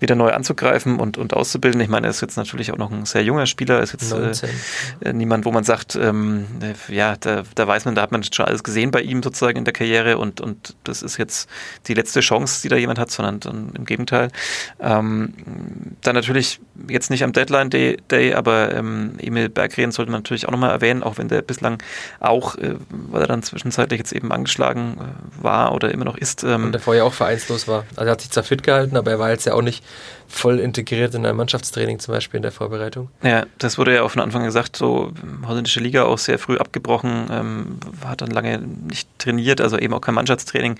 wieder 0.00 0.14
neu 0.14 0.32
anzugreifen 0.32 0.98
und, 0.98 1.18
und 1.18 1.34
auszubilden. 1.34 1.80
Ich 1.82 1.88
meine, 1.88 2.06
er 2.06 2.10
ist 2.10 2.22
jetzt 2.22 2.36
natürlich 2.36 2.72
auch 2.72 2.78
noch 2.78 2.90
ein 2.90 3.04
sehr 3.04 3.22
junger 3.22 3.44
Spieler, 3.44 3.57
ist 3.66 3.92
jetzt 3.92 4.12
äh, 5.00 5.12
niemand, 5.12 5.44
wo 5.44 5.52
man 5.52 5.64
sagt, 5.64 5.96
ähm, 5.96 6.46
ja, 6.88 7.16
da, 7.16 7.42
da 7.54 7.66
weiß 7.66 7.84
man, 7.84 7.94
da 7.94 8.02
hat 8.02 8.12
man 8.12 8.22
schon 8.22 8.46
alles 8.46 8.62
gesehen 8.62 8.90
bei 8.90 9.00
ihm 9.00 9.22
sozusagen 9.22 9.58
in 9.58 9.64
der 9.64 9.72
Karriere 9.72 10.18
und, 10.18 10.40
und 10.40 10.74
das 10.84 11.02
ist 11.02 11.16
jetzt 11.18 11.48
die 11.86 11.94
letzte 11.94 12.20
Chance, 12.20 12.62
die 12.62 12.68
da 12.68 12.76
jemand 12.76 12.98
hat, 12.98 13.10
sondern 13.10 13.40
dann 13.40 13.72
im 13.76 13.84
Gegenteil. 13.84 14.30
Ähm, 14.80 15.34
dann 16.02 16.14
natürlich 16.14 16.60
jetzt 16.88 17.10
nicht 17.10 17.24
am 17.24 17.32
Deadline 17.32 17.70
Day, 17.70 17.98
Day 18.10 18.34
aber 18.34 18.74
ähm, 18.74 19.14
Emil 19.18 19.48
Berggren 19.48 19.92
sollte 19.92 20.10
man 20.10 20.20
natürlich 20.20 20.46
auch 20.46 20.52
nochmal 20.52 20.70
erwähnen, 20.70 21.02
auch 21.02 21.18
wenn 21.18 21.28
der 21.28 21.42
bislang 21.42 21.82
auch, 22.20 22.56
äh, 22.56 22.74
weil 22.90 23.22
er 23.22 23.28
dann 23.28 23.42
zwischenzeitlich 23.42 23.98
jetzt 23.98 24.12
eben 24.12 24.32
angeschlagen 24.32 24.98
äh, 24.98 25.44
war 25.44 25.72
oder 25.74 25.92
immer 25.92 26.04
noch 26.04 26.16
ist. 26.16 26.44
Ähm, 26.44 26.66
Und 26.66 26.72
der 26.72 26.80
vorher 26.80 27.04
auch 27.04 27.14
vereinslos 27.14 27.68
war. 27.68 27.84
Also 27.96 28.08
er 28.08 28.12
hat 28.12 28.20
sich 28.20 28.30
zwar 28.30 28.44
fit 28.44 28.62
gehalten, 28.62 28.96
aber 28.96 29.10
er 29.10 29.18
war 29.18 29.30
jetzt 29.30 29.46
ja 29.46 29.54
auch 29.54 29.62
nicht 29.62 29.84
voll 30.28 30.60
integriert 30.60 31.14
in 31.14 31.24
ein 31.24 31.34
Mannschaftstraining 31.34 31.98
zum 31.98 32.14
Beispiel 32.14 32.36
in 32.36 32.42
der 32.42 32.52
Vorbereitung. 32.52 33.08
Ja, 33.22 33.46
das 33.56 33.78
wurde 33.78 33.94
ja 33.94 34.02
auch 34.02 34.10
von 34.10 34.20
Anfang 34.20 34.44
gesagt, 34.44 34.76
so 34.76 35.12
holländische 35.46 35.80
Liga 35.80 36.04
auch 36.04 36.18
sehr 36.18 36.38
früh 36.38 36.58
abgebrochen, 36.58 37.28
ähm, 37.30 37.80
hat 38.04 38.20
dann 38.20 38.30
lange 38.30 38.58
nicht 38.58 39.08
trainiert, 39.18 39.60
also 39.60 39.78
eben 39.78 39.94
auch 39.94 40.00
kein 40.00 40.14
Mannschaftstraining. 40.14 40.78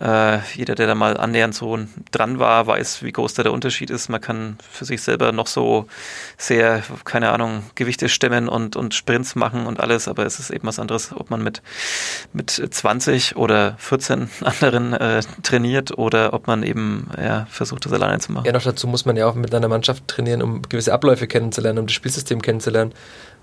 Äh, 0.00 0.38
jeder, 0.54 0.74
der 0.74 0.86
da 0.86 0.94
mal 0.94 1.16
annähernd 1.18 1.54
so 1.54 1.78
dran 2.10 2.38
war, 2.38 2.66
weiß, 2.66 3.02
wie 3.02 3.12
groß 3.12 3.34
da 3.34 3.42
der 3.42 3.52
Unterschied 3.52 3.90
ist. 3.90 4.08
Man 4.08 4.20
kann 4.20 4.56
für 4.70 4.86
sich 4.86 5.02
selber 5.02 5.32
noch 5.32 5.46
so 5.46 5.86
sehr, 6.38 6.82
keine 7.04 7.30
Ahnung, 7.30 7.64
Gewichte 7.74 8.08
stemmen 8.08 8.48
und, 8.48 8.74
und 8.74 8.94
Sprints 8.94 9.34
machen 9.34 9.66
und 9.66 9.80
alles, 9.80 10.08
aber 10.08 10.24
es 10.24 10.38
ist 10.38 10.50
eben 10.50 10.66
was 10.66 10.78
anderes, 10.78 11.12
ob 11.14 11.28
man 11.30 11.42
mit, 11.42 11.62
mit 12.32 12.50
20 12.50 13.36
oder 13.36 13.76
14 13.78 14.30
anderen 14.40 14.94
äh, 14.94 15.20
trainiert 15.42 15.96
oder 15.98 16.32
ob 16.32 16.46
man 16.46 16.62
eben 16.62 17.08
ja, 17.22 17.46
versucht, 17.50 17.84
das 17.84 17.92
alleine 17.92 18.18
zu 18.18 18.32
machen. 18.32 18.46
Ja, 18.46 18.52
noch 18.52 18.62
dazu 18.62 18.77
muss 18.86 19.04
man 19.04 19.16
ja 19.16 19.28
auch 19.28 19.34
mit 19.34 19.54
einer 19.54 19.68
Mannschaft 19.68 20.06
trainieren, 20.06 20.42
um 20.42 20.62
gewisse 20.62 20.92
Abläufe 20.92 21.26
kennenzulernen, 21.26 21.80
um 21.80 21.86
das 21.86 21.94
Spielsystem 21.94 22.42
kennenzulernen. 22.42 22.92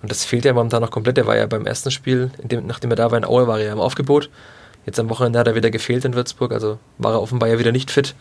Und 0.01 0.11
das 0.11 0.25
fehlt 0.25 0.45
ja 0.45 0.53
momentan 0.53 0.81
noch 0.81 0.91
komplett. 0.91 1.17
Er 1.17 1.27
war 1.27 1.35
ja 1.35 1.45
beim 1.47 1.65
ersten 1.65 1.91
Spiel, 1.91 2.31
dem, 2.41 2.65
nachdem 2.67 2.91
er 2.91 2.95
da 2.95 3.11
war 3.11 3.17
in 3.17 3.25
Aue, 3.25 3.47
war 3.47 3.59
er 3.59 3.65
ja 3.65 3.73
im 3.73 3.79
Aufgebot. 3.79 4.29
Jetzt 4.85 4.99
am 4.99 5.09
Wochenende 5.09 5.39
hat 5.39 5.47
er 5.47 5.55
wieder 5.55 5.71
gefehlt 5.71 6.05
in 6.05 6.13
Würzburg, 6.13 6.51
also 6.51 6.77
war 6.99 7.13
er 7.13 7.21
offenbar 7.21 7.49
ja 7.49 7.59
wieder 7.59 7.71
nicht 7.71 7.89
fit. 7.89 8.15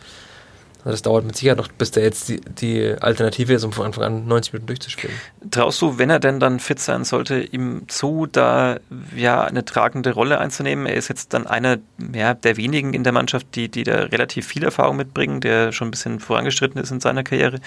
Das 0.85 1.01
dauert 1.01 1.25
mit 1.25 1.35
Sicherheit 1.35 1.57
noch, 1.57 1.67
bis 1.67 1.89
der 1.89 2.03
jetzt 2.03 2.29
die, 2.29 2.39
die 2.41 2.95
Alternative 3.01 3.53
ist, 3.53 3.63
um 3.63 3.71
von 3.71 3.87
Anfang 3.87 4.03
an 4.03 4.27
90 4.27 4.53
Minuten 4.53 4.67
durchzuspielen. 4.67 5.15
Traust 5.49 5.81
du, 5.81 5.97
wenn 5.97 6.11
er 6.11 6.19
denn 6.19 6.39
dann 6.39 6.59
fit 6.59 6.79
sein 6.79 7.03
sollte, 7.05 7.39
ihm 7.41 7.85
zu, 7.87 8.27
da 8.31 8.77
ja 9.15 9.43
eine 9.43 9.65
tragende 9.65 10.13
Rolle 10.13 10.39
einzunehmen? 10.39 10.85
Er 10.85 10.93
ist 10.93 11.07
jetzt 11.07 11.33
dann 11.33 11.47
einer 11.47 11.79
ja, 12.13 12.35
der 12.35 12.57
wenigen 12.57 12.93
in 12.93 13.03
der 13.03 13.13
Mannschaft, 13.13 13.47
die, 13.55 13.67
die 13.67 13.83
da 13.83 13.95
relativ 13.95 14.45
viel 14.45 14.63
Erfahrung 14.63 14.95
mitbringen, 14.95 15.41
der 15.41 15.71
schon 15.71 15.87
ein 15.87 15.91
bisschen 15.91 16.19
vorangeschritten 16.19 16.79
ist 16.79 16.91
in 16.91 16.99
seiner 16.99 17.23
Karriere, 17.23 17.59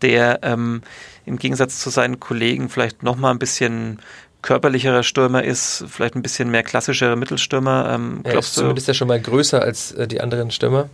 der 0.00 0.38
ähm, 0.44 0.82
im 1.26 1.38
Gegensatz 1.38 1.80
zu 1.80 1.90
seinen 1.90 2.20
Kollegen 2.20 2.68
vielleicht 2.68 3.02
nochmal 3.02 3.32
ein 3.32 3.40
bisschen 3.40 3.98
körperlicherer 4.42 5.02
Stürmer 5.02 5.42
ist, 5.42 5.84
vielleicht 5.88 6.16
ein 6.16 6.22
bisschen 6.22 6.50
mehr 6.50 6.62
klassischerer 6.62 7.16
Mittelstürmer. 7.16 7.90
Ähm, 7.92 8.20
er 8.24 8.38
ist 8.38 8.54
zumindest 8.54 8.88
ja 8.88 8.94
schon 8.94 9.08
mal 9.08 9.20
größer 9.20 9.62
als 9.62 9.92
äh, 9.92 10.06
die 10.06 10.20
anderen 10.20 10.50
Stürmer 10.50 10.88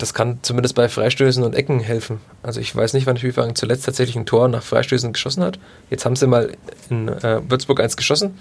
das 0.00 0.14
kann 0.14 0.38
zumindest 0.42 0.74
bei 0.74 0.88
Freistößen 0.88 1.44
und 1.44 1.54
Ecken 1.54 1.80
helfen. 1.80 2.20
Also 2.42 2.60
ich 2.60 2.74
weiß 2.74 2.94
nicht, 2.94 3.06
wann 3.06 3.16
Spielverein 3.16 3.54
zuletzt 3.54 3.84
tatsächlich 3.84 4.16
ein 4.16 4.26
Tor 4.26 4.48
nach 4.48 4.62
Freistößen 4.62 5.12
geschossen 5.12 5.42
hat. 5.42 5.58
Jetzt 5.90 6.04
haben 6.04 6.16
sie 6.16 6.26
mal 6.26 6.52
in 6.88 7.08
äh, 7.08 7.40
Würzburg 7.48 7.80
eins 7.80 7.96
geschossen. 7.96 8.38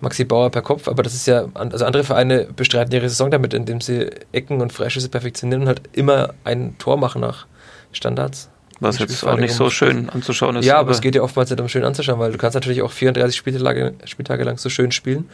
Maxi 0.00 0.24
Bauer 0.24 0.50
per 0.50 0.62
Kopf, 0.62 0.86
aber 0.86 1.02
das 1.02 1.12
ist 1.12 1.26
ja, 1.26 1.46
also 1.54 1.84
andere 1.84 2.04
Vereine 2.04 2.46
bestreiten 2.54 2.92
ihre 2.94 3.08
Saison 3.08 3.32
damit, 3.32 3.52
indem 3.52 3.80
sie 3.80 4.08
Ecken 4.30 4.60
und 4.60 4.72
Freistöße 4.72 5.08
perfektionieren 5.08 5.62
und 5.62 5.68
halt 5.68 5.82
immer 5.92 6.34
ein 6.44 6.78
Tor 6.78 6.96
machen 6.96 7.20
nach 7.20 7.46
Standards. 7.90 8.48
Was 8.78 9.00
jetzt 9.00 9.26
auch 9.26 9.36
nicht 9.36 9.54
so 9.54 9.70
schön 9.70 10.08
anzuschauen 10.08 10.54
ist. 10.54 10.64
Ja, 10.64 10.74
aber, 10.74 10.82
aber 10.82 10.90
es 10.92 11.00
geht 11.00 11.16
ja 11.16 11.22
oftmals 11.22 11.50
nicht 11.50 11.60
um 11.60 11.68
schön 11.68 11.84
anzuschauen, 11.84 12.20
weil 12.20 12.30
du 12.30 12.38
kannst 12.38 12.54
natürlich 12.54 12.80
auch 12.82 12.92
34 12.92 13.36
Spieltage, 13.36 13.94
Spieltage 14.04 14.44
lang 14.44 14.56
so 14.56 14.68
schön 14.68 14.92
spielen 14.92 15.28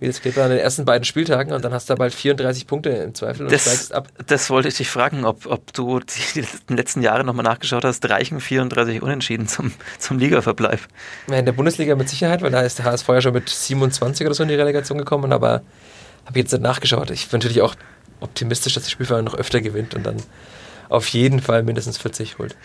wie 0.00 0.06
das 0.06 0.22
geht 0.22 0.38
an 0.38 0.50
den 0.50 0.58
ersten 0.58 0.84
beiden 0.84 1.04
Spieltagen 1.04 1.52
und 1.52 1.64
dann 1.64 1.72
hast 1.72 1.90
du 1.90 1.94
bald 1.96 2.14
34 2.14 2.66
Punkte 2.66 2.90
im 2.90 3.14
Zweifel 3.14 3.46
und 3.46 3.52
das, 3.52 3.62
steigst 3.62 3.92
ab. 3.92 4.08
Das 4.26 4.48
wollte 4.50 4.68
ich 4.68 4.76
dich 4.76 4.88
fragen, 4.88 5.24
ob, 5.24 5.46
ob 5.46 5.72
du 5.72 6.00
die 6.00 6.44
letzten 6.72 7.02
Jahre 7.02 7.24
nochmal 7.24 7.44
nachgeschaut 7.44 7.84
hast, 7.84 8.08
reichen 8.08 8.40
34 8.40 9.02
Unentschieden 9.02 9.48
zum, 9.48 9.72
zum 9.98 10.18
Ligaverbleib? 10.18 10.80
Ja, 11.28 11.36
in 11.36 11.44
der 11.44 11.52
Bundesliga 11.52 11.96
mit 11.96 12.08
Sicherheit, 12.08 12.42
weil 12.42 12.50
da 12.50 12.60
ist 12.60 12.78
der 12.78 12.86
HSV 12.86 13.08
ja 13.08 13.20
schon 13.20 13.32
mit 13.34 13.48
27 13.48 14.26
oder 14.26 14.34
so 14.34 14.42
in 14.42 14.48
die 14.48 14.54
Relegation 14.54 14.98
gekommen, 14.98 15.32
aber 15.32 15.62
habe 16.26 16.38
jetzt 16.38 16.52
nicht 16.52 16.62
nachgeschaut. 16.62 17.10
Ich 17.10 17.28
bin 17.28 17.38
natürlich 17.38 17.62
auch 17.62 17.74
optimistisch, 18.20 18.74
dass 18.74 18.84
der 18.84 18.90
Spielverein 18.90 19.24
noch 19.24 19.34
öfter 19.34 19.60
gewinnt 19.60 19.94
und 19.94 20.04
dann 20.04 20.16
auf 20.88 21.08
jeden 21.08 21.40
Fall 21.40 21.62
mindestens 21.62 21.98
40 21.98 22.38
holt. 22.38 22.56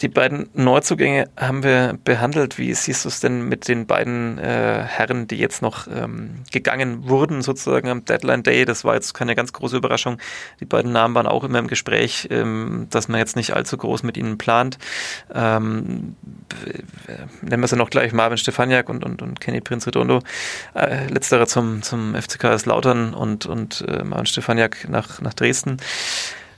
Die 0.00 0.08
beiden 0.08 0.48
Neuzugänge 0.54 1.28
haben 1.36 1.62
wir 1.62 1.98
behandelt. 2.02 2.58
Wie 2.58 2.72
siehst 2.72 3.04
du 3.04 3.08
es 3.08 3.20
denn 3.20 3.48
mit 3.48 3.68
den 3.68 3.86
beiden 3.86 4.38
äh, 4.38 4.84
Herren, 4.86 5.28
die 5.28 5.36
jetzt 5.36 5.60
noch 5.60 5.86
ähm, 5.86 6.44
gegangen 6.50 7.08
wurden, 7.08 7.42
sozusagen 7.42 7.88
am 7.88 8.04
Deadline 8.04 8.42
Day? 8.42 8.64
Das 8.64 8.84
war 8.84 8.94
jetzt 8.94 9.12
keine 9.12 9.34
ganz 9.34 9.52
große 9.52 9.76
Überraschung. 9.76 10.18
Die 10.60 10.64
beiden 10.64 10.92
Namen 10.92 11.14
waren 11.14 11.26
auch 11.26 11.44
immer 11.44 11.58
im 11.58 11.66
Gespräch, 11.66 12.28
ähm, 12.30 12.86
dass 12.90 13.08
man 13.08 13.18
jetzt 13.18 13.36
nicht 13.36 13.54
allzu 13.54 13.76
groß 13.76 14.02
mit 14.02 14.16
ihnen 14.16 14.38
plant. 14.38 14.78
Ähm, 15.34 16.16
nennen 17.42 17.62
wir 17.62 17.68
sie 17.68 17.76
noch 17.76 17.90
gleich 17.90 18.12
Marvin 18.12 18.38
Stefaniak 18.38 18.88
und, 18.88 19.04
und, 19.04 19.20
und 19.20 19.40
Kenny 19.40 19.60
Prinz 19.60 19.86
Redondo. 19.86 20.20
Äh, 20.74 21.08
letzterer 21.08 21.46
zum, 21.46 21.82
zum 21.82 22.14
FCK 22.14 22.64
Lautern 22.64 23.12
und, 23.12 23.44
und 23.46 23.84
äh, 23.86 24.04
Marvin 24.04 24.26
Stefaniak 24.26 24.88
nach, 24.88 25.20
nach 25.20 25.34
Dresden. 25.34 25.76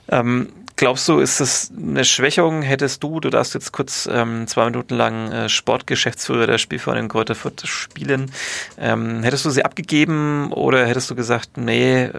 Ähm, 0.09 0.49
Glaubst 0.77 1.07
du, 1.07 1.19
ist 1.19 1.39
das 1.39 1.71
eine 1.77 2.03
Schwächung? 2.03 2.61
Hättest 2.61 3.01
du, 3.01 3.21
du 3.21 3.29
darfst 3.29 3.53
jetzt 3.53 3.71
kurz 3.71 4.09
ähm, 4.11 4.45
zwei 4.45 4.65
Minuten 4.65 4.95
lang 4.95 5.31
äh, 5.31 5.47
Sportgeschäftsführer 5.47 6.47
der 6.47 6.57
Spielvereinigung 6.57 7.07
Kräuter 7.07 7.33
Fürth 7.33 7.65
spielen, 7.65 8.29
ähm, 8.77 9.23
hättest 9.23 9.45
du 9.45 9.51
sie 9.51 9.63
abgegeben 9.63 10.51
oder 10.51 10.85
hättest 10.85 11.09
du 11.09 11.15
gesagt, 11.15 11.55
nee, 11.55 12.03
äh, 12.03 12.11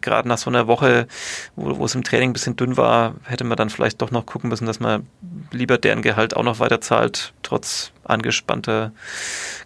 gerade 0.00 0.26
nach 0.26 0.38
so 0.38 0.50
einer 0.50 0.66
Woche, 0.66 1.06
wo, 1.54 1.78
wo 1.78 1.84
es 1.84 1.94
im 1.94 2.02
Training 2.02 2.30
ein 2.30 2.32
bisschen 2.32 2.56
dünn 2.56 2.76
war, 2.76 3.14
hätte 3.22 3.44
man 3.44 3.56
dann 3.56 3.70
vielleicht 3.70 4.02
doch 4.02 4.10
noch 4.10 4.26
gucken 4.26 4.50
müssen, 4.50 4.66
dass 4.66 4.80
man 4.80 5.06
lieber 5.52 5.78
deren 5.78 6.02
Gehalt 6.02 6.34
auch 6.34 6.42
noch 6.42 6.58
weiter 6.58 6.80
zahlt, 6.80 7.32
trotz 7.44 7.92
angespannter 8.02 8.90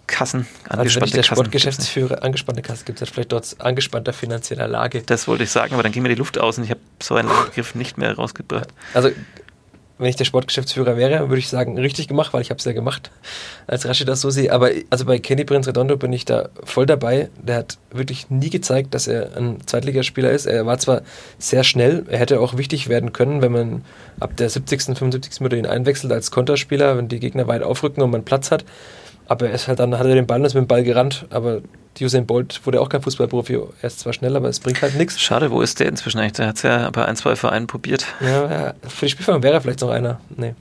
Kassen, 0.07 0.47
angespannte 0.69 0.79
also 0.79 1.01
wenn 1.01 1.07
ich 1.07 1.13
der 1.13 1.23
Sportgeschäftsführer, 1.23 2.23
angespannte 2.23 2.63
Kassen 2.63 2.85
gibt 2.85 3.03
es 3.03 3.09
vielleicht 3.09 3.33
dort 3.33 3.57
angespannter 3.59 4.13
finanzieller 4.13 4.69
Lage. 4.69 5.03
Das 5.05 5.27
wollte 5.27 5.45
ich 5.45 5.51
sagen, 5.51 5.75
aber 5.75 5.83
dann 5.83 5.93
ging 5.93 6.03
mir 6.03 6.09
die 6.09 6.15
Luft 6.15 6.39
aus 6.39 6.59
und 6.59 6.65
ich 6.65 6.71
habe 6.71 6.81
so 7.03 7.15
einen 7.15 7.29
Begriff 7.47 7.75
nicht 7.75 7.99
mehr 7.99 8.15
rausgebracht. 8.15 8.69
Also 8.95 9.11
wenn 9.99 10.09
ich 10.09 10.17
der 10.17 10.27
Sportgeschäftsführer 10.27 10.97
wäre, 10.97 11.29
würde 11.31 11.39
ich 11.39 11.49
sagen, 11.49 11.79
richtig 11.79 12.07
gemacht, 12.07 12.35
weil 12.35 12.43
ich 12.43 12.51
habe 12.51 12.59
es 12.59 12.65
ja 12.65 12.73
gemacht, 12.73 13.11
als 13.67 13.87
Rashid 13.87 14.09
das 14.09 14.21
so 14.21 14.29
sehe. 14.29 14.53
Aber 14.53 14.71
also 14.91 15.07
bei 15.07 15.19
Kenny 15.19 15.45
Prince 15.45 15.71
Redondo 15.71 15.97
bin 15.97 16.13
ich 16.13 16.27
da 16.27 16.51
voll 16.65 16.85
dabei. 16.85 17.31
Der 17.43 17.57
hat 17.57 17.79
wirklich 17.91 18.29
nie 18.29 18.51
gezeigt, 18.51 18.95
dass 18.95 19.07
er 19.07 19.37
ein 19.37 19.67
Zweitligaspieler 19.67 20.31
ist. 20.31 20.45
Er 20.45 20.67
war 20.67 20.79
zwar 20.79 21.01
sehr 21.39 21.65
schnell, 21.65 22.05
er 22.09 22.19
hätte 22.19 22.41
auch 22.41 22.59
wichtig 22.59 22.89
werden 22.89 23.15
können, 23.15 23.41
wenn 23.41 23.53
man 23.53 23.85
ab 24.21 24.37
der 24.37 24.51
70., 24.51 24.99
75. 24.99 25.41
Minute 25.41 25.57
ihn 25.57 25.67
einwechselt 25.67 26.13
als 26.13 26.31
Konterspieler, 26.31 26.99
wenn 26.99 27.09
die 27.09 27.21
Gegner 27.21 27.47
weit 27.49 27.63
aufrücken 27.63 28.03
und 28.03 28.11
man 28.11 28.25
Platz 28.25 28.51
hat. 28.51 28.65
Aber 29.29 29.49
er 29.49 29.55
ist 29.55 29.69
halt 29.69 29.79
dann 29.81 29.99
hat 29.99 30.07
er 30.07 30.15
den 30.15 30.27
Ball 30.27 30.41
und 30.41 30.47
ist 30.47 30.55
mit 30.55 30.65
dem 30.65 30.69
Ball 30.69 30.85
gerannt. 30.85 31.27
Aber 31.31 31.61
Usain 32.01 32.27
Bolt 32.27 32.61
wurde 32.65 32.81
auch 32.81 32.89
kein 32.89 33.03
Fußballprofi. 33.03 33.55
Er 33.55 33.87
ist 33.87 34.01
zwar 34.01 34.13
schnell, 34.13 34.37
aber 34.37 34.49
es 34.49 34.61
bringt 34.61 34.83
halt 34.83 34.95
nichts. 34.97 35.21
Schade, 35.21 35.51
wo 35.51 35.63
ist 35.63 35.81
der 35.81 35.89
inzwischen 35.89 36.19
eigentlich? 36.19 36.35
Der 36.35 36.49
hat 36.49 36.57
es 36.57 36.63
ja 36.63 36.91
bei 36.91 37.05
ein, 37.05 37.17
zwei 37.17 37.37
Vereinen 37.37 37.67
probiert. 37.67 38.07
Ja, 38.21 38.75
für 38.87 39.07
die 39.07 39.11
Spielfang 39.11 39.43
wäre 39.43 39.55
er 39.55 39.61
vielleicht 39.61 39.81
noch 39.81 39.91
einer. 39.91 40.21
Nee. 40.37 40.55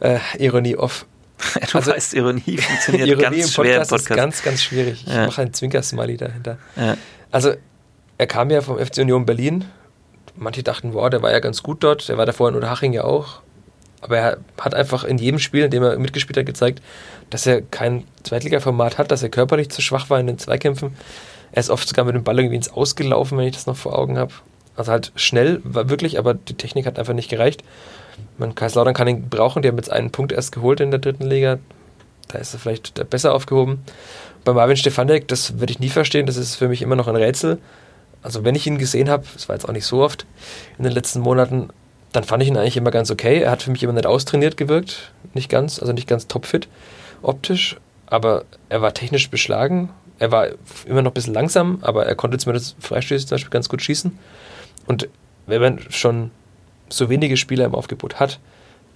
Äh, 0.00 0.18
Ironie 0.38 0.76
off. 0.76 1.06
du 1.54 1.78
also, 1.78 1.92
weißt, 1.92 2.14
Ironie 2.14 2.58
funktioniert 2.58 3.08
Ironie 3.08 3.22
ganz 3.22 3.36
im 3.36 3.40
Podcast 3.42 3.54
schwer 3.54 3.74
im 3.74 3.88
Podcast. 3.88 4.10
ist 4.10 4.16
ganz, 4.16 4.42
ganz 4.42 4.62
schwierig. 4.62 5.04
Ich 5.06 5.12
ja. 5.12 5.26
mache 5.26 5.42
einen 5.42 5.52
Zwinker-Smiley 5.52 6.16
dahinter. 6.16 6.58
Ja. 6.76 6.96
Also, 7.30 7.54
er 8.18 8.26
kam 8.26 8.50
ja 8.50 8.60
vom 8.60 8.78
FC 8.78 8.98
Union 8.98 9.26
Berlin. 9.26 9.64
Manche 10.34 10.62
dachten, 10.62 10.92
wow, 10.92 11.08
der 11.08 11.22
war 11.22 11.32
ja 11.32 11.40
ganz 11.40 11.62
gut 11.62 11.82
dort. 11.82 12.08
Der 12.08 12.18
war 12.18 12.26
davor 12.26 12.48
in 12.48 12.54
Unterhaching 12.54 12.92
ja 12.92 13.04
auch. 13.04 13.40
Aber 14.00 14.18
er 14.18 14.38
hat 14.60 14.74
einfach 14.74 15.04
in 15.04 15.18
jedem 15.18 15.38
Spiel, 15.38 15.64
in 15.64 15.70
dem 15.70 15.82
er 15.82 15.98
mitgespielt 15.98 16.36
hat, 16.36 16.46
gezeigt, 16.46 16.82
dass 17.30 17.46
er 17.46 17.62
kein 17.62 18.04
Zweitliga-Format 18.22 18.98
hat, 18.98 19.10
dass 19.10 19.22
er 19.22 19.28
körperlich 19.28 19.70
zu 19.70 19.82
schwach 19.82 20.10
war 20.10 20.20
in 20.20 20.26
den 20.26 20.38
Zweikämpfen. 20.38 20.96
Er 21.52 21.60
ist 21.60 21.70
oft 21.70 21.88
sogar 21.88 22.04
mit 22.04 22.14
dem 22.14 22.24
Ball 22.24 22.38
irgendwie 22.38 22.56
ins 22.56 22.72
Ausgelaufen, 22.72 23.38
wenn 23.38 23.46
ich 23.46 23.54
das 23.54 23.66
noch 23.66 23.76
vor 23.76 23.98
Augen 23.98 24.18
habe. 24.18 24.32
Also 24.76 24.92
halt 24.92 25.12
schnell 25.16 25.60
war 25.64 25.88
wirklich, 25.88 26.18
aber 26.18 26.34
die 26.34 26.54
Technik 26.54 26.86
hat 26.86 26.98
einfach 26.98 27.14
nicht 27.14 27.30
gereicht. 27.30 27.64
Man, 28.38 28.54
Kaiserslautern 28.54 28.94
kann 28.94 29.08
ihn 29.08 29.28
brauchen, 29.28 29.62
die 29.62 29.68
haben 29.68 29.76
jetzt 29.76 29.90
einen 29.90 30.10
Punkt 30.10 30.32
erst 30.32 30.52
geholt 30.52 30.80
in 30.80 30.90
der 30.90 31.00
dritten 31.00 31.26
Liga. 31.26 31.58
Da 32.28 32.38
ist 32.38 32.52
er 32.54 32.60
vielleicht 32.60 33.08
besser 33.08 33.34
aufgehoben. 33.34 33.82
Bei 34.44 34.52
Marvin 34.52 34.76
Stefanek, 34.76 35.28
das 35.28 35.58
würde 35.58 35.72
ich 35.72 35.80
nie 35.80 35.88
verstehen, 35.88 36.26
das 36.26 36.36
ist 36.36 36.56
für 36.56 36.68
mich 36.68 36.82
immer 36.82 36.96
noch 36.96 37.08
ein 37.08 37.16
Rätsel. 37.16 37.58
Also 38.22 38.44
wenn 38.44 38.54
ich 38.54 38.66
ihn 38.66 38.78
gesehen 38.78 39.08
habe, 39.08 39.24
das 39.34 39.48
war 39.48 39.56
jetzt 39.56 39.68
auch 39.68 39.72
nicht 39.72 39.86
so 39.86 40.02
oft 40.02 40.26
in 40.78 40.84
den 40.84 40.92
letzten 40.92 41.20
Monaten, 41.20 41.70
dann 42.12 42.24
fand 42.24 42.42
ich 42.42 42.48
ihn 42.48 42.56
eigentlich 42.56 42.76
immer 42.76 42.90
ganz 42.90 43.10
okay. 43.10 43.40
Er 43.40 43.50
hat 43.50 43.62
für 43.62 43.70
mich 43.70 43.82
immer 43.82 43.92
nicht 43.92 44.06
austrainiert 44.06 44.56
gewirkt, 44.56 45.12
nicht 45.34 45.48
ganz, 45.48 45.78
also 45.78 45.92
nicht 45.92 46.08
ganz 46.08 46.26
topfit 46.26 46.68
optisch, 47.22 47.76
aber 48.06 48.44
er 48.68 48.82
war 48.82 48.94
technisch 48.94 49.30
beschlagen. 49.30 49.90
Er 50.18 50.32
war 50.32 50.48
immer 50.86 51.02
noch 51.02 51.10
ein 51.10 51.14
bisschen 51.14 51.34
langsam, 51.34 51.78
aber 51.82 52.06
er 52.06 52.14
konnte 52.14 52.38
zumindest 52.38 52.76
Freistöße 52.80 53.26
zum 53.26 53.34
Beispiel 53.34 53.50
ganz 53.50 53.68
gut 53.68 53.82
schießen. 53.82 54.18
Und 54.86 55.08
wenn 55.46 55.60
man 55.60 55.80
schon 55.90 56.30
so 56.88 57.08
wenige 57.08 57.36
Spieler 57.36 57.64
im 57.64 57.74
Aufgebot 57.74 58.18
hat, 58.20 58.38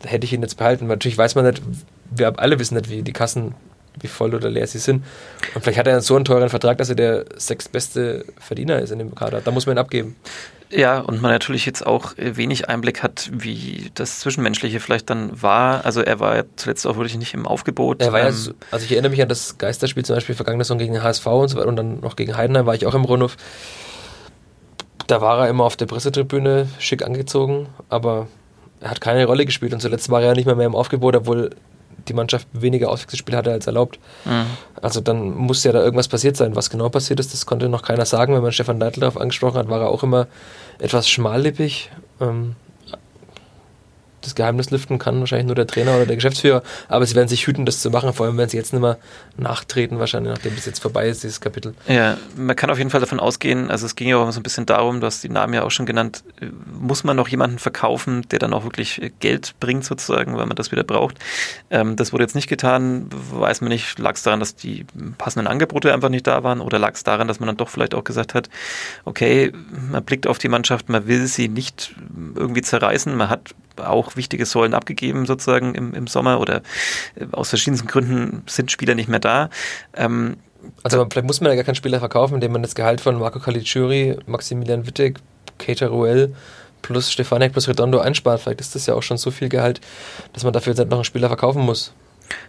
hätte 0.04 0.24
ich 0.24 0.33
ihn 0.33 0.42
jetzt 0.42 0.56
behalten. 0.56 0.87
Natürlich 0.87 1.18
weiß 1.18 1.35
man 1.35 1.46
nicht, 1.46 1.62
wir 2.11 2.38
alle 2.38 2.59
wissen 2.59 2.76
nicht, 2.76 2.88
wie 2.88 3.02
die 3.02 3.12
Kassen 3.12 3.54
wie 4.03 4.09
voll 4.09 4.35
oder 4.35 4.51
leer 4.51 4.67
sie 4.67 4.79
sind. 4.79 5.05
Und 5.55 5.63
vielleicht 5.63 5.79
hat 5.79 5.87
er 5.87 6.01
so 6.01 6.17
einen 6.17 6.25
teuren 6.25 6.49
Vertrag, 6.49 6.79
dass 6.79 6.89
er 6.89 6.95
der 6.95 7.25
sechstbeste 7.37 8.25
Verdiener 8.39 8.79
ist 8.81 8.91
in 8.91 8.99
dem 8.99 9.15
Kader. 9.15 9.41
Da 9.41 9.51
muss 9.51 9.67
man 9.67 9.77
ihn 9.77 9.79
abgeben. 9.79 10.17
Ja, 10.73 11.01
und 11.01 11.21
man 11.21 11.33
natürlich 11.33 11.67
jetzt 11.67 11.85
auch 11.85 12.13
wenig 12.17 12.69
Einblick 12.69 13.03
hat, 13.03 13.29
wie 13.33 13.91
das 13.95 14.21
Zwischenmenschliche 14.21 14.79
vielleicht 14.79 15.11
dann 15.11 15.43
war. 15.43 15.85
Also 15.85 16.01
er 16.01 16.21
war 16.21 16.37
ja 16.37 16.43
zuletzt 16.55 16.87
auch 16.87 16.97
wirklich 16.97 17.19
nicht 17.19 17.35
im 17.35 17.47
Aufgebot. 17.47 18.01
Er 18.01 18.13
war 18.13 18.21
ja, 18.21 18.29
ähm, 18.29 18.55
also 18.71 18.85
ich 18.85 18.93
erinnere 18.93 19.11
mich 19.11 19.21
an 19.21 19.29
das 19.29 19.59
Geisterspiel 19.59 20.05
zum 20.05 20.15
Beispiel 20.15 20.37
vergangene 20.37 20.63
Saison 20.63 20.79
gegen 20.79 21.03
HSV 21.03 21.27
und 21.27 21.49
so 21.49 21.57
weiter 21.59 21.69
und 21.69 21.77
dann 21.77 22.01
noch 22.01 22.15
gegen 22.15 22.37
Heidenheim 22.37 22.67
war 22.67 22.75
ich 22.75 22.87
auch 22.87 22.95
im 22.95 23.05
Rundhof. 23.05 23.37
Da 25.09 25.21
war 25.21 25.41
er 25.41 25.49
immer 25.49 25.65
auf 25.65 25.77
der 25.77 25.87
Pressetribüne 25.87 26.69
schick 26.79 27.05
angezogen, 27.05 27.69
aber 27.89 28.29
er 28.81 28.91
hat 28.91 29.01
keine 29.01 29.25
Rolle 29.25 29.47
gespielt 29.47 29.73
und 29.73 29.81
zuletzt 29.81 30.09
war 30.09 30.21
er 30.21 30.29
ja 30.29 30.35
nicht 30.35 30.47
mehr, 30.47 30.55
mehr 30.55 30.67
im 30.67 30.77
Aufgebot, 30.77 31.17
obwohl 31.17 31.51
die 32.11 32.16
Mannschaft 32.16 32.49
weniger 32.53 32.90
Auswechselspiele 32.90 33.38
hatte 33.38 33.53
als 33.53 33.66
erlaubt. 33.66 33.99
Mhm. 34.25 34.46
Also 34.83 35.01
dann 35.01 35.31
muss 35.31 35.64
ja 35.64 35.73
da 35.73 35.81
irgendwas 35.83 36.09
passiert 36.09 36.37
sein. 36.37 36.57
Was 36.57 36.70
genau 36.70 36.88
passiert 36.88 37.20
ist, 37.20 37.33
das 37.33 37.46
konnte 37.46 37.68
noch 37.68 37.83
keiner 37.83 38.05
sagen. 38.05 38.35
Wenn 38.35 38.42
man 38.42 38.53
Stefan 38.53 38.79
Neidl 38.79 39.01
darauf 39.01 39.20
angesprochen 39.20 39.59
hat, 39.59 39.68
war 39.68 39.81
er 39.81 39.88
auch 39.88 40.03
immer 40.03 40.27
etwas 40.79 41.09
schmallippig. 41.09 41.90
Ähm, 42.20 42.57
das 44.20 44.35
Geheimnis 44.35 44.70
lüften 44.70 44.98
kann 44.98 45.20
wahrscheinlich 45.20 45.46
nur 45.46 45.54
der 45.54 45.66
Trainer 45.66 45.94
oder 45.96 46.06
der 46.06 46.16
Geschäftsführer, 46.16 46.62
aber 46.88 47.06
sie 47.06 47.14
werden 47.14 47.28
sich 47.28 47.46
hüten, 47.46 47.66
das 47.66 47.80
zu 47.80 47.90
machen, 47.90 48.12
vor 48.12 48.26
allem 48.26 48.37
wenn 48.37 48.48
sie 48.48 48.56
jetzt 48.56 48.72
nicht 48.72 48.83
mehr 48.83 48.98
nachtreten, 49.37 49.98
wahrscheinlich, 49.98 50.33
nachdem 50.33 50.54
es 50.54 50.66
jetzt 50.66 50.80
vorbei 50.80 51.09
ist, 51.09 51.22
dieses 51.22 51.40
Kapitel. 51.40 51.74
Ja, 51.88 52.16
man 52.37 52.56
kann 52.56 52.70
auf 52.70 52.78
jeden 52.78 52.90
Fall 52.90 53.00
davon 53.00 53.20
ausgehen, 53.20 53.70
also 53.70 53.87
es 53.87 53.96
ging 53.96 54.09
ja 54.09 54.16
auch 54.16 54.30
so 54.30 54.40
ein 54.40 54.42
bisschen 54.42 54.66
darum, 54.66 55.00
du 55.00 55.06
hast 55.06 55.22
die 55.22 55.28
Namen 55.28 55.54
ja 55.54 55.62
auch 55.62 55.70
schon 55.70 55.87
genannt, 55.87 56.22
muss 56.72 57.04
man 57.04 57.16
noch 57.16 57.28
jemanden 57.28 57.59
verkaufen, 57.59 58.26
der 58.30 58.38
dann 58.38 58.52
auch 58.52 58.64
wirklich 58.64 59.00
Geld 59.20 59.54
bringt 59.61 59.85
sozusagen, 59.85 60.37
weil 60.37 60.46
man 60.46 60.56
das 60.56 60.72
wieder 60.72 60.85
braucht. 60.85 61.18
Ähm, 61.70 61.96
das 61.96 62.12
wurde 62.12 62.24
jetzt 62.24 62.35
nicht 62.35 62.48
getan, 62.48 63.06
weiß 63.33 63.61
man 63.61 63.70
nicht, 63.70 63.98
lag 63.98 64.14
es 64.14 64.22
daran, 64.22 64.40
dass 64.40 64.54
die 64.54 64.85
passenden 65.18 65.46
Angebote 65.46 65.92
einfach 65.92 66.09
nicht 66.09 66.26
da 66.26 66.44
waren 66.44 66.61
oder 66.61 66.78
lag 66.78 66.94
es 66.94 67.04
daran, 67.04 67.28
dass 67.28 67.40
man 67.40 67.46
dann 67.46 67.56
doch 67.56 67.68
vielleicht 67.68 67.94
auch 67.94 68.04
gesagt 68.04 68.35
hat, 68.35 68.48
okay, 69.04 69.52
man 69.90 70.04
blickt 70.04 70.26
auf 70.26 70.38
die 70.38 70.48
Mannschaft, 70.48 70.88
man 70.88 71.06
will 71.06 71.26
sie 71.26 71.48
nicht 71.48 71.94
irgendwie 72.35 72.62
zerreißen, 72.62 73.16
man 73.16 73.30
hat 73.30 73.54
auch 73.81 74.16
wichtige 74.16 74.47
Säulen 74.47 74.75
abgegeben 74.75 75.27
sozusagen 75.27 75.75
im, 75.75 75.95
im 75.95 76.07
Sommer 76.07 76.40
oder 76.40 76.62
äh, 77.16 77.27
aus 77.33 77.51
verschiedensten 77.51 77.88
Gründen 77.88 78.43
sind 78.47 78.71
Spieler 78.71 78.95
nicht 78.95 79.09
mehr 79.09 79.21
da. 79.21 79.51
Ähm, 79.95 80.37
also 80.83 81.07
vielleicht 81.11 81.27
muss 81.27 81.40
man 81.40 81.51
ja 81.51 81.57
gar 81.57 81.64
keinen 81.64 81.75
Spieler 81.75 81.99
verkaufen, 82.01 82.35
indem 82.35 82.53
man 82.53 82.62
das 82.62 82.75
Gehalt 82.75 83.01
von 83.01 83.19
Marco 83.19 83.38
Caligiuri, 83.38 84.19
Maximilian 84.27 84.87
Wittig, 84.87 85.19
Keita 85.59 85.87
Ruel 85.87 86.35
plus 86.83 87.12
Stefanek 87.12 87.53
plus 87.53 87.69
Redondo 87.69 87.99
einspart. 87.99 88.40
Vielleicht 88.40 88.61
ist 88.61 88.75
das 88.75 88.87
ja 88.87 88.95
auch 88.95 89.03
schon 89.03 89.19
so 89.19 89.31
viel 89.31 89.49
Gehalt, 89.49 89.81
dass 90.33 90.45
man 90.45 90.53
dafür 90.53 90.75
jetzt 90.75 90.88
noch 90.88 90.99
einen 90.99 91.05
Spieler 91.05 91.29
verkaufen 91.29 91.62
muss. 91.62 91.93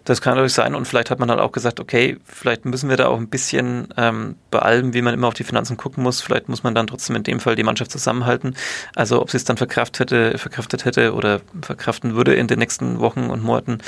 Das 0.03 0.21
kann 0.21 0.35
natürlich 0.35 0.53
sein 0.53 0.75
und 0.75 0.85
vielleicht 0.85 1.09
hat 1.09 1.19
man 1.19 1.27
dann 1.27 1.39
auch 1.39 1.51
gesagt, 1.51 1.79
okay, 1.79 2.17
vielleicht 2.25 2.65
müssen 2.65 2.89
wir 2.89 2.97
da 2.97 3.07
auch 3.07 3.17
ein 3.17 3.29
bisschen 3.29 3.87
ähm, 3.97 4.35
bei 4.49 4.59
allem, 4.59 4.93
wie 4.93 5.01
man 5.01 5.13
immer 5.13 5.27
auf 5.27 5.33
die 5.33 5.43
Finanzen 5.43 5.77
gucken 5.77 6.03
muss, 6.03 6.21
vielleicht 6.21 6.49
muss 6.49 6.63
man 6.63 6.75
dann 6.75 6.87
trotzdem 6.87 7.15
in 7.15 7.23
dem 7.23 7.39
Fall 7.39 7.55
die 7.55 7.63
Mannschaft 7.63 7.91
zusammenhalten. 7.91 8.55
Also 8.95 9.21
ob 9.21 9.29
sie 9.31 9.37
es 9.37 9.43
dann 9.43 9.57
verkraft 9.57 9.99
hätte, 9.99 10.37
verkraftet 10.37 10.85
hätte 10.85 11.13
oder 11.13 11.41
verkraften 11.61 12.15
würde 12.15 12.33
in 12.35 12.47
den 12.47 12.59
nächsten 12.59 12.99
Wochen 12.99 13.29
und 13.29 13.43
Monaten, 13.43 13.79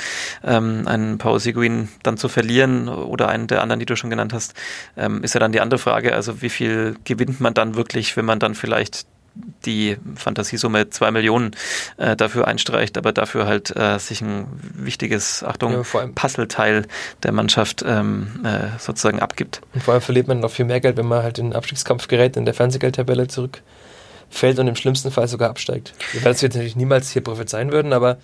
ähm, 0.42 0.86
einen 0.86 1.18
Paul 1.18 1.40
Seguin 1.40 1.88
dann 2.02 2.16
zu 2.16 2.28
verlieren 2.28 2.88
oder 2.88 3.28
einen 3.28 3.46
der 3.46 3.62
anderen, 3.62 3.80
die 3.80 3.86
du 3.86 3.96
schon 3.96 4.10
genannt 4.10 4.32
hast, 4.32 4.54
ähm, 4.96 5.22
ist 5.22 5.34
ja 5.34 5.40
dann 5.40 5.52
die 5.52 5.60
andere 5.60 5.78
Frage. 5.78 6.14
Also 6.14 6.42
wie 6.42 6.50
viel 6.50 6.96
gewinnt 7.04 7.40
man 7.40 7.54
dann 7.54 7.74
wirklich, 7.74 8.16
wenn 8.16 8.24
man 8.24 8.38
dann 8.38 8.54
vielleicht 8.54 9.06
die 9.34 9.96
Fantasiesumme 10.14 10.90
zwei 10.90 11.10
Millionen 11.10 11.56
äh, 11.96 12.16
dafür 12.16 12.46
einstreicht, 12.46 12.96
aber 12.96 13.12
dafür 13.12 13.46
halt 13.46 13.74
äh, 13.76 13.98
sich 13.98 14.20
ein 14.20 14.46
wichtiges, 14.74 15.42
Achtung, 15.42 15.84
ja, 15.92 16.06
Puzzleteil 16.14 16.86
der 17.22 17.32
Mannschaft 17.32 17.84
ähm, 17.86 18.44
äh, 18.44 18.78
sozusagen 18.78 19.20
abgibt. 19.20 19.60
Und 19.74 19.82
vor 19.82 19.94
allem 19.94 20.02
verliert 20.02 20.28
man 20.28 20.40
noch 20.40 20.50
viel 20.50 20.64
mehr 20.64 20.80
Geld, 20.80 20.96
wenn 20.96 21.06
man 21.06 21.22
halt 21.22 21.38
in 21.38 21.46
den 21.46 21.52
Abstiegskampf 21.54 22.08
gerät, 22.08 22.36
in 22.36 22.44
der 22.44 22.54
Fernsehgeldtabelle 22.54 23.26
zurückfällt 23.26 24.58
und 24.58 24.68
im 24.68 24.76
schlimmsten 24.76 25.10
Fall 25.10 25.28
sogar 25.28 25.50
absteigt. 25.50 25.94
Wir 26.12 26.22
werden 26.22 26.34
es 26.34 26.40
jetzt 26.40 26.54
natürlich 26.54 26.76
niemals 26.76 27.10
hier 27.10 27.22
prophezeien 27.22 27.72
würden, 27.72 27.92
aber 27.92 28.18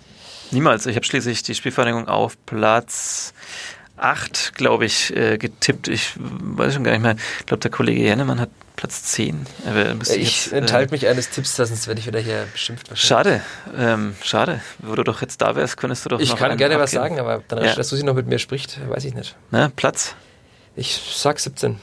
Niemals. 0.51 0.85
Ich 0.85 0.97
habe 0.97 1.05
schließlich 1.05 1.43
die 1.43 1.55
Spielvereinigung 1.55 2.09
auf 2.09 2.37
Platz 2.45 3.33
8, 3.95 4.53
glaube 4.55 4.85
ich, 4.85 5.15
äh, 5.15 5.37
getippt. 5.37 5.87
Ich 5.87 6.13
weiß 6.17 6.73
schon 6.73 6.83
gar 6.83 6.91
nicht 6.91 7.01
mehr. 7.01 7.15
Ich 7.39 7.45
glaube, 7.45 7.61
der 7.61 7.71
Kollege 7.71 8.01
Jennemann 8.01 8.39
hat 8.41 8.49
Platz 8.81 9.03
10. 9.03 9.45
ich 10.15 10.45
jetzt, 10.45 10.53
enthalte 10.53 10.89
äh, 10.89 10.95
mich 10.95 11.07
eines 11.07 11.29
Tipps, 11.29 11.55
sonst 11.55 11.85
werde 11.85 11.99
ich 11.99 12.07
wieder 12.07 12.19
hier 12.19 12.47
beschimpft. 12.51 12.89
Schade, 12.95 13.43
ähm, 13.77 14.15
schade. 14.23 14.59
Wo 14.79 14.95
du 14.95 15.03
doch 15.03 15.21
jetzt 15.21 15.39
da 15.39 15.55
wärst, 15.55 15.77
könntest 15.77 16.03
du 16.03 16.09
doch 16.09 16.19
Ich 16.19 16.35
kann 16.35 16.57
gerne 16.57 16.73
abgeben. 16.73 16.81
was 16.81 16.89
sagen, 16.89 17.19
aber 17.19 17.43
dann, 17.47 17.63
ja. 17.63 17.75
dass 17.75 17.89
Susi 17.89 18.03
noch 18.03 18.15
mit 18.15 18.25
mir 18.25 18.39
spricht, 18.39 18.79
weiß 18.89 19.05
ich 19.05 19.13
nicht. 19.13 19.35
Na, 19.51 19.69
Platz? 19.69 20.15
Ich 20.75 20.99
sag 21.13 21.39
17. 21.39 21.79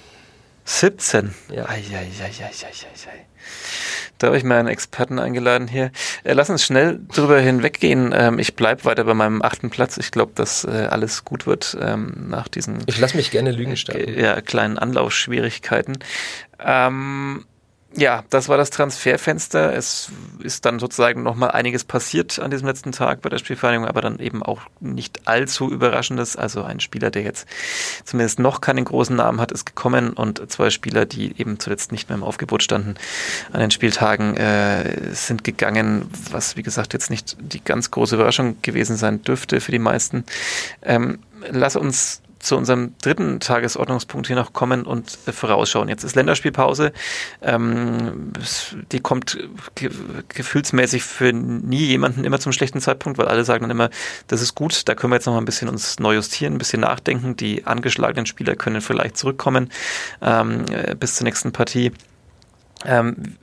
17? 0.65 1.33
Ja. 1.55 1.69
Ei, 1.69 1.75
ei, 1.75 1.95
ei, 1.95 2.09
ei, 2.21 2.31
ei, 2.31 2.51
ei, 2.51 3.11
ei. 3.13 3.27
Da 4.19 4.27
habe 4.27 4.37
ich 4.37 4.43
mir 4.43 4.57
einen 4.57 4.69
Experten 4.69 5.21
eingeladen 5.21 5.69
hier. 5.69 5.93
Äh, 6.25 6.33
lass 6.33 6.51
uns 6.51 6.65
schnell 6.65 6.99
drüber 7.15 7.39
hinweggehen. 7.39 8.13
Ähm, 8.13 8.41
ich 8.41 8.57
bleibe 8.57 8.85
weiter 8.85 9.05
bei 9.05 9.15
meinem 9.15 9.43
achten 9.43 9.71
Platz. 9.71 9.97
Ich 9.97 10.11
glaube, 10.11 10.33
dass 10.35 10.65
äh, 10.65 10.89
alles 10.91 11.25
gut 11.25 11.47
wird 11.47 11.77
ähm, 11.81 12.27
nach 12.29 12.49
diesen. 12.49 12.83
Ich 12.87 12.99
lasse 12.99 13.17
mich 13.17 13.31
gerne 13.31 13.53
lügen 13.53 13.77
starten. 13.77 14.09
Äh, 14.09 14.21
ja, 14.21 14.41
kleinen 14.41 14.77
Anlaufschwierigkeiten. 14.77 15.99
Ähm, 16.59 17.45
ja, 17.97 18.23
das 18.29 18.51
war 18.51 18.59
das 18.59 18.69
Transferfenster. 18.69 19.75
Es 19.75 20.13
ist 20.41 20.67
dann 20.67 20.79
sozusagen 20.79 21.23
nochmal 21.23 21.53
einiges 21.53 21.85
passiert 21.85 22.39
an 22.39 22.51
diesem 22.51 22.69
letzten 22.69 22.93
Tag 22.93 23.23
bei 23.23 23.31
der 23.31 23.39
Spielvereinigung, 23.39 23.89
aber 23.89 24.03
dann 24.03 24.19
eben 24.19 24.43
auch 24.43 24.61
nicht 24.79 25.27
allzu 25.27 25.71
überraschendes. 25.71 26.37
Also 26.37 26.63
ein 26.63 26.81
Spieler, 26.81 27.11
der 27.11 27.23
jetzt 27.23 27.49
zumindest 28.05 28.41
noch 28.41 28.61
keinen 28.61 28.85
großen 28.85 29.17
Namen 29.17 29.41
hat, 29.41 29.53
ist 29.53 29.65
gekommen 29.65 30.13
und 30.13 30.51
zwei 30.51 30.69
Spieler, 30.69 31.07
die 31.07 31.41
eben 31.41 31.59
zuletzt 31.59 31.91
nicht 31.91 32.11
mehr 32.11 32.19
im 32.19 32.25
Aufgebot 32.25 32.63
standen 32.63 32.97
an 33.53 33.61
den 33.61 33.71
Spieltagen, 33.71 34.37
äh, 34.37 35.15
sind 35.15 35.43
gegangen, 35.43 36.11
was 36.31 36.57
wie 36.57 36.63
gesagt 36.63 36.93
jetzt 36.93 37.11
nicht 37.11 37.39
die 37.41 37.65
ganz 37.65 37.91
große 37.91 38.17
Überraschung 38.17 38.61
gewesen 38.61 38.97
sein 38.97 39.23
dürfte 39.23 39.63
für 39.63 39.73
die 39.73 39.79
meisten. 39.79 40.25
Ähm, 40.83 41.21
lass 41.51 41.75
uns 41.75 42.21
zu 42.39 42.57
unserem 42.57 42.95
dritten 43.03 43.41
Tagesordnungspunkt 43.41 44.27
hier 44.27 44.37
noch 44.37 44.53
kommen 44.53 44.85
und 44.85 45.19
äh, 45.27 45.33
vorausschauen. 45.33 45.89
Jetzt 45.89 46.05
ist 46.05 46.17
Länderspielpause. 46.17 46.93
Ähm, 47.43 48.33
die 48.93 49.01
kommt 49.01 49.39
ge 49.75 49.91
gefühlsmäßig 50.29 51.03
für 51.03 51.33
nie 51.33 51.85
jemanden 51.85 52.25
immer 52.25 52.39
zum 52.39 52.53
schlechten 52.53 52.81
Zeitpunkt, 52.81 53.19
weil 53.19 53.29
alle 53.29 53.45
sagen 53.45 53.63
dann 53.63 53.71
immer, 53.71 53.91
das 54.27 54.43
ist 54.43 54.55
gut, 54.55 54.89
da 54.89 54.95
können 54.95 55.13
wir 55.13 55.17
jetzt 55.17 55.27
noch 55.27 55.35
mal 55.35 55.41
ein 55.41 55.45
bisschen 55.45 55.69
uns 55.69 55.99
neu 55.99 56.15
justieren, 56.15 56.55
ein 56.55 56.59
bisschen 56.59 56.81
nachdenken. 56.81 57.37
Die 57.37 57.67
angeschlagenen 57.67 58.27
Spieler 58.27 58.57
können 58.57 58.81
vielleicht 58.81 59.17
zurückkommen 59.17 59.71
ähm, 60.23 60.65
äh, 60.71 60.95
bis 60.95 61.17
zur 61.17 61.25
nächsten 61.25 61.53
Partie. 61.53 61.93
Ähm, 62.85 63.37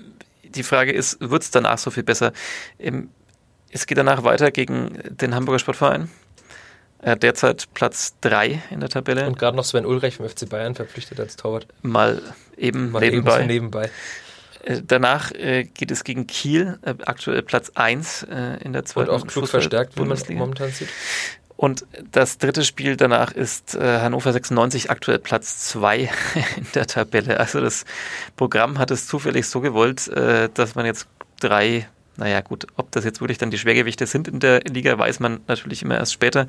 die 0.43 0.63
Frage 0.63 0.93
ist, 0.93 1.17
wird 1.19 1.43
es 1.43 1.51
danach 1.51 1.77
so 1.77 1.91
viel 1.91 2.03
besser? 2.03 2.31
Es 3.71 3.88
geht 3.88 3.97
danach 3.97 4.23
weiter 4.23 4.51
gegen 4.51 4.97
den 5.10 5.36
Hamburger 5.36 5.60
Sportverein. 5.60 6.10
Er 7.05 7.15
derzeit 7.15 7.71
Platz 7.75 8.15
3 8.21 8.63
in 8.71 8.79
der 8.79 8.89
Tabelle. 8.89 9.27
Und 9.27 9.37
gerade 9.37 9.55
noch 9.55 9.63
Sven 9.63 9.85
Ulreich 9.85 10.15
vom 10.15 10.27
FC 10.27 10.49
Bayern 10.49 10.73
verpflichtet 10.73 11.19
als 11.19 11.35
Torwart. 11.35 11.67
Mal 11.83 12.19
eben 12.57 12.89
Mal 12.89 12.99
nebenbei. 12.99 13.37
Eben 13.41 13.47
nebenbei. 13.47 13.91
Äh, 14.63 14.81
danach 14.83 15.31
äh, 15.31 15.65
geht 15.65 15.91
es 15.91 16.03
gegen 16.03 16.25
Kiel, 16.25 16.79
äh, 16.81 16.95
aktuell 17.05 17.43
Platz 17.43 17.71
1 17.75 18.23
äh, 18.23 18.57
in 18.63 18.73
der 18.73 18.85
zweiten 18.85 19.11
Und 19.11 19.21
auch 19.21 19.27
klug 19.27 19.47
verstärkt, 19.47 19.95
wie 19.97 20.01
man 20.03 20.17
momentan 20.29 20.71
sieht. 20.71 20.89
Und 21.55 21.85
das 22.11 22.39
dritte 22.39 22.63
Spiel 22.63 22.97
danach 22.97 23.31
ist 23.31 23.75
äh, 23.75 23.99
Hannover 23.99 24.33
96 24.33 24.89
aktuell 24.89 25.19
Platz 25.19 25.59
2 25.69 25.99
in 26.57 26.67
der 26.73 26.87
Tabelle. 26.87 27.39
Also 27.39 27.61
das 27.61 27.85
Programm 28.35 28.79
hat 28.79 28.89
es 28.89 29.05
zufällig 29.05 29.47
so 29.47 29.61
gewollt, 29.61 30.07
äh, 30.07 30.49
dass 30.51 30.73
man 30.73 30.87
jetzt 30.87 31.05
drei 31.39 31.87
naja, 32.17 32.41
gut, 32.41 32.67
ob 32.75 32.91
das 32.91 33.04
jetzt 33.04 33.21
wirklich 33.21 33.38
dann 33.38 33.51
die 33.51 33.58
Schwergewichte 33.58 34.08
sind 34.08 34.28
in 34.28 34.39
der 34.39 34.62
Liga, 34.62 34.97
weiß 34.97 35.19
man 35.19 35.39
natürlich 35.47 35.82
immer 35.82 35.97
erst 35.97 36.13
später. 36.13 36.47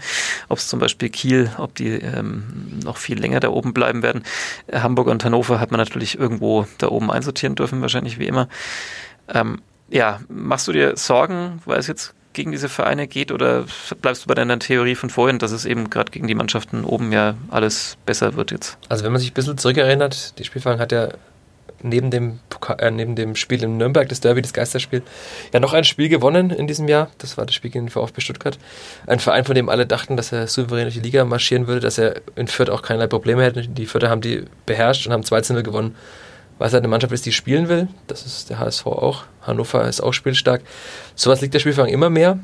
Ob 0.49 0.59
es 0.59 0.69
zum 0.69 0.79
Beispiel 0.79 1.09
Kiel, 1.09 1.51
ob 1.59 1.75
die 1.75 1.93
ähm, 1.93 2.81
noch 2.85 2.97
viel 2.97 3.19
länger 3.19 3.41
da 3.41 3.49
oben 3.49 3.75
bleiben 3.75 4.03
werden. 4.03 4.23
Hamburg 4.73 5.09
und 5.09 5.25
Hannover 5.25 5.61
hat 5.61 5.71
man 5.71 5.81
natürlich 5.81 6.19
irgendwo 6.19 6.67
da 6.79 6.89
oben 6.89 7.11
einsortieren 7.11 7.55
dürfen, 7.55 7.81
wahrscheinlich 7.81 8.19
wie 8.19 8.27
immer. 8.27 8.49
Ähm, 9.29 9.61
ja, 9.89 10.21
machst 10.29 10.69
du 10.69 10.73
dir 10.73 10.97
Sorgen, 10.97 11.61
weil 11.65 11.79
es 11.79 11.87
jetzt 11.87 12.15
gegen 12.33 12.53
diese 12.53 12.69
Vereine 12.69 13.09
geht 13.09 13.33
oder 13.33 13.65
bleibst 14.03 14.25
du 14.25 14.29
bei 14.29 14.35
deiner 14.35 14.59
Theorie 14.59 14.95
von 14.95 15.11
vorhin, 15.11 15.39
dass 15.39 15.53
es 15.53 15.65
eben 15.65 15.91
gerade 15.91 16.13
gegen 16.13 16.29
die 16.29 16.35
Mannschaften 16.35 16.85
oben 16.85 17.11
ja 17.11 17.35
alles 17.49 17.97
besser 18.05 18.37
wird 18.37 18.51
jetzt? 18.51 18.77
Also 18.89 19.05
wenn 19.05 19.13
man 19.13 19.21
sich 19.21 19.31
ein 19.31 19.35
bisschen 19.35 19.59
zurückerinnert, 19.59 20.39
die 20.39 20.45
Spielverein 20.45 20.79
hat 20.79 20.93
ja 20.93 21.09
neben 21.83 22.11
dem, 22.11 22.41
äh, 22.79 22.91
neben 22.91 23.17
dem 23.17 23.37
Spiel 23.37 23.63
in 23.63 23.77
Nürnberg, 23.77 24.09
das 24.09 24.21
Derby, 24.21 24.43
das 24.43 24.53
Geisterspiel, 24.53 25.03
ja 25.53 25.61
noch 25.61 25.73
ein 25.73 25.85
Spiel 25.85 26.09
gewonnen 26.09 26.51
in 26.51 26.67
diesem 26.67 26.89
Jahr. 26.89 27.11
Das 27.19 27.37
war 27.37 27.47
das 27.47 27.55
Spiel 27.55 27.71
gegen 27.71 27.87
den 27.87 27.91
VfB 27.91 28.21
Stuttgart. 28.21 28.59
Ein 29.07 29.21
Verein, 29.21 29.45
von 29.45 29.55
dem 29.55 29.69
alle 29.69 29.87
dachten, 29.87 30.17
dass 30.17 30.33
er 30.33 30.47
souverän 30.47 30.85
durch 30.85 30.95
die 30.95 31.01
Liga 31.01 31.25
marschieren 31.25 31.67
würde, 31.67 31.81
dass 31.81 31.99
er 31.99 32.21
in 32.35 32.49
Fürth 32.49 32.71
auch 32.71 32.83
keinerlei 32.83 33.07
Probleme 33.07 33.43
hätte. 33.43 33.67
Die 33.69 33.87
Fürther 33.87 34.11
haben 34.11 34.21
die 34.21 34.45
beherrscht 34.65 35.07
und 35.07 35.13
haben 35.13 35.23
2-0 35.23 35.63
gewonnen. 35.63 35.97
Weil 36.59 36.69
es 36.69 36.73
halt 36.73 36.83
eine 36.83 36.89
Mannschaft 36.89 37.13
ist, 37.13 37.27
die 37.27 37.33
spielen 37.33 37.69
will. 37.69 37.89
Das 38.07 38.25
ist 38.25 38.49
der 38.49 38.59
HSV 38.59 38.87
auch. 38.87 39.25
Hannover 39.43 39.87
ist 39.87 40.01
auch 40.01 40.13
spielstark. 40.13 40.63
Sowas 41.15 41.43
liegt 41.43 41.53
der 41.53 41.59
Spielfang 41.59 41.89
immer 41.89 42.09
mehr. 42.09 42.39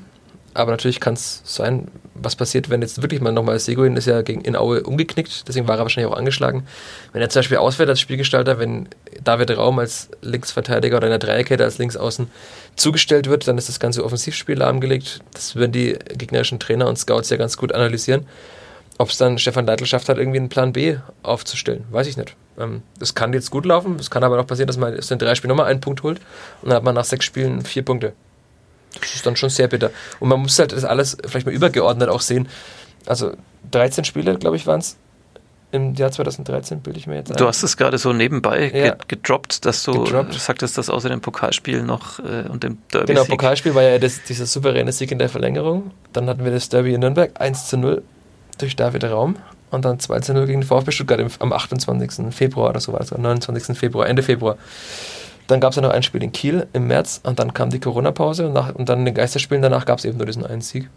Aber 0.55 0.71
natürlich 0.71 1.01
kann 1.01 1.15
es 1.15 1.43
sein, 1.45 1.88
was 2.15 2.37
passiert, 2.37 2.69
wenn 2.69 2.83
jetzt 2.83 3.01
wirklich 3.01 3.21
mal 3.21 3.33
nochmal 3.33 3.59
Seguin 3.59 3.97
ist 3.97 4.07
ja 4.07 4.21
gegen 4.23 4.43
in 4.43 4.55
Aue 4.55 4.83
umgeknickt, 4.83 5.49
deswegen 5.49 5.67
war 5.67 5.77
er 5.77 5.83
wahrscheinlich 5.83 6.12
auch 6.12 6.17
angeschlagen. 6.17 6.67
Wenn 7.12 7.23
er 7.23 7.31
zum 7.31 7.41
Beispiel 7.41 7.57
ausfällt 7.57 7.88
als 7.88 8.01
Spielgestalter, 8.01 8.59
wenn 8.59 8.88
David 9.25 9.57
Raum 9.57 9.79
als 9.79 10.11
Linksverteidiger 10.21 10.99
oder 10.99 11.07
in 11.07 11.12
der 11.12 11.19
Dreierkette 11.19 11.65
als 11.65 11.79
Linksaußen 11.79 12.31
zugestellt 12.77 13.29
wird, 13.29 13.49
dann 13.49 13.57
ist 13.57 13.69
das 13.69 13.81
ganze 13.81 14.05
Offensivspiel 14.05 14.59
lahmgelegt. 14.59 15.21
Das 15.33 15.57
werden 15.57 15.73
die 15.73 15.99
gegnerischen 16.17 16.61
Trainer 16.61 16.87
und 16.87 16.99
Scouts 16.99 17.31
ja 17.31 17.38
ganz 17.38 17.57
gut 17.57 17.73
analysieren. 17.73 18.27
Ob 18.99 19.09
es 19.09 19.17
dann 19.17 19.38
Stefan 19.38 19.67
Leitl 19.67 19.87
schafft 19.87 20.11
hat, 20.11 20.19
irgendwie 20.19 20.38
einen 20.38 20.51
Plan 20.51 20.75
B 20.75 20.97
aufzustellen, 21.23 21.85
weiß 21.91 22.07
ich 22.07 22.19
nicht. 22.19 22.37
Ähm, 22.59 22.83
das 22.99 23.15
kann 23.15 23.33
jetzt 23.33 23.51
gut 23.51 23.65
laufen, 23.65 23.97
es 23.99 24.11
kann 24.11 24.23
aber 24.23 24.38
auch 24.38 24.47
passieren, 24.47 24.67
dass 24.67 24.77
man 24.77 24.97
aus 24.97 25.09
den 25.09 25.19
drei 25.19 25.35
Spielen 25.35 25.49
nochmal 25.49 25.67
einen 25.67 25.81
Punkt 25.81 26.03
holt 26.03 26.21
und 26.61 26.69
dann 26.69 26.77
hat 26.77 26.85
man 26.85 26.95
nach 26.95 27.05
sechs 27.05 27.25
Spielen 27.25 27.65
vier 27.65 27.85
Punkte. 27.85 28.12
Das 29.00 29.14
ist 29.14 29.26
dann 29.26 29.37
schon 29.37 29.50
sehr 29.50 29.68
bitter. 29.68 29.90
Und 30.20 30.28
man 30.28 30.40
muss 30.40 30.59
halt 30.59 30.72
das 30.72 30.85
alles 30.85 31.16
vielleicht 31.26 31.46
mal 31.46 31.52
übergeordnet 31.52 32.09
auch 32.09 32.20
sehen. 32.20 32.48
Also 33.07 33.33
13 33.70 34.05
Spiele, 34.05 34.37
glaube 34.38 34.57
ich, 34.57 34.66
waren 34.66 34.81
es 34.81 34.96
im 35.72 35.94
Jahr 35.94 36.12
2013, 36.12 36.81
bilde 36.81 36.98
ich 36.98 37.07
mir 37.07 37.16
jetzt 37.16 37.31
ein. 37.31 37.38
Du 37.38 37.46
hast 37.46 37.62
es 37.62 37.78
gerade 37.78 37.96
so 37.96 38.12
nebenbei 38.12 38.70
ja. 38.74 38.94
gedroppt, 39.09 39.64
dass 39.64 39.83
du 39.83 40.05
gedroppt. 40.05 40.35
sagtest, 40.35 40.76
dass 40.76 40.90
außer 40.90 41.09
dem 41.09 41.22
Pokalspiel 41.22 41.83
noch 41.83 42.18
äh, 42.18 42.48
und 42.50 42.62
dem 42.62 42.78
Derby. 42.92 43.14
Genau, 43.14 43.24
Pokalspiel 43.24 43.74
war 43.74 43.83
ja 43.83 43.98
das, 43.98 44.22
dieser 44.22 44.44
souveräne 44.44 44.92
Sieg 44.92 45.11
in 45.11 45.18
der 45.18 45.31
Verlängerung. 45.31 45.92
Dann 46.12 46.28
hatten 46.28 46.44
wir 46.44 46.52
das 46.52 46.68
Derby 46.68 46.92
in 46.92 47.00
Nürnberg 47.00 47.40
1 47.40 47.68
zu 47.68 47.78
0 47.78 48.02
durch 48.59 48.76
David 48.76 49.05
Raum 49.05 49.37
und 49.70 49.87
dann 49.87 49.98
2 49.98 50.20
zu 50.20 50.35
0 50.35 50.46
gegen 50.46 50.61
den 50.61 50.66
VfB 50.66 50.92
Stuttgart 50.92 51.18
im, 51.18 51.28
am 51.38 51.52
28. 51.52 52.35
Februar 52.35 52.70
oder 52.70 52.81
so 52.81 52.92
war 52.92 53.00
es, 53.00 53.12
am 53.12 53.22
29. 53.22 53.76
Februar, 53.76 54.07
Ende 54.07 54.22
Februar. 54.22 54.59
Dann 55.53 55.61
gab 55.61 55.73
es 55.73 55.77
ja 55.77 55.83
noch 55.83 55.91
ein 55.91 56.03
Spiel 56.03 56.23
in 56.23 56.33
Kiel 56.33 56.67
im 56.73 56.87
März 56.87 57.21
und 57.25 57.38
dann 57.38 57.53
kam 57.53 57.69
die 57.69 57.79
Corona-Pause 57.79 58.49
und, 58.49 58.57
und 58.57 58.88
dann 58.88 59.01
in 59.01 59.05
den 59.05 59.15
Geisterspielen 59.15 59.61
danach 59.61 59.85
gab 59.85 59.99
es 59.99 60.07
eben 60.07 60.17
nur 60.17 60.25
diesen 60.25 60.47
einen 60.47 60.62
Sieg. 60.62 60.88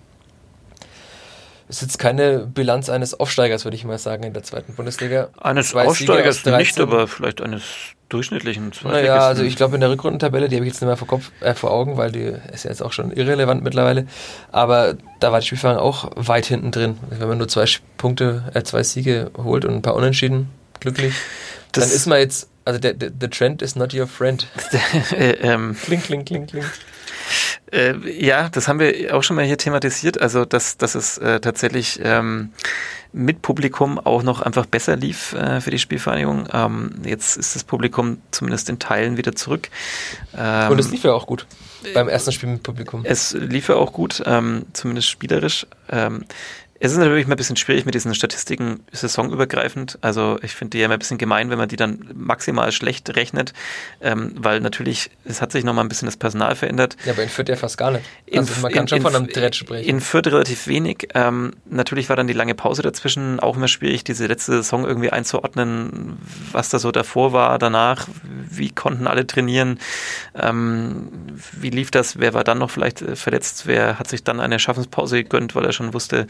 Ist 1.67 1.81
jetzt 1.81 1.99
keine 1.99 2.39
Bilanz 2.39 2.89
eines 2.89 3.19
Aufsteigers, 3.19 3.65
würde 3.65 3.75
ich 3.75 3.83
mal 3.83 3.97
sagen, 3.97 4.23
in 4.23 4.31
der 4.31 4.43
zweiten 4.43 4.73
Bundesliga. 4.73 5.27
Eines 5.37 5.71
Zwei 5.71 5.87
Aufsteigers 5.87 6.45
nicht, 6.45 6.79
aber 6.79 7.05
vielleicht 7.09 7.41
eines 7.41 7.63
durchschnittlichen 8.07 8.71
Naja, 8.85 9.17
also 9.27 9.43
ich 9.43 9.57
glaube 9.57 9.75
in 9.75 9.81
der 9.81 9.89
Rückrundentabelle, 9.89 10.47
die 10.47 10.55
habe 10.55 10.65
ich 10.65 10.71
jetzt 10.71 10.81
nicht 10.81 10.87
mehr 10.87 10.95
vor, 10.95 11.09
Kopf, 11.09 11.31
äh, 11.41 11.53
vor 11.53 11.71
Augen, 11.71 11.97
weil 11.97 12.13
die 12.13 12.33
ist 12.53 12.63
ja 12.63 12.69
jetzt 12.69 12.81
auch 12.81 12.93
schon 12.93 13.11
irrelevant 13.11 13.61
mittlerweile. 13.61 14.07
Aber 14.53 14.95
da 15.19 15.33
war 15.33 15.41
die 15.41 15.47
Spielfang 15.47 15.75
auch 15.75 16.11
weit 16.15 16.45
hinten 16.45 16.71
drin. 16.71 16.97
Wenn 17.09 17.27
man 17.27 17.39
nur 17.39 17.49
zwei 17.49 17.65
Punkte, 17.97 18.43
äh, 18.53 18.63
zwei 18.63 18.83
Siege 18.83 19.31
holt 19.35 19.65
und 19.65 19.73
ein 19.73 19.81
paar 19.81 19.95
Unentschieden, 19.95 20.51
glücklich, 20.79 21.13
das 21.75 21.87
dann 21.87 21.95
ist 21.95 22.05
man 22.07 22.19
jetzt 22.19 22.49
also 22.65 22.79
der, 22.79 22.93
der, 22.93 23.11
der 23.11 23.29
Trend 23.29 23.61
is 23.61 23.75
not 23.75 23.93
your 23.93 24.07
friend. 24.07 24.47
äh, 25.11 25.31
ähm, 25.41 25.75
kling, 25.83 26.01
kling, 26.01 26.25
kling, 26.25 26.47
kling. 26.47 26.65
Äh, 27.71 28.25
ja, 28.25 28.49
das 28.49 28.67
haben 28.67 28.79
wir 28.79 29.15
auch 29.15 29.23
schon 29.23 29.35
mal 29.35 29.45
hier 29.45 29.57
thematisiert. 29.57 30.19
Also, 30.19 30.45
dass, 30.45 30.77
dass 30.77 30.95
es 30.95 31.17
äh, 31.19 31.39
tatsächlich 31.39 31.99
ähm, 32.03 32.51
mit 33.13 33.41
Publikum 33.41 33.99
auch 33.99 34.23
noch 34.23 34.41
einfach 34.41 34.65
besser 34.65 34.95
lief 34.95 35.33
äh, 35.33 35.61
für 35.61 35.71
die 35.71 35.79
Spielvereinigung. 35.79 36.47
Ähm, 36.51 36.95
jetzt 37.05 37.37
ist 37.37 37.55
das 37.55 37.63
Publikum 37.63 38.21
zumindest 38.31 38.69
in 38.69 38.79
Teilen 38.79 39.17
wieder 39.17 39.35
zurück. 39.35 39.69
Ähm, 40.35 40.71
Und 40.71 40.79
es 40.79 40.89
lief 40.89 41.03
ja 41.03 41.13
auch 41.13 41.27
gut 41.27 41.45
beim 41.93 42.07
ersten 42.09 42.31
Spiel 42.31 42.49
mit 42.49 42.63
Publikum. 42.63 43.01
Es 43.03 43.33
lief 43.33 43.69
ja 43.69 43.75
auch 43.75 43.93
gut, 43.93 44.23
ähm, 44.25 44.65
zumindest 44.73 45.09
spielerisch. 45.09 45.67
Es 46.85 46.91
ist 46.91 46.99
natürlich 46.99 47.25
mal 47.25 47.33
ein 47.33 47.37
bisschen 47.37 47.55
schwierig 47.55 47.87
mit 47.87 47.95
diesen 47.95 48.13
Statistiken 48.13 48.81
saisonübergreifend. 48.91 49.97
Also 50.01 50.37
ich 50.43 50.51
finde 50.51 50.69
die 50.69 50.77
ja 50.77 50.85
immer 50.85 50.93
ein 50.93 50.99
bisschen 50.99 51.17
gemein, 51.17 51.49
wenn 51.49 51.57
man 51.57 51.67
die 51.67 51.77
dann 51.77 52.11
maximal 52.13 52.71
schlecht 52.71 53.15
rechnet, 53.15 53.53
ähm, 54.01 54.35
weil 54.37 54.59
natürlich, 54.59 55.09
es 55.23 55.41
hat 55.41 55.51
sich 55.51 55.63
nochmal 55.63 55.83
ein 55.83 55.87
bisschen 55.89 56.05
das 56.05 56.15
Personal 56.15 56.55
verändert. 56.55 56.95
Ja, 57.03 57.13
aber 57.13 57.23
in 57.23 57.29
Fürth 57.29 57.49
ja 57.49 57.55
fast 57.55 57.79
gar 57.79 57.89
nicht. 57.89 58.05
Also 58.31 58.53
in, 58.53 58.61
man 58.61 58.71
kann 58.71 58.83
in, 58.83 58.87
schon 58.87 59.01
von 59.01 59.15
einem 59.15 59.25
Dredge 59.25 59.57
sprechen. 59.57 59.89
In 59.89 59.99
Fürth 59.99 60.27
relativ 60.27 60.67
wenig. 60.67 61.07
Ähm, 61.15 61.53
natürlich 61.67 62.07
war 62.09 62.17
dann 62.17 62.27
die 62.27 62.33
lange 62.33 62.53
Pause 62.53 62.83
dazwischen 62.83 63.39
auch 63.39 63.57
immer 63.57 63.67
schwierig, 63.67 64.03
diese 64.03 64.27
letzte 64.27 64.51
Saison 64.51 64.85
irgendwie 64.85 65.09
einzuordnen, 65.09 66.19
was 66.51 66.69
da 66.69 66.77
so 66.77 66.91
davor 66.91 67.33
war, 67.33 67.57
danach, 67.57 68.07
wie 68.47 68.69
konnten 68.69 69.07
alle 69.07 69.25
trainieren, 69.25 69.79
ähm, 70.35 71.09
wie 71.51 71.71
lief 71.71 71.89
das, 71.89 72.19
wer 72.19 72.35
war 72.35 72.43
dann 72.43 72.59
noch 72.59 72.69
vielleicht 72.69 73.01
äh, 73.01 73.15
verletzt, 73.15 73.65
wer 73.65 73.97
hat 73.97 74.07
sich 74.07 74.23
dann 74.23 74.39
eine 74.39 74.59
Schaffenspause 74.59 75.23
gegönnt, 75.23 75.55
weil 75.55 75.65
er 75.65 75.71
schon 75.71 75.91
wusste, 75.95 76.27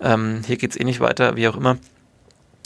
ähm, 0.00 0.42
hier 0.46 0.56
geht 0.56 0.72
es 0.72 0.80
eh 0.80 0.84
nicht 0.84 1.00
weiter, 1.00 1.36
wie 1.36 1.48
auch 1.48 1.56
immer. 1.56 1.78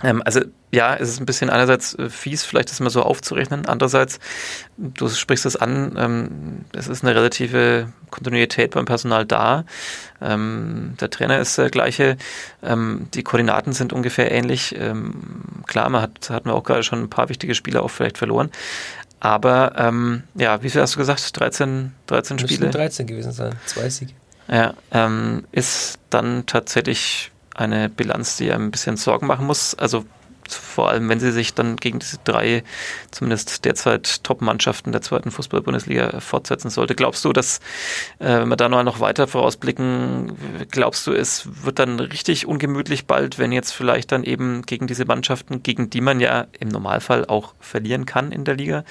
Ähm, 0.03 0.23
also 0.25 0.41
ja, 0.71 0.97
es 0.97 1.11
ist 1.11 1.21
ein 1.21 1.27
bisschen 1.27 1.51
einerseits 1.51 1.95
äh, 1.95 2.09
fies, 2.09 2.45
vielleicht 2.45 2.71
das 2.71 2.81
mal 2.81 2.91
so 2.91 3.03
aufzurechnen. 3.03 3.67
Andererseits, 3.67 4.19
du 4.77 5.09
sprichst 5.09 5.45
es 5.45 5.57
an, 5.57 5.95
ähm, 5.99 6.65
es 6.73 6.89
ist 6.89 7.05
eine 7.05 7.15
relative 7.15 7.93
Kontinuität 8.11 8.73
beim 8.73 8.87
Personal 8.87 9.27
da. 9.27 9.65
Ähm, 10.21 10.95
der 11.01 11.11
Trainer 11.11 11.39
ist 11.41 11.59
der 11.59 11.71
gleiche. 11.71 12.17
Ähm, 12.63 13.09
die 13.13 13.23
Koordinaten 13.23 13.73
sind 13.73 13.93
ungefähr 13.93 14.31
ähnlich. 14.33 14.75
Ähm, 14.79 15.63
klar, 15.67 15.91
man 15.91 16.03
hat, 16.03 16.31
hatten 16.31 16.49
wir 16.49 16.55
auch 16.55 16.65
gerade 16.65 16.83
schon 16.83 17.03
ein 17.03 17.11
paar 17.11 17.29
wichtige 17.29 17.55
Spieler 17.55 17.83
auch 17.83 17.91
vielleicht 17.91 18.19
verloren. 18.19 18.51
Aber 19.21 19.75
ähm, 19.77 20.25
ja, 20.35 20.63
wie 20.63 20.71
viel 20.71 20.81
hast 20.81 20.95
du 20.95 20.99
gesagt? 20.99 21.39
13, 21.39 21.93
13 22.07 22.37
Müssten 22.37 22.49
Spiele? 22.49 22.71
13 22.71 23.07
gewesen 23.07 23.33
sein. 23.33 23.55
Zwei 23.67 23.89
Siege. 23.89 24.15
Ja, 24.48 24.74
ähm, 24.90 25.44
ist 25.52 25.98
dann 26.11 26.46
tatsächlich 26.46 27.31
eine 27.55 27.88
Bilanz, 27.88 28.37
die 28.37 28.52
einem 28.52 28.66
ein 28.66 28.70
bisschen 28.70 28.96
Sorgen 28.96 29.26
machen 29.26 29.46
muss. 29.46 29.74
Also 29.74 30.05
vor 30.55 30.91
allem, 30.91 31.09
wenn 31.09 31.21
sie 31.21 31.33
sich 31.33 31.55
dann 31.55 31.77
gegen 31.77 31.99
diese 31.99 32.19
drei, 32.25 32.62
zumindest 33.11 33.65
derzeit 33.65 34.25
Top-Mannschaften 34.25 34.93
der 34.93 35.03
zweiten 35.03 35.31
Fußball-Bundesliga 35.31 36.21
fortsetzen 36.21 36.71
sollte. 36.71 36.95
Glaubst 36.95 37.25
du, 37.25 37.33
dass, 37.33 37.59
äh, 38.19 38.41
wenn 38.41 38.49
wir 38.49 38.57
da 38.57 38.69
noch 38.69 39.01
weiter 39.01 39.27
vorausblicken, 39.27 40.33
glaubst 40.71 41.07
du, 41.07 41.12
es 41.12 41.49
wird 41.65 41.79
dann 41.79 42.01
richtig 42.01 42.47
ungemütlich 42.47 43.07
bald, 43.07 43.38
wenn 43.38 43.53
jetzt 43.53 43.73
vielleicht 43.73 44.12
dann 44.12 44.25
eben 44.25 44.62
gegen 44.62 44.87
diese 44.87 45.05
Mannschaften, 45.05 45.62
gegen 45.62 45.91
die 45.91 46.01
man 46.01 46.21
ja 46.21 46.47
im 46.59 46.69
Normalfall 46.69 47.27
auch 47.27 47.55
verlieren 47.61 48.07
kann 48.07 48.33
in 48.33 48.45
der 48.45 48.57
Liga, 48.57 48.85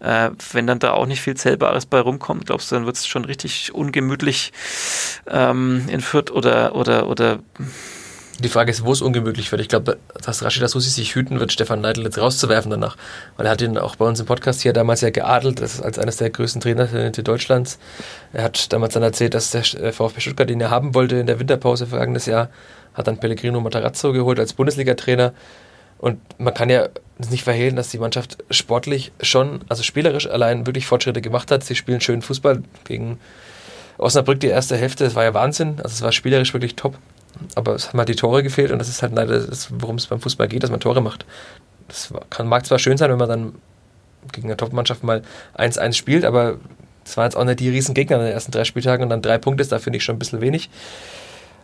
äh, 0.00 0.30
wenn 0.52 0.66
dann 0.66 0.78
da 0.78 0.92
auch 0.92 1.06
nicht 1.06 1.20
viel 1.20 1.36
Zählbares 1.36 1.86
bei 1.86 2.00
rumkommt, 2.00 2.46
glaubst 2.46 2.70
du, 2.70 2.76
dann 2.76 2.86
wird 2.86 2.96
es 2.96 3.06
schon 3.06 3.24
richtig 3.24 3.74
ungemütlich 3.74 4.52
ähm, 5.26 5.86
in 5.88 6.00
Fürth 6.00 6.30
oder, 6.30 6.74
oder, 6.74 7.08
oder 7.08 7.40
die 8.40 8.48
Frage 8.48 8.70
ist, 8.70 8.84
wo 8.84 8.92
es 8.92 9.02
ungemütlich 9.02 9.50
wird. 9.50 9.60
Ich 9.60 9.68
glaube, 9.68 9.98
dass 10.24 10.44
Rashida 10.44 10.68
Susi 10.68 10.90
sich 10.90 11.14
hüten 11.14 11.40
wird, 11.40 11.52
Stefan 11.52 11.80
Neidl 11.80 12.04
jetzt 12.04 12.18
rauszuwerfen 12.18 12.70
danach. 12.70 12.96
Weil 13.36 13.46
er 13.46 13.52
hat 13.52 13.60
ihn 13.62 13.76
auch 13.76 13.96
bei 13.96 14.04
uns 14.04 14.20
im 14.20 14.26
Podcast 14.26 14.62
hier 14.62 14.72
damals 14.72 15.00
ja 15.00 15.10
geadelt, 15.10 15.60
als 15.60 15.98
eines 15.98 16.18
der 16.18 16.30
größten 16.30 16.60
Trainer 16.60 17.10
Deutschlands. 17.10 17.78
Er 18.32 18.44
hat 18.44 18.72
damals 18.72 18.94
dann 18.94 19.02
erzählt, 19.02 19.34
dass 19.34 19.50
der 19.50 19.62
äh, 19.82 19.92
VfB 19.92 20.20
Stuttgart 20.20 20.50
ihn 20.50 20.60
ja 20.60 20.70
haben 20.70 20.94
wollte 20.94 21.16
in 21.16 21.26
der 21.26 21.40
Winterpause 21.40 21.86
vergangenes 21.86 22.26
Jahr. 22.26 22.48
Hat 22.94 23.08
dann 23.08 23.18
Pellegrino 23.18 23.60
Matarazzo 23.60 24.12
geholt 24.12 24.38
als 24.38 24.52
Bundesliga-Trainer. 24.52 25.32
Und 25.98 26.20
man 26.38 26.54
kann 26.54 26.70
ja 26.70 26.88
nicht 27.30 27.42
verhehlen, 27.42 27.74
dass 27.74 27.88
die 27.88 27.98
Mannschaft 27.98 28.38
sportlich 28.50 29.10
schon, 29.20 29.62
also 29.68 29.82
spielerisch 29.82 30.28
allein 30.28 30.64
wirklich 30.64 30.86
Fortschritte 30.86 31.20
gemacht 31.20 31.50
hat. 31.50 31.64
Sie 31.64 31.74
spielen 31.74 32.00
schönen 32.00 32.22
Fußball 32.22 32.62
gegen 32.84 33.18
Osnabrück 33.96 34.38
die 34.38 34.46
erste 34.46 34.76
Hälfte. 34.76 35.02
Das 35.02 35.16
war 35.16 35.24
ja 35.24 35.34
Wahnsinn. 35.34 35.80
Also 35.82 35.88
es 35.88 36.02
war 36.02 36.12
spielerisch 36.12 36.52
wirklich 36.52 36.76
top 36.76 36.96
aber 37.54 37.74
es 37.74 37.88
haben 37.88 37.98
halt 37.98 38.08
die 38.08 38.16
Tore 38.16 38.42
gefehlt 38.42 38.70
und 38.70 38.78
das 38.78 38.88
ist 38.88 39.02
halt 39.02 39.14
leider, 39.14 39.38
das, 39.40 39.68
worum 39.70 39.96
es 39.96 40.06
beim 40.06 40.20
Fußball 40.20 40.48
geht, 40.48 40.62
dass 40.62 40.70
man 40.70 40.80
Tore 40.80 41.00
macht. 41.00 41.24
Das 41.88 42.12
kann, 42.30 42.48
mag 42.48 42.66
zwar 42.66 42.78
schön 42.78 42.96
sein, 42.98 43.10
wenn 43.10 43.18
man 43.18 43.28
dann 43.28 43.54
gegen 44.32 44.48
eine 44.48 44.56
Top-Mannschaft 44.56 45.04
mal 45.04 45.22
1-1 45.56 45.94
spielt, 45.94 46.24
aber 46.24 46.56
es 47.04 47.16
waren 47.16 47.24
jetzt 47.24 47.36
auch 47.36 47.44
nicht 47.44 47.60
die 47.60 47.70
riesen 47.70 47.94
Gegner 47.94 48.16
in 48.16 48.24
den 48.24 48.32
ersten 48.32 48.52
drei 48.52 48.64
Spieltagen 48.64 49.04
und 49.04 49.10
dann 49.10 49.22
drei 49.22 49.38
Punkte 49.38 49.62
ist 49.62 49.72
da 49.72 49.78
finde 49.78 49.96
ich 49.96 50.04
schon 50.04 50.16
ein 50.16 50.18
bisschen 50.18 50.40
wenig. 50.40 50.68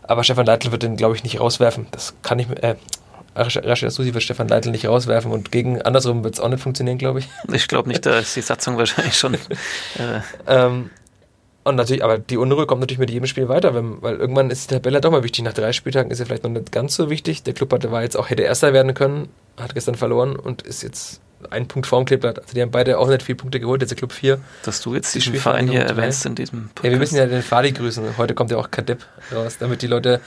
Aber 0.02 0.24
Stefan 0.24 0.46
Leitl 0.46 0.70
wird 0.70 0.82
den, 0.82 0.96
glaube 0.96 1.16
ich, 1.16 1.22
nicht 1.22 1.40
rauswerfen. 1.40 1.86
Das 1.90 2.14
kann 2.22 2.38
ich, 2.38 2.48
äh, 2.62 2.76
Rashid 3.36 3.90
Susi 3.90 4.14
wird 4.14 4.22
Stefan 4.22 4.48
Leitl 4.48 4.70
nicht 4.70 4.86
rauswerfen 4.86 5.32
und 5.32 5.50
gegen 5.50 5.82
andersrum 5.82 6.24
wird 6.24 6.34
es 6.34 6.40
auch 6.40 6.48
nicht 6.48 6.62
funktionieren, 6.62 6.98
glaube 6.98 7.18
ich. 7.18 7.28
Ich 7.52 7.68
glaube 7.68 7.88
nicht, 7.88 8.06
da 8.06 8.18
ist 8.18 8.36
die 8.36 8.42
Satzung 8.42 8.76
wahrscheinlich 8.76 9.16
schon. 9.16 9.34
Äh. 9.98 10.20
ähm, 10.46 10.90
und 11.64 11.76
natürlich, 11.76 12.04
aber 12.04 12.18
die 12.18 12.36
Unruhe 12.36 12.66
kommt 12.66 12.80
natürlich 12.80 12.98
mit 12.98 13.10
jedem 13.10 13.26
Spiel 13.26 13.48
weiter, 13.48 13.74
wenn, 13.74 14.00
weil 14.02 14.16
irgendwann 14.16 14.50
ist 14.50 14.70
die 14.70 14.74
Tabelle 14.74 15.00
doch 15.00 15.10
mal 15.10 15.24
wichtig. 15.24 15.44
Nach 15.44 15.54
drei 15.54 15.72
Spieltagen 15.72 16.10
ist 16.10 16.20
er 16.20 16.26
vielleicht 16.26 16.44
noch 16.44 16.50
nicht 16.50 16.72
ganz 16.72 16.94
so 16.94 17.10
wichtig. 17.10 17.42
Der 17.42 17.54
Club 17.54 17.72
hatte, 17.72 17.90
war 17.90 18.02
jetzt 18.02 18.16
auch, 18.16 18.30
hätte 18.30 18.42
Erster 18.42 18.72
werden 18.72 18.94
können, 18.94 19.28
hat 19.58 19.74
gestern 19.74 19.94
verloren 19.94 20.36
und 20.36 20.62
ist 20.62 20.82
jetzt 20.82 21.20
ein 21.50 21.66
Punkt 21.66 21.86
vorm 21.86 22.04
Kleeblatt. 22.04 22.38
Also 22.38 22.54
die 22.54 22.62
haben 22.62 22.70
beide 22.70 22.98
auch 22.98 23.08
nicht 23.08 23.22
viele 23.22 23.36
Punkte 23.36 23.60
geholt, 23.60 23.80
jetzt 23.82 23.90
der 23.90 23.96
Club 23.98 24.12
4. 24.12 24.38
Dass 24.62 24.80
du 24.82 24.94
jetzt 24.94 25.14
diesen 25.14 25.34
Verein 25.34 25.68
hier 25.68 25.82
erwähnst 25.82 26.24
in 26.26 26.34
diesem 26.34 26.68
Podcast. 26.68 26.84
Ja, 26.84 26.90
wir 26.90 26.98
müssen 26.98 27.16
ja 27.16 27.26
den 27.26 27.42
Fadi 27.42 27.72
grüßen. 27.72 28.16
Heute 28.18 28.34
kommt 28.34 28.50
ja 28.50 28.56
auch 28.56 28.70
Kadepp 28.70 29.04
raus, 29.32 29.56
damit 29.58 29.82
die 29.82 29.86
Leute 29.86 30.20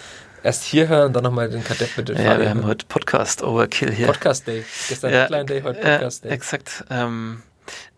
erst 0.43 0.63
hier 0.63 0.87
hören 0.87 1.07
und 1.07 1.13
dann 1.13 1.23
nochmal 1.23 1.49
den 1.49 1.63
Kadepp 1.63 1.89
mit 1.97 2.09
dem 2.09 2.17
Ja, 2.17 2.23
Fadi 2.23 2.41
wir 2.43 2.49
haben 2.49 2.65
heute 2.65 2.85
Podcast 2.87 3.43
Overkill 3.43 3.91
hier. 3.91 4.07
Podcast 4.07 4.47
Day. 4.47 4.63
Gestern 4.89 5.13
ja, 5.13 5.21
Headline 5.21 5.45
Day, 5.47 5.61
heute 5.61 5.79
Podcast 5.81 6.23
Day. 6.23 6.31
Exakt. 6.31 6.83
Ähm, 6.89 7.41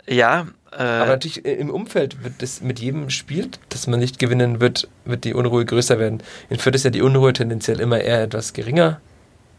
ja. 0.08 0.48
Äh, 0.72 0.84
Aber 0.84 1.08
natürlich 1.08 1.46
äh, 1.46 1.54
im 1.56 1.70
Umfeld 1.70 2.24
wird 2.24 2.36
das 2.40 2.62
mit 2.62 2.80
jedem 2.80 3.10
Spiel, 3.10 3.50
das 3.70 3.88
man 3.88 4.00
nicht 4.00 4.20
gewinnen 4.20 4.62
wird, 4.62 4.88
wird 5.06 5.24
die 5.24 5.34
Unruhe 5.34 5.66
größer 5.66 6.00
werden. 6.00 6.22
In 6.50 6.60
Fürth 6.60 6.76
ist 6.76 6.86
ja 6.86 6.92
die 6.92 7.02
Unruhe 7.02 7.34
tendenziell 7.34 7.80
immer 7.80 8.00
eher 8.00 8.22
etwas 8.24 8.54
geringer, 8.54 9.02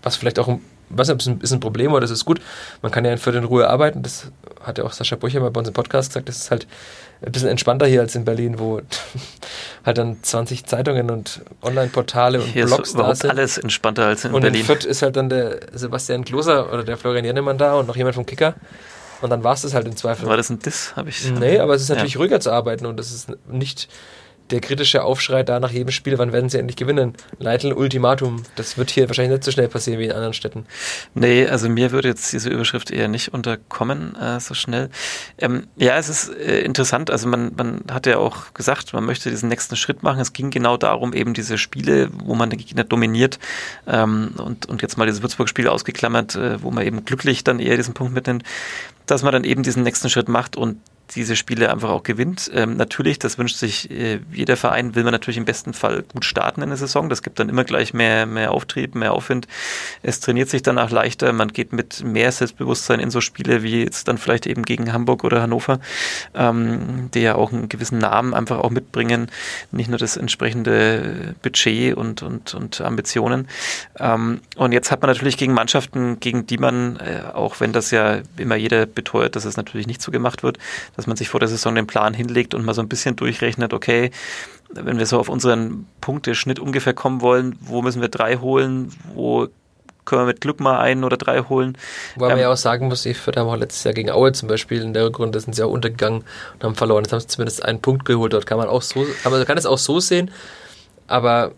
was 0.02 0.16
vielleicht 0.16 0.38
auch 0.38 0.48
ob 0.48 0.98
es 0.98 1.08
ist 1.08 1.52
ein 1.52 1.60
Problem 1.60 1.92
oder 1.92 2.00
das 2.00 2.10
ist 2.10 2.24
gut. 2.24 2.40
Man 2.82 2.90
kann 2.90 3.04
ja 3.04 3.12
in 3.12 3.18
Fürth 3.18 3.36
in 3.36 3.44
Ruhe 3.44 3.68
arbeiten. 3.68 4.02
Das 4.02 4.32
hat 4.60 4.78
ja 4.78 4.84
auch 4.84 4.92
Sascha 4.92 5.16
Brücher 5.16 5.40
mal 5.40 5.50
bei 5.50 5.60
uns 5.60 5.68
im 5.68 5.74
Podcast 5.74 6.10
gesagt. 6.10 6.28
Das 6.28 6.36
ist 6.36 6.50
halt 6.50 6.66
ein 7.22 7.32
bisschen 7.32 7.48
entspannter 7.48 7.86
hier 7.86 8.00
als 8.00 8.14
in 8.16 8.24
Berlin, 8.24 8.58
wo 8.58 8.80
halt 9.86 9.98
dann 9.98 10.22
20 10.22 10.66
Zeitungen 10.66 11.10
und 11.10 11.42
Online-Portale 11.62 12.40
und 12.40 12.46
hier 12.46 12.66
Blogs 12.66 12.90
ist 12.90 12.98
da 12.98 13.28
alles 13.28 13.58
entspannter 13.58 14.06
als 14.06 14.24
in 14.24 14.32
und 14.32 14.42
Berlin. 14.42 14.60
in 14.60 14.66
Fürth 14.66 14.84
ist 14.84 15.02
halt 15.02 15.16
dann 15.16 15.28
der 15.28 15.60
Sebastian 15.72 16.24
Kloser 16.24 16.72
oder 16.72 16.82
der 16.82 16.96
Florian 16.96 17.24
Jennemann 17.24 17.58
da 17.58 17.74
und 17.74 17.86
noch 17.86 17.96
jemand 17.96 18.14
vom 18.16 18.26
Kicker. 18.26 18.54
Und 19.22 19.30
dann 19.30 19.44
war 19.44 19.52
es 19.54 19.62
das 19.62 19.74
halt 19.74 19.86
im 19.86 19.96
Zweifel. 19.96 20.26
War 20.28 20.36
das 20.36 20.50
ein 20.50 20.58
Diss? 20.58 20.94
Habe 20.96 21.10
ich. 21.10 21.30
Nee, 21.30 21.58
aber 21.58 21.74
es 21.74 21.82
ist 21.82 21.88
natürlich 21.90 22.14
Ja. 22.14 22.20
ruhiger 22.20 22.40
zu 22.40 22.50
arbeiten 22.50 22.86
und 22.86 22.98
es 23.00 23.12
ist 23.12 23.28
nicht 23.48 23.88
der 24.50 24.60
kritische 24.60 25.02
Aufschrei 25.02 25.42
da 25.42 25.60
nach 25.60 25.70
jedem 25.70 25.90
Spiel, 25.90 26.18
wann 26.18 26.32
werden 26.32 26.48
sie 26.48 26.58
endlich 26.58 26.76
gewinnen? 26.76 27.14
Leitl 27.38 27.72
Ultimatum, 27.72 28.42
das 28.56 28.76
wird 28.76 28.90
hier 28.90 29.08
wahrscheinlich 29.08 29.32
nicht 29.38 29.44
so 29.44 29.50
schnell 29.50 29.68
passieren 29.68 30.00
wie 30.00 30.06
in 30.06 30.12
anderen 30.12 30.34
Städten. 30.34 30.66
Nee, 31.14 31.46
also 31.46 31.68
mir 31.68 31.92
würde 31.92 32.08
jetzt 32.08 32.32
diese 32.32 32.50
Überschrift 32.50 32.90
eher 32.90 33.08
nicht 33.08 33.32
unterkommen 33.32 34.16
äh, 34.16 34.40
so 34.40 34.54
schnell. 34.54 34.90
Ähm, 35.38 35.66
ja, 35.76 35.96
es 35.96 36.08
ist 36.08 36.28
äh, 36.28 36.60
interessant. 36.60 37.10
Also 37.10 37.28
man, 37.28 37.52
man 37.56 37.82
hat 37.90 38.06
ja 38.06 38.18
auch 38.18 38.54
gesagt, 38.54 38.92
man 38.92 39.04
möchte 39.04 39.30
diesen 39.30 39.48
nächsten 39.48 39.76
Schritt 39.76 40.02
machen. 40.02 40.20
Es 40.20 40.32
ging 40.32 40.50
genau 40.50 40.76
darum, 40.76 41.12
eben 41.12 41.34
diese 41.34 41.58
Spiele, 41.58 42.10
wo 42.24 42.34
man 42.34 42.50
den 42.50 42.58
Gegner 42.58 42.84
dominiert 42.84 43.38
ähm, 43.86 44.32
und, 44.36 44.66
und 44.66 44.82
jetzt 44.82 44.98
mal 44.98 45.06
dieses 45.06 45.22
Würzburg-Spiel 45.22 45.68
ausgeklammert, 45.68 46.36
äh, 46.36 46.62
wo 46.62 46.70
man 46.70 46.84
eben 46.84 47.04
glücklich 47.04 47.44
dann 47.44 47.60
eher 47.60 47.76
diesen 47.76 47.94
Punkt 47.94 48.14
mitnimmt, 48.14 48.44
dass 49.06 49.22
man 49.22 49.32
dann 49.32 49.44
eben 49.44 49.62
diesen 49.62 49.82
nächsten 49.82 50.08
Schritt 50.08 50.28
macht 50.28 50.56
und 50.56 50.78
diese 51.14 51.36
Spiele 51.36 51.70
einfach 51.70 51.90
auch 51.90 52.02
gewinnt. 52.02 52.50
Ähm, 52.54 52.76
natürlich, 52.76 53.18
das 53.18 53.38
wünscht 53.38 53.56
sich 53.56 53.90
äh, 53.90 54.20
jeder 54.32 54.56
Verein, 54.56 54.94
will 54.94 55.04
man 55.04 55.12
natürlich 55.12 55.38
im 55.38 55.44
besten 55.44 55.72
Fall 55.72 56.02
gut 56.02 56.24
starten 56.24 56.62
in 56.62 56.68
der 56.68 56.78
Saison. 56.78 57.08
Das 57.08 57.22
gibt 57.22 57.38
dann 57.38 57.48
immer 57.48 57.64
gleich 57.64 57.94
mehr, 57.94 58.26
mehr 58.26 58.52
Auftrieb, 58.52 58.94
mehr 58.94 59.12
Aufwind. 59.12 59.46
Es 60.02 60.20
trainiert 60.20 60.48
sich 60.48 60.62
danach 60.62 60.90
leichter. 60.90 61.32
Man 61.32 61.48
geht 61.48 61.72
mit 61.72 62.04
mehr 62.04 62.30
Selbstbewusstsein 62.32 63.00
in 63.00 63.10
so 63.10 63.20
Spiele 63.20 63.62
wie 63.62 63.82
jetzt 63.82 64.08
dann 64.08 64.18
vielleicht 64.18 64.46
eben 64.46 64.64
gegen 64.64 64.92
Hamburg 64.92 65.24
oder 65.24 65.42
Hannover, 65.42 65.80
ähm, 66.34 67.10
die 67.14 67.20
ja 67.20 67.34
auch 67.34 67.52
einen 67.52 67.68
gewissen 67.68 67.98
Namen 67.98 68.34
einfach 68.34 68.58
auch 68.58 68.70
mitbringen. 68.70 69.30
Nicht 69.72 69.88
nur 69.90 69.98
das 69.98 70.16
entsprechende 70.16 71.34
Budget 71.42 71.96
und, 71.96 72.22
und, 72.22 72.54
und 72.54 72.80
Ambitionen. 72.80 73.48
Ähm, 73.98 74.40
und 74.56 74.72
jetzt 74.72 74.90
hat 74.90 75.02
man 75.02 75.10
natürlich 75.10 75.36
gegen 75.36 75.54
Mannschaften, 75.54 76.20
gegen 76.20 76.46
die 76.46 76.58
man, 76.58 76.96
äh, 76.96 77.22
auch 77.32 77.60
wenn 77.60 77.72
das 77.72 77.90
ja 77.90 78.18
immer 78.36 78.56
jeder 78.56 78.86
beteuert, 78.86 79.36
dass 79.36 79.44
es 79.44 79.56
natürlich 79.56 79.86
nicht 79.86 80.02
so 80.02 80.12
gemacht 80.12 80.42
wird, 80.42 80.58
dass 81.00 81.06
man 81.06 81.16
sich 81.16 81.30
vor 81.30 81.40
der 81.40 81.48
Saison 81.48 81.74
den 81.74 81.86
Plan 81.86 82.12
hinlegt 82.12 82.54
und 82.54 82.62
mal 82.62 82.74
so 82.74 82.82
ein 82.82 82.88
bisschen 82.88 83.16
durchrechnet, 83.16 83.72
okay, 83.72 84.10
wenn 84.68 84.98
wir 84.98 85.06
so 85.06 85.18
auf 85.18 85.30
unseren 85.30 85.86
Punkteschnitt 86.02 86.58
ungefähr 86.58 86.92
kommen 86.92 87.22
wollen, 87.22 87.56
wo 87.62 87.80
müssen 87.80 88.02
wir 88.02 88.08
drei 88.08 88.36
holen, 88.36 88.92
wo 89.14 89.48
können 90.04 90.22
wir 90.22 90.26
mit 90.26 90.42
Glück 90.42 90.60
mal 90.60 90.78
einen 90.78 91.02
oder 91.02 91.16
drei 91.16 91.40
holen. 91.40 91.78
Wobei 92.16 92.28
man 92.28 92.36
Ähm, 92.36 92.42
ja 92.42 92.52
auch 92.52 92.56
sagen 92.58 92.88
muss, 92.88 93.02
die 93.02 93.14
Fürth 93.14 93.38
haben 93.38 93.48
auch 93.48 93.56
letztes 93.56 93.82
Jahr 93.84 93.94
gegen 93.94 94.10
Aue 94.10 94.32
zum 94.32 94.46
Beispiel 94.48 94.82
in 94.82 94.92
der 94.92 95.06
Rückrunde 95.06 95.40
sind 95.40 95.54
sie 95.54 95.62
auch 95.62 95.70
untergegangen 95.70 96.22
und 96.54 96.64
haben 96.64 96.74
verloren. 96.74 97.04
Jetzt 97.04 97.12
haben 97.12 97.20
sie 97.20 97.28
zumindest 97.28 97.64
einen 97.64 97.80
Punkt 97.80 98.04
geholt. 98.04 98.34
Dort 98.34 98.44
kann 98.44 98.58
man 98.58 98.68
auch 98.68 98.82
so, 98.82 99.06
aber 99.24 99.38
man 99.38 99.46
kann 99.46 99.56
es 99.56 99.64
auch 99.64 99.78
so 99.78 100.00
sehen, 100.00 100.30
aber 101.06 101.52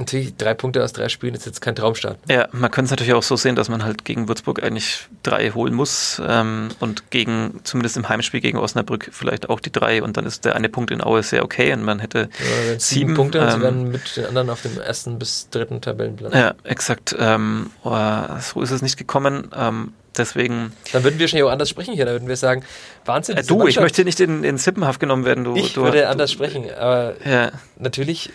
natürlich 0.00 0.36
drei 0.36 0.54
Punkte 0.54 0.82
aus 0.82 0.92
drei 0.92 1.08
Spielen 1.08 1.34
ist 1.34 1.46
jetzt 1.46 1.60
kein 1.60 1.76
Traumstart. 1.76 2.18
Ja, 2.28 2.48
man 2.52 2.70
könnte 2.70 2.86
es 2.86 2.90
natürlich 2.90 3.14
auch 3.14 3.22
so 3.22 3.36
sehen, 3.36 3.56
dass 3.56 3.68
man 3.68 3.84
halt 3.84 4.04
gegen 4.04 4.28
Würzburg 4.28 4.62
eigentlich 4.62 5.08
drei 5.22 5.50
holen 5.50 5.74
muss 5.74 6.20
ähm, 6.26 6.68
und 6.80 7.10
gegen, 7.10 7.60
zumindest 7.64 7.96
im 7.96 8.08
Heimspiel 8.08 8.40
gegen 8.40 8.58
Osnabrück 8.58 9.10
vielleicht 9.12 9.48
auch 9.48 9.60
die 9.60 9.72
drei 9.72 10.02
und 10.02 10.16
dann 10.16 10.26
ist 10.26 10.44
der 10.44 10.56
eine 10.56 10.68
Punkt 10.68 10.90
in 10.90 11.02
Aue 11.02 11.22
sehr 11.22 11.44
okay 11.44 11.72
und 11.72 11.84
man 11.84 12.00
hätte 12.00 12.28
Ja, 12.38 12.78
sieben, 12.78 12.80
Sieben, 12.80 13.14
Punkte 13.14 13.40
und 13.40 13.50
sie 13.50 13.56
ähm, 13.56 13.62
werden 13.62 13.90
mit 13.90 14.16
den 14.16 14.26
anderen 14.26 14.50
auf 14.50 14.62
dem 14.62 14.80
ersten 14.80 15.18
bis 15.18 15.48
dritten 15.50 15.80
Tabellenplatz. 15.80 16.34
Ja, 16.34 16.54
exakt. 16.64 17.14
Ähm, 17.18 17.70
oh, 17.84 17.96
so 18.40 18.62
ist 18.62 18.70
es 18.70 18.82
nicht 18.82 18.96
gekommen. 18.96 19.50
Ähm, 19.56 19.92
deswegen. 20.16 20.72
Dann 20.92 21.04
würden 21.04 21.18
wir 21.18 21.24
wahrscheinlich 21.24 21.44
auch 21.44 21.52
anders 21.52 21.68
sprechen 21.68 21.94
hier. 21.94 22.04
Dann 22.04 22.14
würden 22.14 22.28
wir 22.28 22.36
sagen, 22.36 22.64
Wahnsinn. 23.04 23.36
Äh, 23.36 23.44
du, 23.44 23.66
ich 23.66 23.78
möchte 23.80 24.04
nicht 24.04 24.20
in, 24.20 24.44
in 24.44 24.58
Sippenhaft 24.58 25.00
genommen 25.00 25.24
werden. 25.24 25.44
Du, 25.44 25.56
Ich 25.56 25.74
du, 25.74 25.82
würde 25.82 25.98
du, 25.98 26.08
anders 26.08 26.32
sprechen, 26.32 26.64
aber 26.78 27.14
Ja, 27.24 27.52
natürlich, 27.78 28.30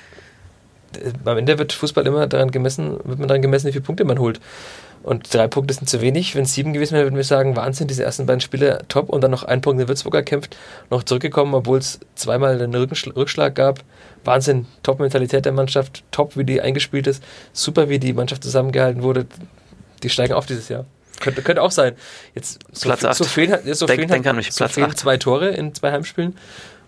am 1.25 1.37
Ende 1.37 1.57
wird 1.57 1.73
Fußball 1.73 2.05
immer 2.07 2.27
daran 2.27 2.51
gemessen, 2.51 2.97
wird 3.03 3.19
man 3.19 3.27
daran 3.27 3.41
gemessen, 3.41 3.67
wie 3.67 3.71
viele 3.71 3.83
Punkte 3.83 4.05
man 4.05 4.19
holt. 4.19 4.39
Und 5.03 5.31
drei 5.33 5.47
Punkte 5.47 5.73
sind 5.75 5.87
zu 5.87 6.01
wenig. 6.01 6.33
Wenn 6.35 6.43
es 6.45 6.53
sieben 6.55 6.73
gewesen 6.73 6.93
wäre, 6.95 7.05
würden 7.05 7.15
wir 7.15 7.23
sagen, 7.23 7.55
Wahnsinn, 7.55 7.87
diese 7.87 8.03
ersten 8.03 8.25
beiden 8.25 8.41
Spiele 8.41 8.79
top 8.87 9.09
und 9.09 9.21
dann 9.23 9.29
noch 9.29 9.43
ein 9.43 9.61
Punkt 9.61 9.79
in 9.79 9.87
Würzburg 9.87 10.15
erkämpft, 10.15 10.57
noch 10.89 11.03
zurückgekommen, 11.03 11.53
obwohl 11.53 11.77
es 11.77 11.99
zweimal 12.15 12.59
einen 12.59 12.73
Rückschlag 12.73 13.53
gab. 13.53 13.81
Wahnsinn, 14.23 14.65
top 14.81 14.99
Mentalität 14.99 15.45
der 15.45 15.51
Mannschaft, 15.51 16.03
top, 16.09 16.35
wie 16.37 16.43
die 16.43 16.59
eingespielt 16.59 17.05
ist, 17.05 17.21
super, 17.53 17.87
wie 17.89 17.99
die 17.99 18.13
Mannschaft 18.13 18.43
zusammengehalten 18.43 19.03
wurde. 19.03 19.27
Die 20.01 20.09
steigen 20.09 20.33
auf 20.33 20.47
dieses 20.47 20.69
Jahr. 20.69 20.85
Könnte, 21.19 21.43
könnte 21.43 21.61
auch 21.61 21.71
sein. 21.71 21.93
Jetzt 22.33 22.59
so, 22.73 22.89
Platz 22.89 22.99
viel- 23.01 23.09
acht. 23.09 23.17
so 23.17 23.23
fehlen, 23.25 23.59
so 23.73 23.85
Denk- 23.85 23.99
fehlen 23.99 24.09
denk 24.09 24.25
an 24.27 24.35
mich, 24.35 24.51
so 24.51 24.57
Platz 24.57 24.73
fehlen 24.73 24.87
acht. 24.89 24.97
zwei 24.99 25.17
Tore 25.17 25.49
in 25.49 25.73
zwei 25.75 25.91
Heimspielen. 25.91 26.35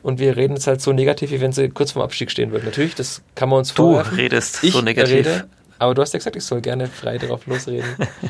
Und 0.08 0.20
wir 0.20 0.38
reden 0.38 0.54
jetzt 0.54 0.68
halt 0.68 0.80
so 0.80 0.94
negativ, 0.94 1.32
wie 1.32 1.42
wenn 1.42 1.52
sie 1.52 1.68
kurz 1.68 1.92
vorm 1.92 2.06
Abstieg 2.06 2.32
stehen 2.32 2.54
würden. 2.54 2.64
Natürlich, 2.64 2.96
das 2.96 3.22
kann 3.36 3.50
man 3.50 3.60
uns 3.60 3.74
du 3.74 3.84
vorwerfen. 3.84 4.16
redest 4.16 4.64
Ich 4.64 4.72
so 4.72 4.80
negativ. 4.80 5.14
rede, 5.14 5.50
aber 5.80 5.96
du 5.96 6.02
hast 6.02 6.14
ja 6.14 6.20
gesagt, 6.20 6.38
ich 6.38 6.46
soll 6.46 6.62
gerne 6.62 6.88
frei 6.88 7.18
drauf 7.18 7.46
losreden 7.46 7.90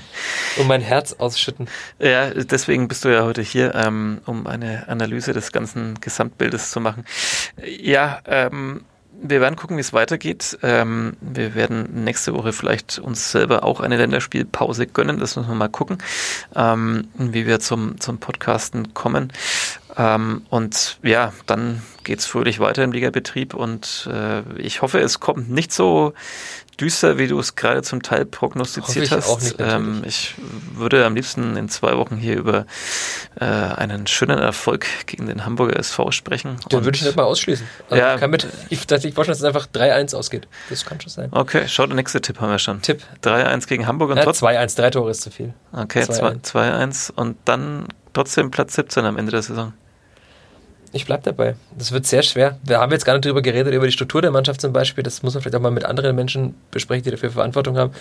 und 0.58 0.66
mein 0.66 0.82
Herz 0.82 1.14
ausschütten. 1.20 1.68
Ja, 2.00 2.32
deswegen 2.32 2.88
bist 2.88 3.06
du 3.06 3.10
ja 3.10 3.26
heute 3.26 3.44
hier, 3.44 3.76
ähm, 3.76 4.22
um 4.26 4.48
eine 4.48 4.90
Analyse 4.90 5.34
des 5.34 5.52
ganzen 5.52 6.02
Gesamtbildes 6.02 6.72
zu 6.72 6.80
machen. 6.80 7.06
Ja, 7.64 8.22
ähm, 8.26 8.82
wir 9.22 9.40
werden 9.40 9.56
gucken, 9.56 9.78
wie 9.78 9.82
es 9.82 9.94
weitergeht. 9.94 10.58
Ähm, 10.64 11.16
wir 11.22 11.54
werden 11.54 12.04
nächste 12.04 12.34
Woche 12.34 12.54
vielleicht 12.54 13.00
uns 13.00 13.32
selber 13.32 13.64
auch 13.64 13.82
eine 13.82 13.98
Länderspielpause 13.98 14.88
gönnen. 14.88 15.20
Das 15.20 15.36
müssen 15.36 15.50
wir 15.50 15.56
mal 15.56 15.70
gucken, 15.70 16.00
ähm, 16.56 17.08
wie 17.18 17.46
wir 17.46 17.60
zum, 17.60 18.00
zum 18.00 18.18
Podcasten 18.18 18.96
kommen. 18.96 19.32
Ähm, 19.98 20.44
und 20.50 21.00
ja, 21.04 21.34
dann 21.48 21.82
geht's 22.04 22.26
fröhlich 22.26 22.60
weiter 22.60 22.84
im 22.84 22.92
Ligabetrieb 22.92 23.54
und 23.54 24.08
äh, 24.12 24.42
ich 24.60 24.82
hoffe, 24.82 25.00
es 25.00 25.20
kommt 25.20 25.50
nicht 25.50 25.74
so 25.74 26.14
düster, 26.80 27.18
wie 27.18 27.28
du 27.28 27.40
es 27.40 27.56
gerade 27.56 27.82
zum 27.82 28.04
Teil 28.04 28.24
prognostiziert 28.26 28.88
Hoffe 28.88 29.04
ich 29.04 29.12
hast. 29.12 29.28
auch 29.30 29.42
nicht, 29.42 29.56
ähm, 29.60 30.04
ich 30.06 30.36
würde 30.74 31.04
am 31.06 31.16
liebsten 31.16 31.58
in 31.58 31.68
zwei 31.70 31.98
Wochen 31.98 32.18
hier 32.18 32.38
über 32.38 32.66
äh, 33.40 33.46
einen 33.46 34.06
schönen 34.08 34.38
Erfolg 34.38 34.86
gegen 35.08 35.26
den 35.26 35.44
Hamburger 35.46 35.78
SV 35.80 36.12
sprechen. 36.12 36.58
Den 36.72 36.86
würde 36.86 36.96
ich 36.98 37.04
nicht 37.04 37.18
mal 37.18 37.24
ausschließen. 37.24 37.68
Also 37.90 38.02
Ja. 38.02 38.14
ich 38.14 38.20
kann 38.22 38.30
mit, 38.30 38.48
ich 38.70 38.86
dass 38.88 39.04
ich 39.04 39.16
vorstellen, 39.16 39.34
dass 39.34 39.40
es 39.40 39.46
einfach 39.46 39.68
3-1 39.68 40.16
ausgeht. 40.16 40.48
Das 40.70 40.86
kann 40.86 41.02
schon 41.02 41.10
sein. 41.10 41.30
Okay, 41.32 41.64
schau, 41.68 41.88
der 41.88 41.96
nächste 41.96 42.22
Tipp 42.22 42.40
haben 42.40 42.52
wir 42.52 42.60
schon. 42.60 42.82
Tipp. 42.84 43.02
3-1 43.24 43.68
gegen 43.68 43.88
Hamburg 43.88 44.12
und 44.12 44.18
Ja, 44.18 44.24
trotzdem. 44.24 44.48
2-1, 44.50 44.78
drei 44.78 44.90
Tore 44.92 45.10
ist 45.12 45.22
zu 45.24 45.32
viel. 45.32 45.54
Okay, 45.74 46.04
2-1. 46.04 46.44
2-1 46.44 47.12
und 47.12 47.38
dann 47.46 47.88
trotzdem 48.14 48.52
Platz 48.52 48.76
17 48.76 49.04
am 49.04 49.18
Ende 49.18 49.32
der 49.32 49.42
Saison. 49.42 49.74
Ich 50.94 51.06
bleib 51.06 51.24
dabei. 51.24 51.56
Das 51.78 51.92
wird 51.92 52.06
sehr 52.06 52.24
schwer. 52.24 52.58
Wir 52.64 52.80
haben 52.80 52.92
jetzt 52.94 53.04
gar 53.04 53.14
nicht 53.14 53.26
drüber 53.26 53.42
geredet, 53.42 53.74
über 53.74 53.86
die 53.86 53.92
Struktur 53.92 54.22
der 54.22 54.32
Mannschaft 54.32 54.62
zum 54.62 54.72
Beispiel. 54.72 55.04
Das 55.04 55.22
muss 55.22 55.34
man 55.34 55.44
vielleicht 55.44 55.56
auch 55.56 55.62
mal 55.62 55.72
mit 55.72 55.84
anderen 55.84 56.16
Menschen 56.16 56.56
besprechen, 56.72 57.04
die 57.04 57.12
dafür 57.12 57.32
Verantwortung 57.32 57.78
haben. 57.78 57.92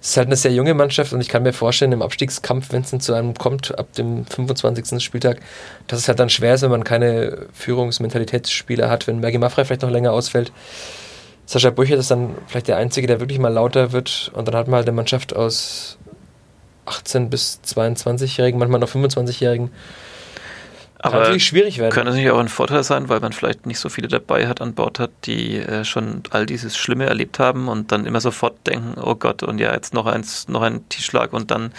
Es 0.00 0.10
ist 0.10 0.16
halt 0.16 0.28
eine 0.28 0.36
sehr 0.36 0.52
junge 0.52 0.74
Mannschaft 0.74 1.12
und 1.12 1.20
ich 1.20 1.28
kann 1.28 1.42
mir 1.42 1.52
vorstellen, 1.52 1.90
im 1.90 2.00
Abstiegskampf, 2.00 2.70
wenn 2.70 2.82
es 2.82 2.96
zu 3.04 3.12
einem 3.12 3.34
kommt, 3.34 3.76
ab 3.76 3.92
dem 3.94 4.24
25. 4.24 5.02
Spieltag, 5.02 5.40
dass 5.88 5.98
es 5.98 6.08
halt 6.08 6.20
dann 6.20 6.30
schwer 6.30 6.54
ist, 6.54 6.62
wenn 6.62 6.70
man 6.70 6.84
keine 6.84 7.46
Führungsmentalitätsspieler 7.52 8.88
hat, 8.88 9.08
wenn 9.08 9.18
Mergi 9.18 9.38
Maffrey 9.38 9.64
vielleicht 9.64 9.82
noch 9.82 9.90
länger 9.90 10.12
ausfällt. 10.12 10.52
Sascha 11.44 11.70
Brücher 11.70 11.96
ist 11.96 12.10
dann 12.10 12.36
vielleicht 12.46 12.68
der 12.68 12.76
Einzige, 12.76 13.06
der 13.06 13.20
wirklich 13.20 13.38
mal 13.38 13.52
lauter 13.52 13.92
wird 13.92 14.30
und 14.34 14.46
dann 14.46 14.54
hat 14.54 14.68
man 14.68 14.76
halt 14.76 14.86
eine 14.86 14.94
Mannschaft 14.94 15.34
aus 15.34 15.98
18 16.84 17.30
bis 17.30 17.60
22-Jährigen, 17.66 18.58
manchmal 18.58 18.80
noch 18.80 18.88
25-Jährigen. 18.88 19.70
Kann 21.00 21.12
Aber 21.12 21.22
natürlich 21.22 21.44
schwierig 21.44 21.78
werden. 21.78 21.92
Könnte 21.92 22.10
natürlich 22.10 22.30
auch 22.30 22.40
ein 22.40 22.48
Vorteil 22.48 22.82
sein, 22.82 23.08
weil 23.08 23.20
man 23.20 23.32
vielleicht 23.32 23.66
nicht 23.66 23.78
so 23.78 23.88
viele 23.88 24.08
dabei 24.08 24.48
hat 24.48 24.60
an 24.60 24.74
Bord 24.74 24.98
hat, 24.98 25.10
die 25.26 25.58
äh, 25.58 25.84
schon 25.84 26.24
all 26.30 26.44
dieses 26.44 26.76
Schlimme 26.76 27.06
erlebt 27.06 27.38
haben 27.38 27.68
und 27.68 27.92
dann 27.92 28.04
immer 28.04 28.20
sofort 28.20 28.66
denken, 28.66 29.00
oh 29.00 29.14
Gott, 29.14 29.44
und 29.44 29.58
ja, 29.58 29.72
jetzt 29.72 29.94
noch 29.94 30.06
eins, 30.06 30.48
noch 30.48 30.62
ein 30.62 30.88
Tischschlag 30.88 31.32
und 31.32 31.52
dann 31.52 31.72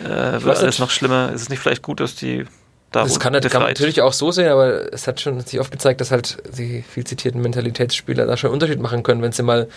äh, 0.00 0.42
wird 0.42 0.46
alles 0.46 0.62
nicht. 0.62 0.80
noch 0.80 0.90
schlimmer. 0.90 1.30
Ist 1.32 1.42
es 1.42 1.48
nicht 1.48 1.60
vielleicht 1.60 1.82
gut, 1.82 2.00
dass 2.00 2.16
die 2.16 2.44
da 2.90 3.04
Das 3.04 3.20
kann, 3.20 3.32
kann 3.32 3.40
man 3.40 3.42
befreit? 3.42 3.68
natürlich 3.68 4.02
auch 4.02 4.12
so 4.12 4.32
sehen, 4.32 4.48
aber 4.48 4.92
es 4.92 5.06
hat 5.06 5.20
schon 5.20 5.38
sich 5.40 5.60
oft 5.60 5.70
gezeigt, 5.70 6.00
dass 6.00 6.10
halt 6.10 6.38
die 6.58 6.82
viel 6.82 7.04
zitierten 7.04 7.40
Mentalitätsspieler 7.40 8.26
da 8.26 8.36
schon 8.36 8.48
einen 8.48 8.54
Unterschied 8.54 8.80
machen 8.80 9.04
können, 9.04 9.22
wenn 9.22 9.30
sie 9.30 9.44
mal 9.44 9.68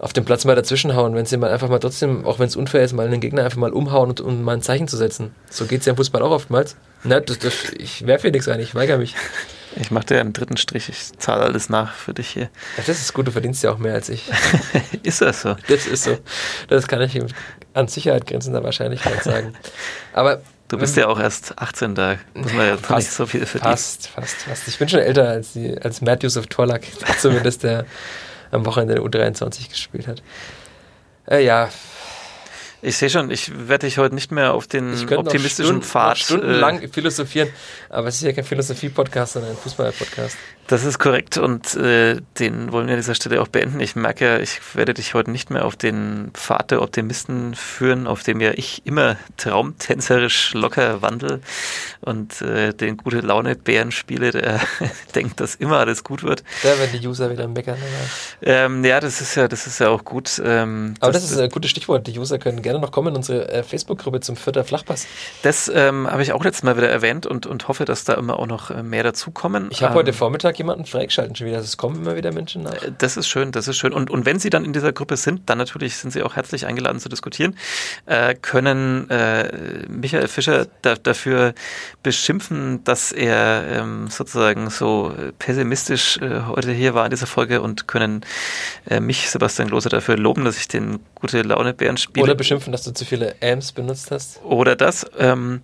auf 0.00 0.12
dem 0.12 0.24
Platz 0.24 0.44
mal 0.44 0.56
dazwischenhauen, 0.56 1.14
wenn 1.14 1.26
sie 1.26 1.36
mal 1.36 1.50
einfach 1.50 1.68
mal 1.68 1.78
trotzdem, 1.78 2.24
auch 2.24 2.40
wenn 2.40 2.48
es 2.48 2.56
unfair 2.56 2.82
ist, 2.82 2.92
mal 2.92 3.06
einen 3.06 3.20
Gegner 3.20 3.44
einfach 3.44 3.58
mal 3.58 3.72
umhauen 3.72 4.08
und, 4.10 4.20
um 4.20 4.42
mal 4.42 4.54
ein 4.54 4.62
Zeichen 4.62 4.88
zu 4.88 4.96
setzen. 4.96 5.32
So 5.48 5.66
geht 5.66 5.80
es 5.80 5.86
ja 5.86 5.90
im 5.92 5.96
Fußball 5.96 6.22
auch 6.22 6.32
oftmals. 6.32 6.74
Na, 7.02 7.20
das, 7.20 7.38
das, 7.38 7.54
ich 7.76 8.06
werfe 8.06 8.22
hier 8.22 8.32
nichts 8.32 8.48
ein, 8.48 8.60
ich 8.60 8.74
weigere 8.74 8.98
mich. 8.98 9.14
Ich 9.76 9.90
mache 9.90 10.06
dir 10.06 10.20
einen 10.20 10.32
dritten 10.32 10.56
Strich, 10.56 10.88
ich 10.88 11.16
zahle 11.18 11.42
alles 11.42 11.68
nach 11.68 11.94
für 11.94 12.12
dich 12.12 12.30
hier. 12.30 12.50
Ja, 12.76 12.82
das 12.86 13.00
ist 13.00 13.12
gut, 13.12 13.28
du 13.28 13.32
verdienst 13.32 13.62
ja 13.62 13.72
auch 13.72 13.78
mehr 13.78 13.94
als 13.94 14.08
ich. 14.08 14.28
ist 15.02 15.22
das 15.22 15.42
so? 15.42 15.56
Das 15.68 15.86
ist 15.86 16.04
so. 16.04 16.18
Das 16.68 16.88
kann 16.88 17.00
ich 17.02 17.18
an 17.74 17.86
Sicherheit 17.86 18.26
grenzender 18.26 18.64
Wahrscheinlichkeit 18.64 19.22
sagen. 19.22 19.54
Aber 20.12 20.42
Du 20.70 20.78
bist 20.78 20.96
ja 20.96 21.08
auch 21.08 21.18
erst 21.18 21.58
18, 21.58 21.96
da 21.96 22.16
muss 22.32 22.52
man 22.52 22.64
ja 22.64 22.76
Fast, 22.76 22.98
nicht 22.98 23.10
so 23.10 23.26
viel 23.26 23.44
verdienen. 23.44 23.72
Fast, 23.72 24.06
fast, 24.06 24.36
fast. 24.36 24.68
Ich 24.68 24.78
bin 24.78 24.88
schon 24.88 25.00
älter 25.00 25.28
als, 25.28 25.54
die, 25.54 25.76
als 25.76 26.00
Matt 26.00 26.22
Yusuf 26.22 26.46
Torlak, 26.46 26.82
zumindest 27.18 27.64
der 27.64 27.86
am 28.52 28.64
Wochenende 28.64 28.94
der 28.94 29.02
U23 29.02 29.68
gespielt 29.68 30.06
hat. 30.06 30.22
Äh, 31.28 31.44
ja, 31.44 31.68
Ich 32.82 32.96
sehe 32.96 33.10
schon, 33.10 33.30
ich 33.30 33.68
werde 33.68 33.86
dich 33.86 33.98
heute 33.98 34.14
nicht 34.14 34.32
mehr 34.32 34.54
auf 34.54 34.66
den 34.66 34.92
optimistischen 35.12 35.76
noch 35.76 35.82
Stunden, 35.82 35.82
Pfad. 35.82 36.08
noch 36.08 36.16
stundenlang 36.16 36.82
äh, 36.82 36.88
philosophieren, 36.88 37.48
aber 37.90 38.08
es 38.08 38.16
ist 38.16 38.22
ja 38.22 38.32
kein 38.32 38.44
Philosophie-Podcast, 38.44 39.34
sondern 39.34 39.52
ein 39.52 39.56
Fußball-Podcast. 39.58 40.36
Das 40.70 40.84
ist 40.84 41.00
korrekt 41.00 41.36
und 41.36 41.74
äh, 41.74 42.20
den 42.38 42.70
wollen 42.70 42.86
wir 42.86 42.94
an 42.94 43.00
dieser 43.00 43.16
Stelle 43.16 43.42
auch 43.42 43.48
beenden. 43.48 43.80
Ich 43.80 43.96
merke 43.96 44.24
ja, 44.24 44.38
ich 44.38 44.60
werde 44.76 44.94
dich 44.94 45.14
heute 45.14 45.32
nicht 45.32 45.50
mehr 45.50 45.64
auf 45.64 45.74
den 45.74 46.30
Pfad 46.32 46.70
der 46.70 46.80
Optimisten 46.80 47.56
führen, 47.56 48.06
auf 48.06 48.22
dem 48.22 48.40
ja 48.40 48.52
ich 48.54 48.86
immer 48.86 49.16
traumtänzerisch 49.36 50.54
locker 50.54 51.02
wandel 51.02 51.40
und 52.02 52.40
äh, 52.42 52.72
den 52.72 52.98
gute 52.98 53.18
Laune 53.18 53.56
Bären 53.56 53.90
spiele, 53.90 54.30
der 54.30 54.60
denkt, 55.16 55.40
dass 55.40 55.56
immer 55.56 55.78
alles 55.78 56.04
gut 56.04 56.22
wird. 56.22 56.44
Da 56.62 56.78
werden 56.78 57.00
die 57.00 57.04
User 57.04 57.32
wieder 57.32 57.48
meckern. 57.48 57.76
Ähm, 58.40 58.84
ja, 58.84 59.00
das 59.00 59.20
ist 59.20 59.34
ja, 59.34 59.48
das 59.48 59.66
ist 59.66 59.80
ja 59.80 59.88
auch 59.88 60.04
gut. 60.04 60.40
Ähm, 60.44 60.94
Aber 61.00 61.10
das, 61.10 61.24
ist 61.24 61.36
ein 61.36 61.50
gutes 61.50 61.72
Stichwort. 61.72 62.06
Die 62.06 62.16
User 62.16 62.38
können 62.38 62.62
gerne 62.62 62.69
noch 62.78 62.92
kommen 62.92 63.08
in 63.08 63.16
unsere 63.16 63.48
äh, 63.48 63.62
Facebook-Gruppe 63.62 64.20
zum 64.20 64.36
Vierter 64.36 64.64
Flachpass. 64.64 65.06
das 65.42 65.70
ähm, 65.74 66.08
habe 66.10 66.22
ich 66.22 66.32
auch 66.32 66.44
letztes 66.44 66.62
Mal 66.62 66.76
wieder 66.76 66.88
erwähnt 66.88 67.26
und, 67.26 67.46
und 67.46 67.68
hoffe, 67.68 67.84
dass 67.84 68.04
da 68.04 68.14
immer 68.14 68.38
auch 68.38 68.46
noch 68.46 68.70
äh, 68.70 68.82
mehr 68.82 69.02
dazukommen. 69.02 69.68
Ich 69.70 69.82
habe 69.82 69.92
Ähm, 69.92 69.98
heute 69.98 70.12
Vormittag 70.12 70.58
jemanden 70.58 70.84
freigeschalten 70.84 71.34
schon 71.34 71.46
wieder. 71.46 71.58
Es 71.58 71.76
kommen 71.76 71.96
immer 71.96 72.16
wieder 72.16 72.32
Menschen 72.32 72.62
nach. 72.62 72.76
Das 72.98 73.16
ist 73.16 73.28
schön, 73.28 73.52
das 73.52 73.68
ist 73.68 73.76
schön. 73.76 73.92
Und, 73.92 74.10
und 74.10 74.26
wenn 74.26 74.38
Sie 74.38 74.50
dann 74.50 74.64
in 74.64 74.72
dieser 74.72 74.92
Gruppe 74.92 75.16
sind, 75.16 75.48
dann 75.48 75.58
natürlich 75.58 75.96
sind 75.96 76.12
Sie 76.12 76.22
auch 76.22 76.36
herzlich 76.36 76.66
eingeladen 76.66 77.00
zu 77.00 77.08
diskutieren, 77.08 77.56
äh, 78.06 78.34
können 78.34 79.08
äh, 79.10 79.86
Michael 79.88 80.28
Fischer 80.28 80.66
da, 80.82 80.94
dafür 80.94 81.54
beschimpfen, 82.02 82.84
dass 82.84 83.12
er 83.12 83.64
ähm, 83.70 84.08
sozusagen 84.08 84.70
so 84.70 85.12
pessimistisch 85.38 86.18
äh, 86.18 86.42
heute 86.46 86.72
hier 86.72 86.94
war 86.94 87.04
in 87.04 87.10
dieser 87.10 87.26
Folge 87.26 87.60
und 87.60 87.86
können 87.86 88.24
äh, 88.88 89.00
mich, 89.00 89.30
Sebastian 89.30 89.68
Klose, 89.68 89.88
dafür 89.88 90.16
loben, 90.16 90.44
dass 90.44 90.58
ich 90.58 90.68
den 90.68 91.00
gute 91.20 91.42
Laune 91.42 91.74
Bären 91.74 91.96
spiele. 91.96 92.24
Oder 92.24 92.34
beschimpfen, 92.34 92.72
dass 92.72 92.82
du 92.82 92.92
zu 92.92 93.04
viele 93.04 93.34
Amps 93.42 93.72
benutzt 93.72 94.10
hast. 94.10 94.42
Oder 94.42 94.76
das. 94.76 95.06
Ähm, 95.18 95.60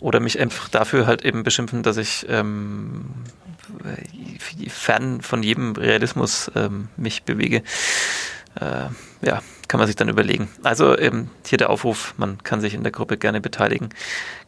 oder 0.00 0.20
mich 0.20 0.38
einfach 0.38 0.68
dafür 0.68 1.06
halt 1.06 1.24
eben 1.24 1.42
beschimpfen, 1.42 1.82
dass 1.82 1.96
ich 1.96 2.26
ähm, 2.28 3.06
fern 4.68 5.20
von 5.20 5.42
jedem 5.42 5.72
Realismus 5.72 6.50
ähm, 6.54 6.88
mich 6.96 7.22
bewege. 7.22 7.62
Äh, 8.60 8.88
ja, 9.22 9.42
kann 9.68 9.78
man 9.78 9.86
sich 9.86 9.96
dann 9.96 10.08
überlegen. 10.08 10.48
Also 10.62 10.96
ähm, 10.98 11.30
hier 11.44 11.58
der 11.58 11.70
Aufruf, 11.70 12.14
man 12.16 12.42
kann 12.42 12.60
sich 12.60 12.74
in 12.74 12.82
der 12.82 12.92
Gruppe 12.92 13.16
gerne 13.16 13.40
beteiligen, 13.40 13.90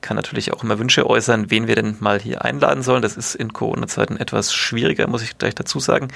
kann 0.00 0.16
natürlich 0.16 0.52
auch 0.52 0.62
immer 0.62 0.78
Wünsche 0.78 1.09
äußern, 1.09 1.50
wen 1.50 1.66
wir 1.66 1.74
denn 1.74 1.96
mal 2.00 2.20
hier 2.20 2.44
einladen 2.44 2.82
sollen. 2.82 3.02
Das 3.02 3.16
ist 3.16 3.34
in 3.34 3.52
Corona-Zeiten 3.52 4.16
etwas 4.16 4.54
schwieriger, 4.54 5.09
muss 5.09 5.22
ich 5.22 5.38
gleich 5.38 5.54
dazu 5.54 5.80
sagen. 5.80 6.09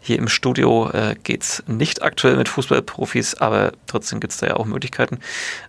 Hier 0.00 0.18
im 0.18 0.28
Studio 0.28 0.90
äh, 0.90 1.16
geht's 1.22 1.62
nicht 1.66 2.02
aktuell 2.02 2.36
mit 2.36 2.48
Fußballprofis, 2.48 3.36
aber 3.36 3.72
trotzdem 3.86 4.20
gibt's 4.20 4.38
da 4.38 4.48
ja 4.48 4.56
auch 4.56 4.66
Möglichkeiten. 4.66 5.18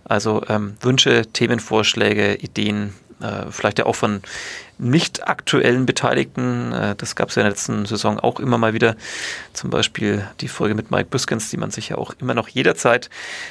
Also 0.04 0.42
ähm, 0.48 0.76
Wünsche, 0.80 1.22
Themenvorschläge, 1.32 2.34
Ideen, 2.36 2.92
äh, 3.24 3.50
vielleicht 3.50 3.78
ja 3.78 3.86
auch 3.86 3.96
von 3.96 4.22
nicht 4.78 5.28
aktuellen 5.28 5.86
Beteiligten. 5.86 6.72
Äh, 6.72 6.94
das 6.96 7.16
gab 7.16 7.28
es 7.28 7.36
ja 7.36 7.42
in 7.42 7.44
der 7.44 7.52
letzten 7.52 7.86
Saison 7.86 8.18
auch 8.18 8.40
immer 8.40 8.58
mal 8.58 8.74
wieder. 8.74 8.96
Zum 9.52 9.70
Beispiel 9.70 10.26
die 10.40 10.48
Folge 10.48 10.74
mit 10.74 10.90
Mike 10.90 11.06
Büskens, 11.10 11.50
die 11.50 11.56
man 11.56 11.70
sich 11.70 11.90
ja 11.90 11.98
auch 11.98 12.14
immer 12.20 12.34
noch 12.34 12.48
jederzeit 12.48 13.10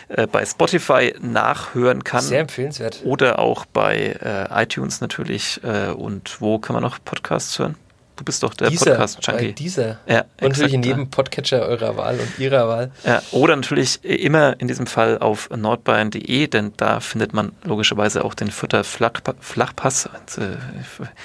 äh, 0.10 0.28
bei 0.28 0.46
Spotify 0.46 1.14
nachhören 1.22 2.04
kann. 2.04 2.24
Sehr 2.24 2.42
empfehlenswert. 2.42 3.02
Oder 3.04 3.40
auch 3.40 3.66
bei 3.66 4.18
äh, 4.22 4.64
iTunes 4.64 5.02
natürlich. 5.02 5.62
Äh, 5.64 5.92
und 5.92 6.42
wo 6.42 6.60
kann 6.60 6.74
man 6.74 6.84
noch 6.84 7.00
Podcasts 7.04 7.58
hören? 7.58 7.76
Du 8.24 8.28
bist 8.28 8.42
doch 8.42 8.54
der 8.54 8.72
Podcast-Junkie. 8.72 9.52
dieser. 9.52 9.98
Ja, 10.08 10.24
Und 10.40 10.52
natürlich 10.52 10.74
in 10.74 10.82
jedem 10.84 11.10
Podcatcher 11.10 11.64
eurer 11.64 11.98
Wahl 11.98 12.18
und 12.22 12.40
ihrer 12.40 12.70
Wahl. 12.70 12.90
Ja, 13.04 13.22
oder 13.32 13.54
natürlich 13.58 14.02
immer 14.06 14.58
in 14.62 14.70
diesem 14.70 14.88
Fall 14.88 15.18
auf 15.18 15.50
nordbayern.de, 15.50 16.48
denn 16.48 16.72
da 16.78 17.02
findet 17.02 17.34
man 17.34 17.52
logischerweise 17.66 18.24
auch 18.24 18.34
den 18.34 18.50
Flachpa 18.50 19.34
Flachpass. 19.42 20.06
Äh, 20.38 20.56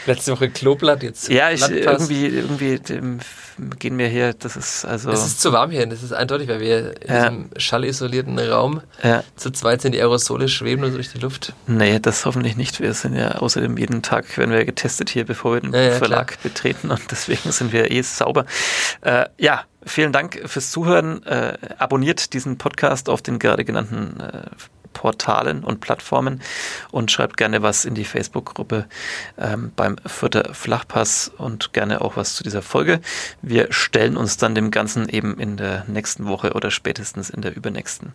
Letzte 0.07 0.32
Woche 0.32 0.51
Kloblatt, 0.51 1.05
jetzt 1.05 1.28
ja, 1.28 1.53
ich 1.53 1.62
irgendwie, 1.70 2.26
irgendwie 2.26 2.80
dem, 2.80 3.20
gehen 3.78 3.94
mir 3.94 4.09
hier, 4.09 4.32
das 4.34 4.57
ist 4.57 4.84
also. 4.84 5.12
Es 5.12 5.24
ist 5.24 5.40
zu 5.40 5.53
warm 5.53 5.70
hier, 5.70 5.86
das 5.86 6.03
ist 6.03 6.12
eindeutig, 6.12 6.49
weil 6.49 6.59
wir 6.59 7.01
in 7.01 7.14
Ja. 7.14 7.28
diesem 7.30 7.51
schallisolierten 7.57 8.36
Raum 8.40 8.80
ja, 9.05 9.22
zu 9.36 9.53
zweit 9.53 9.82
sind, 9.82 9.92
die 9.92 10.01
Aerosole 10.01 10.49
schweben 10.49 10.80
nur 10.82 10.90
durch 10.90 11.12
die 11.12 11.18
Luft. 11.18 11.53
nee, 11.68 12.01
das 12.01 12.26
hoffentlich 12.26 12.57
nicht. 12.57 12.80
Wir 12.80 12.92
sind 12.92 13.14
ja 13.14 13.36
außerdem 13.36 13.76
jeden 13.76 14.03
Tag 14.03 14.36
werden 14.36 14.51
wir 14.51 14.64
getestet 14.64 15.11
hier, 15.11 15.24
bevor 15.24 15.55
wir 15.55 15.61
den 15.61 15.72
Ja, 15.74 15.92
Verlag 15.92 16.42
betreten 16.42 16.88
und 16.91 17.11
deswegen 17.11 17.53
sind 17.53 17.72
wir 17.72 17.91
eh 17.91 18.03
sauber. 18.03 18.47
Äh, 19.01 19.26
ja, 19.39 19.64
vielen 19.84 20.12
Dank 20.12 20.41
fürs 20.47 20.70
Zuhören. 20.70 21.22
Äh, 21.24 21.59
abonniert 21.78 22.32
diesen 22.32 22.59
Podcast 22.59 23.09
auf 23.09 23.22
den 23.22 23.39
gerade 23.39 23.64
genannten 23.64 24.20
äh, 24.20 24.43
Portalen 24.93 25.62
und 25.62 25.80
Plattformen 25.80 26.43
und 26.91 27.12
schreibt 27.12 27.36
gerne 27.36 27.62
was 27.62 27.84
in 27.84 27.95
die 27.95 28.05
Facebook-Gruppe 28.05 28.86
ähm, 29.39 29.70
beim 29.76 29.97
Vierter 30.05 30.55
Flachpass 30.55 31.30
und 31.39 31.72
gerne 31.72 32.01
auch 32.01 32.16
was 32.16 32.34
zu 32.34 32.43
dieser 32.43 32.62
Folge. 32.62 33.01
Wir 33.41 33.72
stellen 33.72 34.16
uns 34.16 34.39
dann 34.39 34.57
dem 34.57 34.72
Ganzen 34.72 35.09
eben 35.09 35.39
in 35.39 35.57
der 35.57 35.84
nächsten 35.86 36.26
Woche 36.26 36.53
oder 36.55 36.72
spätestens 36.72 37.30
in 37.30 37.43
der 37.43 37.55
übernächsten. 37.55 38.12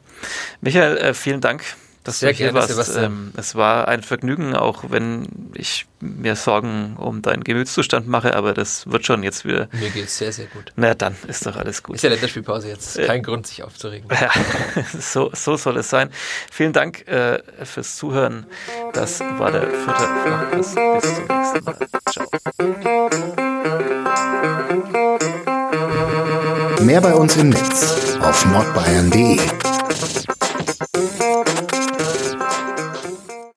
Michael, 0.59 0.97
äh, 0.97 1.13
vielen 1.13 1.39
Dank. 1.39 1.63
Dass 2.03 2.19
Sehr 2.19 2.31
du 2.31 2.35
hier 2.35 2.45
gerne, 2.47 2.59
warst. 2.59 2.69
Sebastian. 2.69 3.05
Ähm, 3.05 3.33
es 3.37 3.55
war 3.55 3.87
ein 3.87 4.03
Vergnügen, 4.03 4.55
auch 4.55 4.83
wenn 4.89 5.51
ich 5.53 5.85
mir 6.01 6.35
Sorgen 6.35 6.97
um 6.97 7.21
deinen 7.21 7.43
Gemütszustand 7.43 8.07
mache, 8.07 8.35
aber 8.35 8.53
das 8.53 8.87
wird 8.91 9.05
schon 9.05 9.23
jetzt 9.23 9.45
wieder. 9.45 9.69
Mir 9.71 9.89
geht's 9.89 10.17
sehr, 10.17 10.33
sehr 10.33 10.47
gut. 10.47 10.73
Na 10.75 10.93
dann 10.95 11.15
ist 11.27 11.45
doch 11.45 11.55
alles 11.55 11.81
gut. 11.81 11.95
Ist 11.95 12.03
ja 12.03 12.09
Länderspielpause 12.09 12.67
jetzt. 12.67 12.99
Kein 12.99 13.23
Grund, 13.23 13.47
sich 13.47 13.63
aufzuregen. 13.63 14.09
Ja, 14.09 14.31
so, 14.99 15.31
so 15.33 15.55
soll 15.55 15.77
es 15.77 15.89
sein. 15.89 16.09
Vielen 16.51 16.73
Dank 16.73 17.07
äh, 17.07 17.41
fürs 17.63 17.95
Zuhören. 17.95 18.45
Das 18.91 19.21
war 19.21 19.51
der 19.51 19.69
vierte 19.69 20.07
Flachpass. 20.25 20.75
Bis 21.01 21.15
zum 21.15 21.25
nächsten 21.27 21.63
Mal. 21.63 21.77
Ciao. 22.11 22.27
Mehr 26.83 26.99
bei 26.99 27.13
uns 27.13 27.37
im 27.37 27.49
Netz 27.49 28.17
auf 28.19 28.45
nordbayern.de. 28.45 29.39